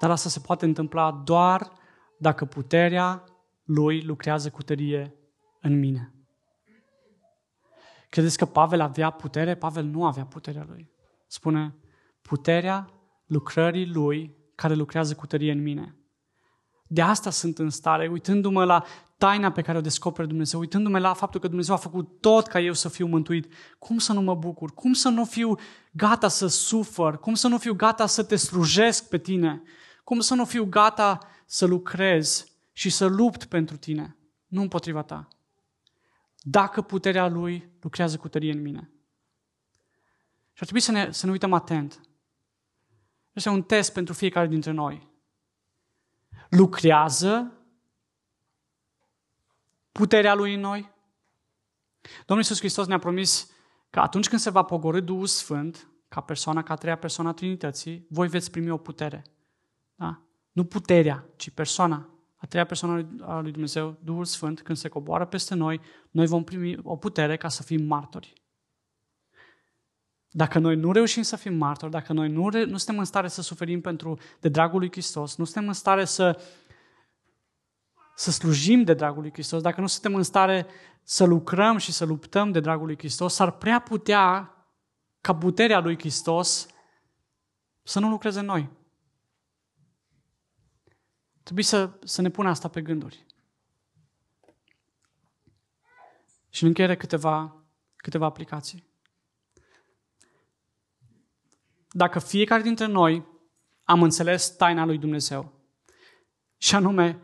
Dar 0.00 0.10
asta 0.10 0.28
se 0.28 0.40
poate 0.40 0.64
întâmpla 0.64 1.12
doar 1.12 1.72
dacă 2.18 2.44
puterea 2.44 3.24
lui 3.70 4.02
lucrează 4.02 4.50
cu 4.50 4.62
tărie 4.62 5.14
în 5.60 5.78
mine. 5.78 6.14
Credeți 8.08 8.38
că 8.38 8.44
Pavel 8.44 8.80
avea 8.80 9.10
putere? 9.10 9.54
Pavel 9.54 9.84
nu 9.84 10.06
avea 10.06 10.24
puterea 10.24 10.66
lui. 10.68 10.90
Spune, 11.26 11.76
puterea 12.22 12.90
lucrării 13.26 13.86
Lui 13.86 14.36
care 14.54 14.74
lucrează 14.74 15.14
cu 15.14 15.26
tărie 15.26 15.52
în 15.52 15.62
mine. 15.62 15.96
De 16.86 17.02
asta 17.02 17.30
sunt 17.30 17.58
în 17.58 17.70
stare, 17.70 18.08
uitându-mă 18.08 18.64
la 18.64 18.84
taina 19.16 19.52
pe 19.52 19.62
care 19.62 19.78
o 19.78 19.80
descoperă 19.80 20.26
Dumnezeu, 20.26 20.60
uitându-mă 20.60 20.98
la 20.98 21.12
faptul 21.12 21.40
că 21.40 21.46
Dumnezeu 21.46 21.74
a 21.74 21.78
făcut 21.78 22.20
tot 22.20 22.46
ca 22.46 22.60
eu 22.60 22.72
să 22.72 22.88
fiu 22.88 23.06
mântuit, 23.06 23.52
cum 23.78 23.98
să 23.98 24.12
nu 24.12 24.20
mă 24.20 24.34
bucur? 24.34 24.74
Cum 24.74 24.92
să 24.92 25.08
nu 25.08 25.24
fiu 25.24 25.58
gata 25.92 26.28
să 26.28 26.46
sufăr? 26.46 27.18
Cum 27.18 27.34
să 27.34 27.48
nu 27.48 27.58
fiu 27.58 27.74
gata 27.74 28.06
să 28.06 28.24
te 28.24 28.36
slujesc 28.36 29.08
pe 29.08 29.18
tine? 29.18 29.62
Cum 30.04 30.20
să 30.20 30.34
nu 30.34 30.44
fiu 30.44 30.64
gata 30.64 31.18
să 31.46 31.66
lucrez 31.66 32.49
și 32.80 32.90
să 32.90 33.06
lupt 33.06 33.44
pentru 33.44 33.76
tine, 33.76 34.16
nu 34.46 34.60
împotriva 34.60 35.02
ta? 35.02 35.28
Dacă 36.38 36.82
puterea 36.82 37.28
Lui 37.28 37.70
lucrează 37.80 38.16
cu 38.16 38.28
tărie 38.28 38.52
în 38.52 38.62
mine. 38.62 38.90
Și 40.52 40.62
ar 40.62 40.64
trebui 40.64 40.80
să 40.80 40.90
ne, 40.90 41.10
să 41.10 41.26
ne 41.26 41.32
uităm 41.32 41.52
atent 41.52 42.00
este 43.32 43.48
un 43.48 43.62
test 43.62 43.92
pentru 43.92 44.14
fiecare 44.14 44.46
dintre 44.46 44.70
noi. 44.70 45.12
Lucrează 46.48 47.52
puterea 49.92 50.34
Lui 50.34 50.54
în 50.54 50.60
noi? 50.60 50.90
Domnul 52.26 52.44
Iisus 52.44 52.58
Hristos 52.58 52.86
ne-a 52.86 52.98
promis 52.98 53.50
că 53.90 54.00
atunci 54.00 54.28
când 54.28 54.40
se 54.40 54.50
va 54.50 54.62
pogorâ 54.62 55.00
Duhul 55.00 55.26
Sfânt, 55.26 55.88
ca 56.08 56.20
persoana, 56.20 56.62
ca 56.62 56.72
a 56.72 56.76
treia 56.76 56.98
persoană 56.98 57.30
a 57.30 57.34
Trinității, 57.34 58.06
voi 58.08 58.28
veți 58.28 58.50
primi 58.50 58.70
o 58.70 58.76
putere. 58.76 59.24
Da? 59.94 60.22
Nu 60.52 60.64
puterea, 60.64 61.28
ci 61.36 61.50
persoana, 61.50 62.19
a 62.42 62.46
treia 62.46 62.66
persoană 62.66 63.08
a 63.20 63.40
lui 63.40 63.50
Dumnezeu, 63.50 63.96
Duhul 64.04 64.24
Sfânt, 64.24 64.62
când 64.62 64.78
se 64.78 64.88
coboară 64.88 65.24
peste 65.24 65.54
noi, 65.54 65.80
noi 66.10 66.26
vom 66.26 66.44
primi 66.44 66.78
o 66.82 66.96
putere 66.96 67.36
ca 67.36 67.48
să 67.48 67.62
fim 67.62 67.84
martori. 67.84 68.32
Dacă 70.30 70.58
noi 70.58 70.76
nu 70.76 70.92
reușim 70.92 71.22
să 71.22 71.36
fim 71.36 71.54
martori, 71.54 71.90
dacă 71.90 72.12
noi 72.12 72.28
nu, 72.28 72.48
re, 72.48 72.64
nu 72.64 72.76
suntem 72.76 72.98
în 72.98 73.04
stare 73.04 73.28
să 73.28 73.42
suferim 73.42 73.80
pentru 73.80 74.18
de 74.40 74.48
dragul 74.48 74.78
lui 74.78 74.90
Hristos, 74.90 75.36
nu 75.36 75.44
suntem 75.44 75.66
în 75.66 75.72
stare 75.72 76.04
să, 76.04 76.42
să 78.14 78.30
slujim 78.30 78.82
de 78.82 78.94
dragul 78.94 79.22
lui 79.22 79.32
Hristos, 79.32 79.62
dacă 79.62 79.80
nu 79.80 79.86
suntem 79.86 80.14
în 80.14 80.22
stare 80.22 80.66
să 81.02 81.24
lucrăm 81.24 81.76
și 81.76 81.92
să 81.92 82.04
luptăm 82.04 82.50
de 82.50 82.60
dragul 82.60 82.86
lui 82.86 82.98
Hristos, 82.98 83.34
s-ar 83.34 83.50
prea 83.50 83.80
putea 83.80 84.54
ca 85.20 85.34
puterea 85.34 85.80
lui 85.80 85.98
Hristos 85.98 86.66
să 87.82 88.00
nu 88.00 88.08
lucreze 88.08 88.38
în 88.38 88.46
noi. 88.46 88.78
Trebuie 91.42 91.64
să, 91.64 91.90
să 92.04 92.22
ne 92.22 92.30
punem 92.30 92.50
asta 92.50 92.68
pe 92.68 92.82
gânduri. 92.82 93.26
Și 96.48 96.62
în 96.62 96.68
încheiere 96.68 96.96
câteva, 96.96 97.64
câteva 97.96 98.26
aplicații 98.26 98.90
dacă 101.92 102.18
fiecare 102.18 102.62
dintre 102.62 102.86
noi 102.86 103.26
am 103.84 104.02
înțeles 104.02 104.56
taina 104.56 104.84
lui 104.84 104.98
Dumnezeu, 104.98 105.52
și 106.56 106.74
anume 106.74 107.20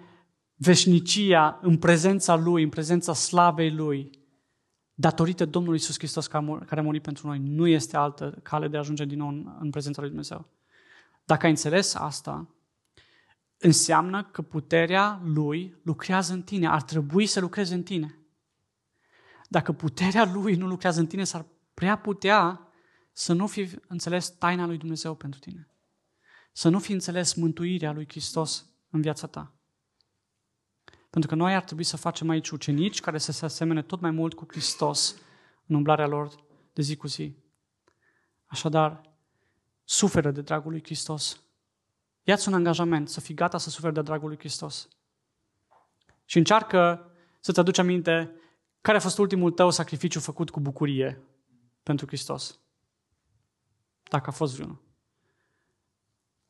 veșnicia 0.55 1.59
în 1.63 1.79
prezența 1.79 2.37
Lui, 2.37 2.63
în 2.63 2.69
prezența 2.69 3.13
slavei 3.13 3.71
Lui, 3.71 4.11
datorită 4.95 5.45
Domnului 5.45 5.79
Iisus 5.79 5.97
Hristos 5.99 6.27
care 6.27 6.81
a 6.81 6.83
murit 6.83 7.03
pentru 7.03 7.27
noi. 7.27 7.39
Nu 7.39 7.67
este 7.67 7.97
altă 7.97 8.39
cale 8.43 8.69
de 8.69 8.77
a 8.77 8.81
ajunge 8.81 9.05
din 9.05 9.19
nou 9.19 9.29
în, 9.29 9.57
în 9.61 9.71
prezența 9.71 10.01
Lui 10.01 10.11
Dumnezeu. 10.11 10.49
Dacă 11.25 11.45
ai 11.45 11.51
înțeles 11.51 11.95
asta, 11.95 12.55
înseamnă 13.59 14.25
că 14.25 14.43
puterea 14.43 15.21
Lui 15.25 15.77
lucrează 15.83 16.33
în 16.33 16.43
tine. 16.43 16.69
Ar 16.69 16.83
trebui 16.83 17.27
să 17.27 17.41
lucreze 17.41 17.75
în 17.75 17.83
tine. 17.83 18.19
Dacă 19.49 19.73
puterea 19.73 20.25
Lui 20.33 20.55
nu 20.55 20.67
lucrează 20.67 21.01
în 21.01 21.07
tine, 21.07 21.25
s-ar 21.25 21.47
prea 21.75 21.99
putea 21.99 22.61
să 23.13 23.33
nu 23.33 23.47
fi 23.47 23.71
înțeles 23.89 24.29
taina 24.29 24.67
Lui 24.67 24.79
Dumnezeu 24.79 25.15
pentru 25.15 25.41
tine. 25.41 25.69
Să 26.53 26.69
nu 26.69 26.79
fi 26.79 26.93
înțeles 26.93 27.35
mântuirea 27.35 27.93
Lui 27.93 28.07
Hristos 28.09 28.67
în 28.91 29.01
viața 29.01 29.27
ta. 29.27 29.55
Pentru 31.11 31.31
că 31.31 31.37
noi 31.37 31.55
ar 31.55 31.65
trebui 31.65 31.85
să 31.85 31.97
facem 31.97 32.29
aici 32.29 32.51
ucenici 32.51 33.01
care 33.01 33.19
să 33.19 33.33
se 33.33 33.45
asemene 33.45 33.83
tot 33.83 34.01
mai 34.01 34.11
mult 34.11 34.35
cu 34.35 34.45
Hristos 34.49 35.17
în 35.67 35.75
umblarea 35.75 36.07
lor 36.07 36.45
de 36.73 36.83
zi 36.83 36.97
cu 36.97 37.07
zi. 37.07 37.37
Așadar, 38.47 39.17
suferă 39.85 40.31
de 40.31 40.41
dragul 40.41 40.71
lui 40.71 40.83
Hristos. 40.85 41.41
Ia-ți 42.29 42.49
un 42.49 42.55
angajament 42.55 43.09
să 43.09 43.21
fii 43.21 43.35
gata 43.35 43.59
să 43.59 43.71
suferi 43.71 43.95
de 43.95 44.03
dragul 44.03 44.29
lui 44.29 44.39
Hristos. 44.39 44.89
Și 46.25 46.39
încearcă 46.39 47.11
să-ți 47.41 47.61
aduci 47.61 47.79
aminte 47.79 48.33
care 48.81 48.97
a 48.97 49.01
fost 49.01 49.19
ultimul 49.19 49.51
tău 49.51 49.71
sacrificiu 49.71 50.21
făcut 50.21 50.51
cu 50.51 50.61
bucurie 50.61 51.23
pentru 51.83 52.07
Hristos. 52.07 52.59
Dacă 54.03 54.29
a 54.29 54.33
fost 54.33 54.55
vreunul. 54.55 54.83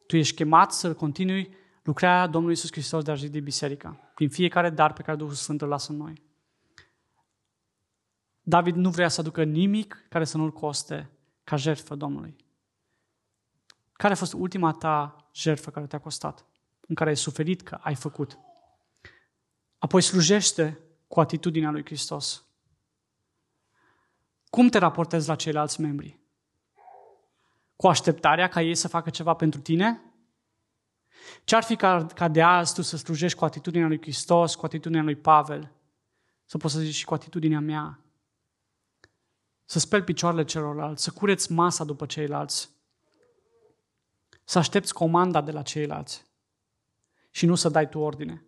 Tu 0.07 0.17
ești 0.17 0.35
chemat 0.35 0.73
să 0.73 0.95
continui 0.95 1.55
lucrarea 1.83 2.27
Domnului 2.27 2.55
Iisus 2.55 2.73
Hristos 2.73 3.05
de 3.05 3.11
a 3.11 3.15
zidi 3.15 3.41
biserica, 3.41 3.89
prin 4.15 4.29
fiecare 4.29 4.71
dar 4.71 4.93
pe 4.93 5.03
care 5.03 5.17
Duhul 5.17 5.35
Sfânt 5.35 5.63
îl 5.63 5.69
lasă 5.69 5.93
în 5.93 5.99
noi. 5.99 6.23
David 8.43 8.75
nu 8.75 8.91
vrea 8.91 9.09
să 9.09 9.21
aducă 9.21 9.45
nimic 9.45 10.07
care 10.09 10.25
să 10.25 10.37
nu-l 10.37 10.53
coste 10.53 11.11
ca 11.45 11.57
jertfă 11.57 11.95
Domnului. 11.95 12.37
Care 13.93 14.13
a 14.13 14.17
fost 14.17 14.33
ultima 14.33 14.73
ta 14.73 15.26
jertfă 15.37 15.71
care 15.71 15.87
te-a 15.87 16.01
costat? 16.01 16.47
În 16.81 16.95
care 16.95 17.11
ai 17.11 17.17
suferit 17.17 17.63
că 17.63 17.75
ai 17.75 17.95
făcut? 17.95 18.39
Apoi 19.79 20.01
slujește 20.01 20.81
cu 21.09 21.21
atitudinea 21.21 21.71
lui 21.71 21.85
Hristos. 21.85 22.45
Cum 24.51 24.69
te 24.69 24.79
raportezi 24.79 25.29
la 25.29 25.35
ceilalți 25.35 25.81
membri? 25.81 26.21
Cu 27.77 27.89
așteptarea 27.89 28.49
ca 28.49 28.63
ei 28.63 28.75
să 28.75 28.89
facă 28.89 29.11
ceva 29.11 29.35
pentru 29.35 29.61
tine? 29.61 30.01
Ce-ar 31.45 31.63
fi 31.63 31.77
ca, 31.77 32.07
ca 32.07 32.29
de 32.29 32.43
azi 32.43 32.75
tu 32.75 32.83
să 32.83 32.97
slujești 32.97 33.39
cu 33.39 33.45
atitudinea 33.45 33.87
lui 33.87 34.01
Hristos, 34.01 34.55
cu 34.55 34.65
atitudinea 34.65 35.03
lui 35.03 35.17
Pavel? 35.17 35.73
Să 36.45 36.59
poți 36.59 36.75
să 36.75 36.81
zici 36.81 36.95
și 36.95 37.05
cu 37.05 37.15
atitudinea 37.15 37.61
mea. 37.61 38.01
Să 39.65 39.79
speli 39.79 40.03
picioarele 40.03 40.45
celorlalți, 40.45 41.03
să 41.03 41.11
cureți 41.11 41.53
masa 41.53 41.85
după 41.85 42.07
ceilalți. 42.07 42.76
Să 44.49 44.59
aștepți 44.59 44.95
comanda 44.95 45.41
de 45.41 45.51
la 45.51 45.63
ceilalți. 45.63 46.25
Și 47.31 47.47
nu 47.47 47.55
să 47.55 47.69
dai 47.69 47.89
tu 47.89 47.99
ordine. 47.99 48.45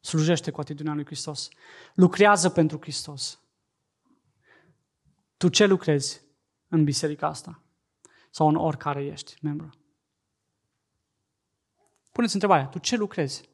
Slujește 0.00 0.50
cu 0.50 0.60
atitudinea 0.60 0.94
lui 0.94 1.04
Hristos. 1.04 1.48
Lucrează 1.94 2.50
pentru 2.50 2.78
Hristos. 2.80 3.40
Tu 5.36 5.48
ce 5.48 5.66
lucrezi 5.66 6.22
în 6.68 6.84
biserica 6.84 7.26
asta? 7.26 7.62
Sau 8.30 8.48
în 8.48 8.56
oricare 8.56 9.04
ești 9.04 9.38
membru? 9.42 9.70
Puneți 12.12 12.34
întrebarea, 12.34 12.66
tu 12.66 12.78
ce 12.78 12.96
lucrezi? 12.96 13.48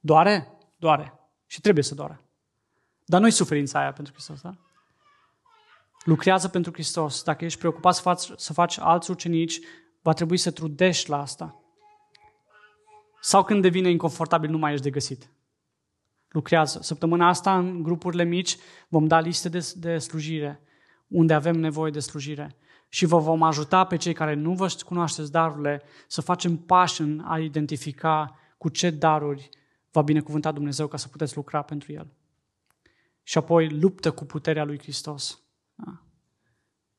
Doare? 0.00 0.58
Doare. 0.76 1.18
Și 1.46 1.60
trebuie 1.60 1.84
să 1.84 1.94
doare. 1.94 2.20
Dar 3.04 3.20
nu-i 3.20 3.30
suferința 3.30 3.78
aia 3.78 3.92
pentru 3.92 4.12
Hristos, 4.12 4.40
da? 4.40 4.56
Lucrează 6.04 6.48
pentru 6.48 6.72
Hristos. 6.72 7.22
Dacă 7.22 7.44
ești 7.44 7.58
preocupat 7.58 7.94
să 7.94 8.00
faci, 8.00 8.30
să 8.36 8.52
faci 8.52 8.78
alți 8.78 9.10
ucenici, 9.10 9.60
va 10.04 10.12
trebui 10.12 10.36
să 10.36 10.50
trudești 10.50 11.10
la 11.10 11.20
asta. 11.20 11.62
Sau 13.20 13.44
când 13.44 13.62
devine 13.62 13.90
inconfortabil, 13.90 14.50
nu 14.50 14.58
mai 14.58 14.72
ești 14.72 14.84
de 14.84 14.90
găsit. 14.90 15.30
Lucrează. 16.28 16.78
Săptămâna 16.82 17.28
asta, 17.28 17.58
în 17.58 17.82
grupurile 17.82 18.24
mici, 18.24 18.56
vom 18.88 19.06
da 19.06 19.20
liste 19.20 19.48
de, 19.48 19.72
de 19.76 19.98
slujire, 19.98 20.60
unde 21.08 21.34
avem 21.34 21.56
nevoie 21.56 21.90
de 21.90 22.00
slujire 22.00 22.56
și 22.88 23.04
vă 23.04 23.18
vom 23.18 23.42
ajuta 23.42 23.84
pe 23.84 23.96
cei 23.96 24.12
care 24.12 24.34
nu 24.34 24.54
vă 24.54 24.76
cunoașteți 24.84 25.30
darurile 25.30 25.82
să 26.06 26.20
facem 26.20 26.56
pași 26.56 27.00
în 27.00 27.22
a 27.26 27.38
identifica 27.38 28.38
cu 28.58 28.68
ce 28.68 28.90
daruri 28.90 29.48
va 29.90 30.02
binecuvânta 30.02 30.52
Dumnezeu 30.52 30.86
ca 30.86 30.96
să 30.96 31.08
puteți 31.08 31.36
lucra 31.36 31.62
pentru 31.62 31.92
El. 31.92 32.06
Și 33.22 33.38
apoi 33.38 33.68
luptă 33.68 34.10
cu 34.10 34.24
puterea 34.24 34.64
lui 34.64 34.78
Hristos. 34.78 35.42
Da? 35.74 36.02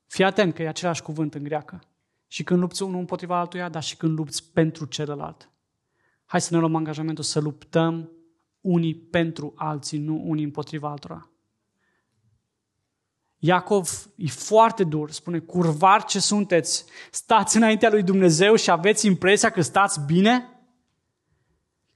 Fii 0.06 0.24
atent 0.24 0.54
că 0.54 0.62
e 0.62 0.68
același 0.68 1.02
cuvânt 1.02 1.34
în 1.34 1.42
greacă. 1.42 1.80
Și 2.26 2.44
când 2.44 2.60
lupți 2.60 2.82
unul 2.82 2.98
împotriva 2.98 3.38
altuia, 3.38 3.68
dar 3.68 3.82
și 3.82 3.96
când 3.96 4.18
lupți 4.18 4.52
pentru 4.52 4.84
celălalt. 4.84 5.50
Hai 6.26 6.40
să 6.40 6.54
ne 6.54 6.58
luăm 6.60 6.74
angajamentul 6.74 7.24
să 7.24 7.40
luptăm 7.40 8.10
unii 8.60 8.94
pentru 8.94 9.52
alții, 9.56 9.98
nu 9.98 10.22
unii 10.24 10.44
împotriva 10.44 10.90
altora. 10.90 11.30
Iacov 13.38 14.10
e 14.16 14.26
foarte 14.26 14.84
dur, 14.84 15.10
spune, 15.10 15.38
curvar 15.38 16.04
ce 16.04 16.20
sunteți, 16.20 16.84
stați 17.10 17.56
înaintea 17.56 17.90
lui 17.90 18.02
Dumnezeu 18.02 18.54
și 18.54 18.70
aveți 18.70 19.06
impresia 19.06 19.50
că 19.50 19.60
stați 19.60 20.00
bine? 20.00 20.50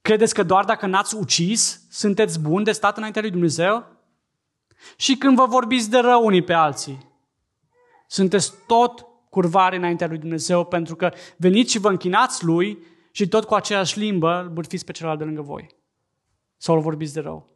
Credeți 0.01 0.35
că 0.35 0.43
doar 0.43 0.65
dacă 0.65 0.87
n-ați 0.87 1.15
ucis, 1.15 1.87
sunteți 1.91 2.41
buni 2.41 2.65
de 2.65 2.73
stat 2.73 2.97
înaintea 2.97 3.23
lui 3.23 3.31
Dumnezeu? 3.31 3.87
Și 4.97 5.17
când 5.17 5.37
vă 5.37 5.47
vorbiți 5.47 5.91
de 5.91 5.99
rău 5.99 6.25
unii 6.25 6.43
pe 6.43 6.53
alții, 6.53 7.09
sunteți 8.07 8.53
tot 8.67 9.07
curvare 9.31 9.77
înaintea 9.77 10.07
lui 10.07 10.19
Dumnezeu 10.19 10.65
pentru 10.65 10.97
că 10.97 11.13
veniți 11.37 11.71
și 11.71 11.79
vă 11.79 11.89
închinați 11.89 12.45
lui 12.45 12.79
și 13.11 13.29
tot 13.29 13.45
cu 13.45 13.55
aceeași 13.55 13.99
limbă 13.99 14.41
îl 14.43 14.49
bârfiți 14.49 14.85
pe 14.85 14.93
celălalt 14.93 15.19
de 15.19 15.25
lângă 15.25 15.43
voi. 15.43 15.77
Sau 16.57 16.75
îl 16.75 16.81
vorbiți 16.81 17.15
de 17.15 17.21
rău. 17.21 17.49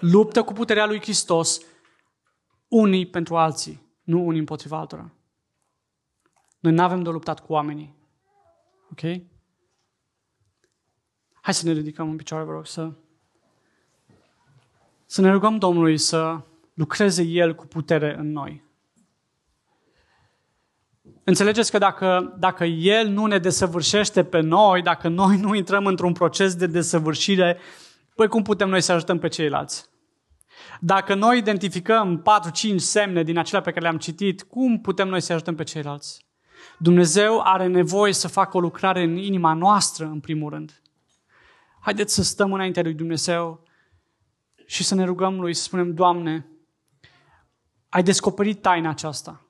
Luptă 0.00 0.42
cu 0.42 0.52
puterea 0.52 0.86
lui 0.86 1.00
Hristos 1.00 1.60
unii 2.68 3.06
pentru 3.06 3.36
alții, 3.36 3.82
nu 4.02 4.26
unii 4.26 4.38
împotriva 4.38 4.78
altora. 4.78 5.12
Noi 6.58 6.72
nu 6.72 6.82
avem 6.82 7.02
de 7.02 7.10
luptat 7.10 7.40
cu 7.40 7.52
oamenii. 7.52 7.94
Ok? 8.90 9.00
Hai 11.32 11.54
să 11.54 11.66
ne 11.66 11.72
ridicăm 11.72 12.10
în 12.10 12.16
picioare, 12.16 12.44
vă 12.44 12.52
rog, 12.52 12.66
să, 12.66 12.92
să 15.06 15.20
ne 15.20 15.30
rugăm 15.30 15.58
Domnului 15.58 15.98
să 15.98 16.40
lucreze 16.74 17.22
El 17.22 17.54
cu 17.54 17.66
putere 17.66 18.16
în 18.16 18.32
noi. 18.32 18.64
Înțelegeți 21.24 21.70
că 21.70 21.78
dacă, 21.78 22.36
dacă 22.38 22.64
El 22.64 23.08
nu 23.08 23.26
ne 23.26 23.38
desăvârșește 23.38 24.24
pe 24.24 24.40
noi, 24.40 24.82
dacă 24.82 25.08
noi 25.08 25.36
nu 25.36 25.54
intrăm 25.54 25.86
într-un 25.86 26.12
proces 26.12 26.54
de 26.54 26.66
desăvârșire, 26.66 27.58
păi 28.14 28.28
cum 28.28 28.42
putem 28.42 28.68
noi 28.68 28.80
să 28.80 28.92
ajutăm 28.92 29.18
pe 29.18 29.28
ceilalți? 29.28 29.90
Dacă 30.80 31.14
noi 31.14 31.38
identificăm 31.38 32.22
4-5 32.72 32.76
semne 32.76 33.22
din 33.22 33.38
acelea 33.38 33.60
pe 33.60 33.70
care 33.70 33.82
le-am 33.82 33.98
citit, 33.98 34.42
cum 34.42 34.80
putem 34.80 35.08
noi 35.08 35.20
să 35.20 35.32
ajutăm 35.32 35.54
pe 35.54 35.62
ceilalți? 35.62 36.26
Dumnezeu 36.78 37.40
are 37.40 37.66
nevoie 37.66 38.12
să 38.12 38.28
facă 38.28 38.56
o 38.56 38.60
lucrare 38.60 39.02
în 39.02 39.16
inima 39.16 39.52
noastră, 39.52 40.04
în 40.04 40.20
primul 40.20 40.50
rând. 40.50 40.82
Haideți 41.80 42.14
să 42.14 42.22
stăm 42.22 42.52
înaintea 42.52 42.82
lui 42.82 42.94
Dumnezeu 42.94 43.62
și 44.66 44.84
să 44.84 44.94
ne 44.94 45.04
rugăm 45.04 45.40
lui, 45.40 45.54
să 45.54 45.62
spunem, 45.62 45.94
Doamne, 45.94 46.46
ai 47.88 48.02
descoperit 48.02 48.62
taina 48.62 48.90
aceasta. 48.90 49.46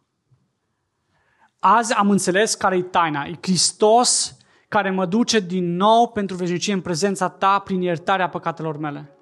Azi 1.65 1.95
am 1.95 2.11
înțeles 2.11 2.55
care 2.55 2.77
e 2.77 2.83
taina. 2.83 3.25
E 3.25 3.39
Hristos 3.41 4.37
care 4.69 4.91
mă 4.91 5.07
duce 5.07 5.41
din 5.41 5.77
nou 5.77 6.09
pentru 6.09 6.37
veșnicie 6.37 6.73
în 6.73 6.81
prezența 6.81 7.29
Ta 7.29 7.59
prin 7.59 7.81
iertarea 7.81 8.29
păcatelor 8.29 8.77
mele. 8.77 9.17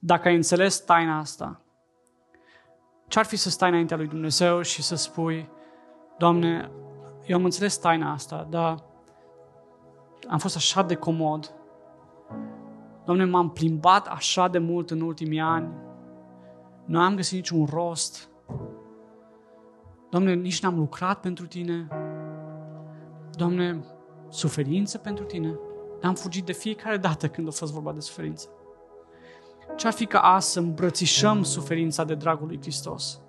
Dacă 0.00 0.28
ai 0.28 0.34
înțeles 0.34 0.80
taina 0.80 1.18
asta, 1.18 1.60
ce-ar 3.08 3.24
fi 3.24 3.36
să 3.36 3.50
stai 3.50 3.68
înaintea 3.68 3.96
lui 3.96 4.06
Dumnezeu 4.06 4.62
și 4.62 4.82
să 4.82 4.94
spui, 4.94 5.48
Doamne, 6.18 6.70
eu 7.26 7.36
am 7.36 7.44
înțeles 7.44 7.76
taina 7.78 8.12
asta, 8.12 8.46
dar 8.50 8.84
am 10.28 10.38
fost 10.38 10.56
așa 10.56 10.82
de 10.82 10.94
comod. 10.94 11.54
Doamne, 13.04 13.24
m-am 13.24 13.50
plimbat 13.50 14.06
așa 14.06 14.48
de 14.48 14.58
mult 14.58 14.90
în 14.90 15.00
ultimii 15.00 15.40
ani. 15.40 15.72
Nu 16.84 17.00
am 17.00 17.14
găsit 17.14 17.34
niciun 17.34 17.66
rost. 17.70 18.30
Doamne, 20.12 20.34
nici 20.34 20.62
n-am 20.62 20.78
lucrat 20.78 21.20
pentru 21.20 21.46
Tine. 21.46 21.88
Doamne, 23.30 23.84
suferință 24.28 24.98
pentru 24.98 25.24
Tine. 25.24 25.58
Am 26.02 26.14
fugit 26.14 26.44
de 26.44 26.52
fiecare 26.52 26.96
dată 26.96 27.28
când 27.28 27.48
a 27.48 27.50
fost 27.50 27.72
vorba 27.72 27.92
de 27.92 28.00
suferință. 28.00 28.48
Ce-ar 29.76 29.92
fi 29.92 30.06
ca 30.06 30.18
azi 30.18 30.52
să 30.52 30.58
îmbrățișăm 30.58 31.42
suferința 31.42 32.04
de 32.04 32.14
dragul 32.14 32.46
lui 32.46 32.58
Hristos? 32.60 33.20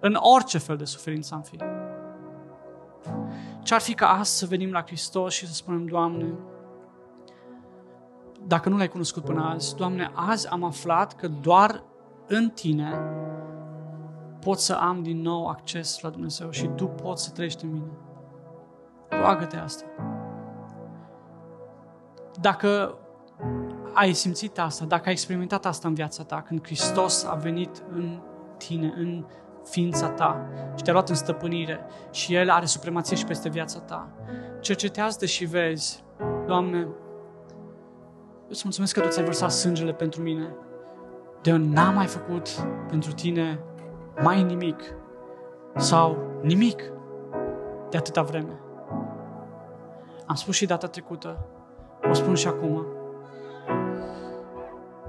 În 0.00 0.16
orice 0.18 0.58
fel 0.58 0.76
de 0.76 0.84
suferință 0.84 1.34
am 1.34 1.42
fi. 1.42 1.56
Ce-ar 3.62 3.80
fi 3.80 3.94
ca 3.94 4.08
azi 4.08 4.38
să 4.38 4.46
venim 4.46 4.70
la 4.70 4.82
Hristos 4.82 5.34
și 5.34 5.46
să 5.46 5.52
spunem, 5.52 5.86
Doamne, 5.86 6.34
dacă 8.46 8.68
nu 8.68 8.76
l-ai 8.76 8.88
cunoscut 8.88 9.24
până 9.24 9.44
azi, 9.44 9.76
Doamne, 9.76 10.10
azi 10.14 10.48
am 10.48 10.64
aflat 10.64 11.14
că 11.14 11.28
doar 11.28 11.82
în 12.26 12.50
Tine 12.50 13.00
pot 14.44 14.58
să 14.58 14.72
am 14.72 15.02
din 15.02 15.20
nou 15.20 15.46
acces 15.46 16.00
la 16.00 16.08
Dumnezeu 16.08 16.50
și 16.50 16.66
Tu 16.66 16.86
poți 16.86 17.24
să 17.24 17.30
trăiești 17.30 17.64
în 17.64 17.72
mine. 17.72 17.90
Roagă-te 19.08 19.56
asta. 19.56 19.84
Dacă 22.40 22.98
ai 23.94 24.12
simțit 24.12 24.58
asta, 24.58 24.84
dacă 24.84 25.02
ai 25.06 25.12
experimentat 25.12 25.66
asta 25.66 25.88
în 25.88 25.94
viața 25.94 26.22
ta, 26.22 26.42
când 26.42 26.64
Hristos 26.64 27.24
a 27.24 27.34
venit 27.34 27.82
în 27.92 28.20
tine, 28.56 28.94
în 28.96 29.24
ființa 29.64 30.08
ta 30.08 30.46
și 30.76 30.82
te-a 30.82 30.92
luat 30.92 31.08
în 31.08 31.14
stăpânire 31.14 31.80
și 32.10 32.34
El 32.34 32.50
are 32.50 32.66
supremație 32.66 33.16
și 33.16 33.24
peste 33.24 33.48
viața 33.48 33.78
ta, 33.78 34.08
cercetează 34.60 35.26
și 35.26 35.44
vezi, 35.44 36.04
Doamne, 36.46 36.78
eu 36.78 36.96
îți 38.48 38.60
mulțumesc 38.64 38.94
că 38.94 39.00
Tu 39.00 39.08
ți-ai 39.08 39.24
vărsat 39.24 39.50
sângele 39.50 39.92
pentru 39.92 40.22
mine, 40.22 40.54
de 41.42 41.50
eu 41.50 41.56
n-am 41.56 41.94
mai 41.94 42.06
făcut 42.06 42.48
pentru 42.88 43.12
Tine 43.12 43.60
mai 44.22 44.42
nimic 44.42 44.80
sau 45.76 46.16
nimic 46.42 46.82
de 47.90 47.96
atâta 47.96 48.22
vreme. 48.22 48.60
Am 50.26 50.34
spus 50.34 50.54
și 50.54 50.66
data 50.66 50.86
trecută, 50.86 51.46
o 52.10 52.12
spun 52.12 52.34
și 52.34 52.46
acum. 52.46 52.86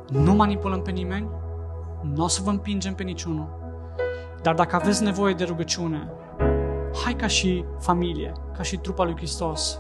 Nu 0.10 0.34
manipulăm 0.34 0.82
pe 0.82 0.92
nimeni, 0.92 1.30
nu 2.14 2.24
o 2.24 2.28
să 2.28 2.42
vă 2.44 2.50
împingem 2.50 2.96
pe 2.96 3.04
niciunul. 3.04 3.64
Dar 4.42 4.54
dacă 4.54 4.76
aveți 4.76 5.04
nevoie 5.04 5.34
de 5.34 5.44
rugăciune, 5.44 6.12
hai 7.04 7.14
ca 7.14 7.28
și 7.28 7.66
familie, 7.80 8.32
ca 8.58 8.64
și 8.64 8.78
trupa 8.78 9.04
lui 9.04 9.16
Hristos, 9.16 9.80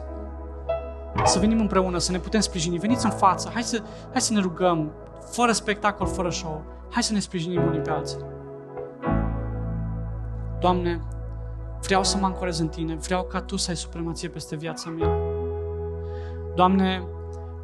să 1.23 1.39
venim 1.39 1.59
împreună, 1.59 1.97
să 1.97 2.11
ne 2.11 2.19
putem 2.19 2.39
sprijini. 2.39 2.77
Veniți 2.77 3.05
în 3.05 3.11
față, 3.11 3.49
hai 3.53 3.63
să, 3.63 3.83
hai 4.11 4.21
să 4.21 4.33
ne 4.33 4.39
rugăm, 4.39 4.91
fără 5.31 5.51
spectacol, 5.51 6.07
fără 6.07 6.29
show. 6.29 6.63
Hai 6.89 7.03
să 7.03 7.13
ne 7.13 7.19
sprijinim 7.19 7.67
unii 7.67 7.79
pe 7.79 7.89
alții. 7.89 8.17
Doamne, 10.65 11.01
vreau 11.81 12.03
să 12.03 12.17
mă 12.17 12.25
ancorez 12.25 12.59
în 12.59 12.67
Tine, 12.67 12.95
vreau 12.95 13.23
ca 13.23 13.41
Tu 13.41 13.57
să 13.57 13.69
ai 13.69 13.75
supremație 13.75 14.29
peste 14.29 14.55
viața 14.55 14.89
mea. 14.89 15.09
Doamne, 16.55 17.03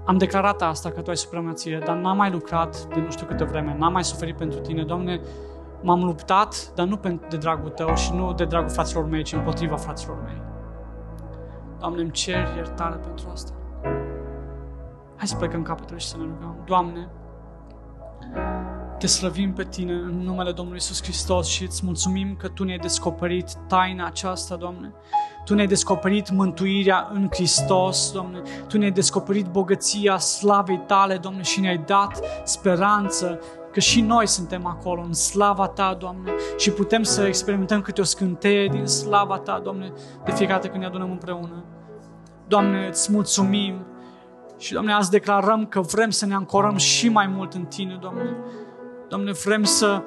am 0.05 0.17
declarat 0.17 0.61
asta 0.61 0.89
că 0.89 1.01
Tu 1.01 1.09
ai 1.09 1.17
supremație, 1.17 1.81
dar 1.85 1.95
n-am 1.95 2.17
mai 2.17 2.31
lucrat 2.31 2.85
de 2.85 2.99
nu 2.99 3.11
știu 3.11 3.25
câte 3.25 3.43
vreme, 3.43 3.75
n-am 3.77 3.91
mai 3.91 4.03
suferit 4.03 4.37
pentru 4.37 4.59
Tine. 4.59 4.83
Doamne, 4.83 5.21
m-am 5.81 6.03
luptat, 6.03 6.71
dar 6.75 6.87
nu 6.87 6.99
de 7.29 7.37
dragul 7.37 7.69
Tău 7.69 7.95
și 7.95 8.13
nu 8.13 8.33
de 8.33 8.45
dragul 8.45 8.69
fraților 8.69 9.05
mei, 9.05 9.23
ci 9.23 9.33
împotriva 9.33 9.75
fraților 9.75 10.17
mei. 10.23 10.41
Doamne, 11.79 12.01
îmi 12.01 12.11
cer 12.11 12.53
iertare 12.55 12.95
pentru 12.95 13.29
asta. 13.31 13.51
Hai 15.15 15.27
să 15.27 15.35
plecăm 15.35 15.61
capetele 15.61 15.99
și 15.99 16.07
să 16.07 16.17
ne 16.17 16.23
rugăm. 16.23 16.55
Doamne, 16.65 17.09
te 19.01 19.07
slăvim 19.07 19.53
pe 19.53 19.63
Tine 19.63 19.93
în 19.93 20.21
numele 20.23 20.51
Domnului 20.51 20.79
Isus 20.81 21.03
Hristos 21.03 21.47
și 21.47 21.63
îți 21.63 21.85
mulțumim 21.85 22.35
că 22.35 22.47
Tu 22.47 22.63
ne-ai 22.63 22.77
descoperit 22.77 23.53
taina 23.67 24.05
aceasta, 24.05 24.55
Doamne. 24.55 24.93
Tu 25.45 25.53
ne-ai 25.53 25.67
descoperit 25.67 26.31
mântuirea 26.31 27.09
în 27.13 27.27
Hristos, 27.31 28.11
Doamne. 28.11 28.41
Tu 28.67 28.77
ne-ai 28.77 28.91
descoperit 28.91 29.45
bogăția 29.45 30.17
slavei 30.17 30.81
Tale, 30.87 31.17
Doamne, 31.17 31.41
și 31.41 31.59
ne-ai 31.59 31.77
dat 31.77 32.19
speranță 32.43 33.39
că 33.71 33.79
și 33.79 34.01
noi 34.01 34.27
suntem 34.27 34.65
acolo, 34.65 35.01
în 35.01 35.13
slava 35.13 35.67
Ta, 35.67 35.95
Doamne, 35.99 36.31
și 36.57 36.71
putem 36.71 37.03
să 37.03 37.25
experimentăm 37.25 37.81
câte 37.81 38.01
o 38.01 38.03
scânteie 38.03 38.67
din 38.67 38.85
slava 38.85 39.37
Ta, 39.37 39.59
Doamne, 39.63 39.91
de 40.25 40.31
fiecare 40.31 40.59
dată 40.59 40.67
când 40.67 40.81
ne 40.81 40.87
adunăm 40.87 41.11
împreună. 41.11 41.63
Doamne, 42.47 42.87
îți 42.87 43.11
mulțumim 43.11 43.85
și, 44.57 44.73
Doamne, 44.73 44.93
azi 44.93 45.09
declarăm 45.09 45.65
că 45.65 45.81
vrem 45.81 46.09
să 46.09 46.25
ne 46.25 46.33
ancorăm 46.33 46.77
și 46.77 47.09
mai 47.09 47.27
mult 47.27 47.53
în 47.53 47.65
Tine, 47.65 47.97
Doamne. 48.01 48.35
Doamne, 49.11 49.31
vrem 49.31 49.63
să, 49.63 50.03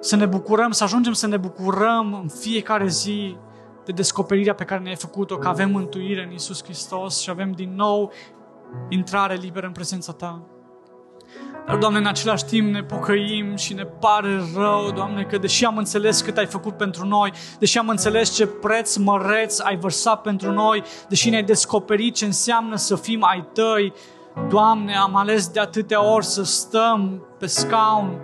să 0.00 0.16
ne 0.16 0.26
bucurăm, 0.26 0.70
să 0.70 0.84
ajungem 0.84 1.12
să 1.12 1.26
ne 1.26 1.36
bucurăm 1.36 2.18
în 2.22 2.28
fiecare 2.28 2.88
zi 2.88 3.36
de 3.84 3.92
descoperirea 3.92 4.54
pe 4.54 4.64
care 4.64 4.80
ne-ai 4.80 4.96
făcut-o, 4.96 5.36
că 5.36 5.48
avem 5.48 5.70
mântuire 5.70 6.22
în 6.22 6.32
Isus 6.32 6.62
Hristos 6.64 7.20
și 7.20 7.30
avem 7.30 7.52
din 7.52 7.74
nou 7.74 8.12
intrare 8.88 9.34
liberă 9.34 9.66
în 9.66 9.72
prezența 9.72 10.12
Ta. 10.12 10.42
Dar, 11.66 11.76
Doamne, 11.76 11.98
în 11.98 12.06
același 12.06 12.44
timp 12.44 12.72
ne 12.72 12.82
pocăim 12.82 13.56
și 13.56 13.74
ne 13.74 13.84
pare 13.84 14.40
rău, 14.56 14.90
Doamne, 14.90 15.22
că 15.22 15.38
deși 15.38 15.64
am 15.64 15.76
înțeles 15.76 16.20
cât 16.20 16.36
ai 16.36 16.46
făcut 16.46 16.76
pentru 16.76 17.06
noi, 17.06 17.32
deși 17.58 17.78
am 17.78 17.88
înțeles 17.88 18.34
ce 18.34 18.46
preț 18.46 18.96
măreț 18.96 19.58
ai 19.58 19.76
vărsat 19.76 20.20
pentru 20.20 20.52
noi, 20.52 20.82
deși 21.08 21.30
ne-ai 21.30 21.42
descoperit 21.42 22.14
ce 22.14 22.24
înseamnă 22.24 22.76
să 22.76 22.96
fim 22.96 23.24
ai 23.24 23.48
Tăi, 23.52 23.92
Doamne, 24.48 24.96
am 24.96 25.16
ales 25.16 25.48
de 25.48 25.60
atâtea 25.60 26.04
ori 26.04 26.24
să 26.24 26.42
stăm 26.42 27.22
pe 27.38 27.46
scaun, 27.46 28.20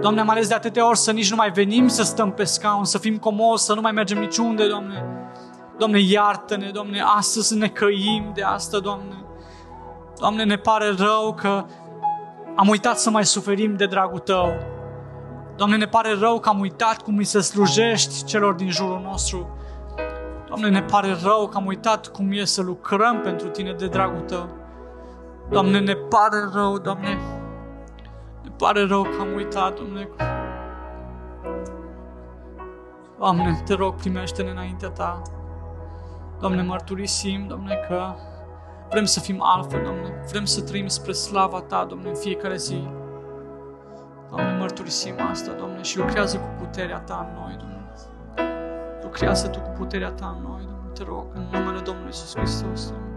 Doamne, 0.00 0.20
am 0.20 0.28
ales 0.28 0.48
de 0.48 0.54
atâtea 0.54 0.88
ori 0.88 0.98
să 0.98 1.12
nici 1.12 1.30
nu 1.30 1.36
mai 1.36 1.50
venim 1.50 1.88
să 1.88 2.02
stăm 2.02 2.32
pe 2.32 2.44
scaun, 2.44 2.84
să 2.84 2.98
fim 2.98 3.18
comozi, 3.18 3.64
să 3.64 3.74
nu 3.74 3.80
mai 3.80 3.92
mergem 3.92 4.18
niciunde, 4.18 4.68
Doamne. 4.68 5.04
Doamne, 5.78 5.98
iartă-ne, 6.00 6.70
Doamne, 6.70 7.02
astăzi 7.16 7.56
ne 7.56 7.68
căim 7.68 8.30
de 8.34 8.42
asta, 8.42 8.78
Doamne. 8.78 9.24
Doamne, 10.18 10.44
ne 10.44 10.56
pare 10.56 10.94
rău 10.98 11.34
că 11.34 11.64
am 12.56 12.68
uitat 12.68 12.98
să 12.98 13.10
mai 13.10 13.24
suferim 13.24 13.76
de 13.76 13.86
dragul 13.86 14.18
Tău. 14.18 14.52
Doamne, 15.56 15.76
ne 15.76 15.86
pare 15.86 16.14
rău 16.20 16.38
că 16.38 16.48
am 16.48 16.60
uitat 16.60 17.02
cum 17.02 17.16
îi 17.16 17.24
să 17.24 17.40
slujești 17.40 18.24
celor 18.24 18.54
din 18.54 18.70
jurul 18.70 19.00
nostru. 19.04 19.56
Doamne, 20.48 20.68
ne 20.68 20.82
pare 20.82 21.16
rău 21.22 21.48
că 21.48 21.56
am 21.56 21.66
uitat 21.66 22.06
cum 22.06 22.32
e 22.32 22.44
să 22.44 22.62
lucrăm 22.62 23.20
pentru 23.20 23.48
Tine 23.48 23.72
de 23.72 23.86
dragul 23.86 24.20
Tău. 24.20 24.48
Doamne, 25.50 25.80
ne 25.80 25.94
pare 25.94 26.48
rău, 26.52 26.78
Doamne, 26.78 27.08
ne 27.08 27.41
pare 28.62 28.86
rău 28.86 29.02
că 29.02 29.20
am 29.20 29.34
uitat, 29.34 29.74
Doamne. 29.74 30.08
Doamne, 33.18 33.62
te 33.64 33.74
rog, 33.74 33.94
primește-ne 33.94 34.50
înaintea 34.50 34.88
Ta. 34.88 35.22
Doamne, 36.40 36.62
mărturisim, 36.62 37.46
Doamne, 37.46 37.74
că 37.88 38.14
Vrem 38.90 39.04
să 39.04 39.20
fim 39.20 39.42
altfel, 39.42 39.82
Doamne. 39.82 40.24
Vrem 40.30 40.44
să 40.44 40.62
trăim 40.62 40.86
spre 40.86 41.12
slava 41.12 41.60
Ta, 41.60 41.84
Doamne, 41.84 42.08
în 42.08 42.14
fiecare 42.14 42.56
zi. 42.56 42.88
Doamne, 44.30 44.56
mărturisim 44.58 45.14
asta, 45.30 45.52
Doamne, 45.52 45.82
și 45.82 45.98
lucrează 45.98 46.36
cu 46.36 46.64
puterea 46.64 46.98
Ta 46.98 47.28
în 47.28 47.40
noi, 47.40 47.56
Doamne. 47.56 47.84
Lucrează 49.02 49.48
Tu 49.48 49.60
cu 49.60 49.70
puterea 49.78 50.10
Ta 50.10 50.36
în 50.36 50.42
noi, 50.48 50.62
Doamne, 50.62 50.90
te 50.94 51.04
rog, 51.04 51.24
în 51.34 51.42
numele 51.52 51.80
Domnului 51.80 52.06
Iisus 52.06 52.36
Hristos, 52.36 52.88
Doamne. 52.88 53.11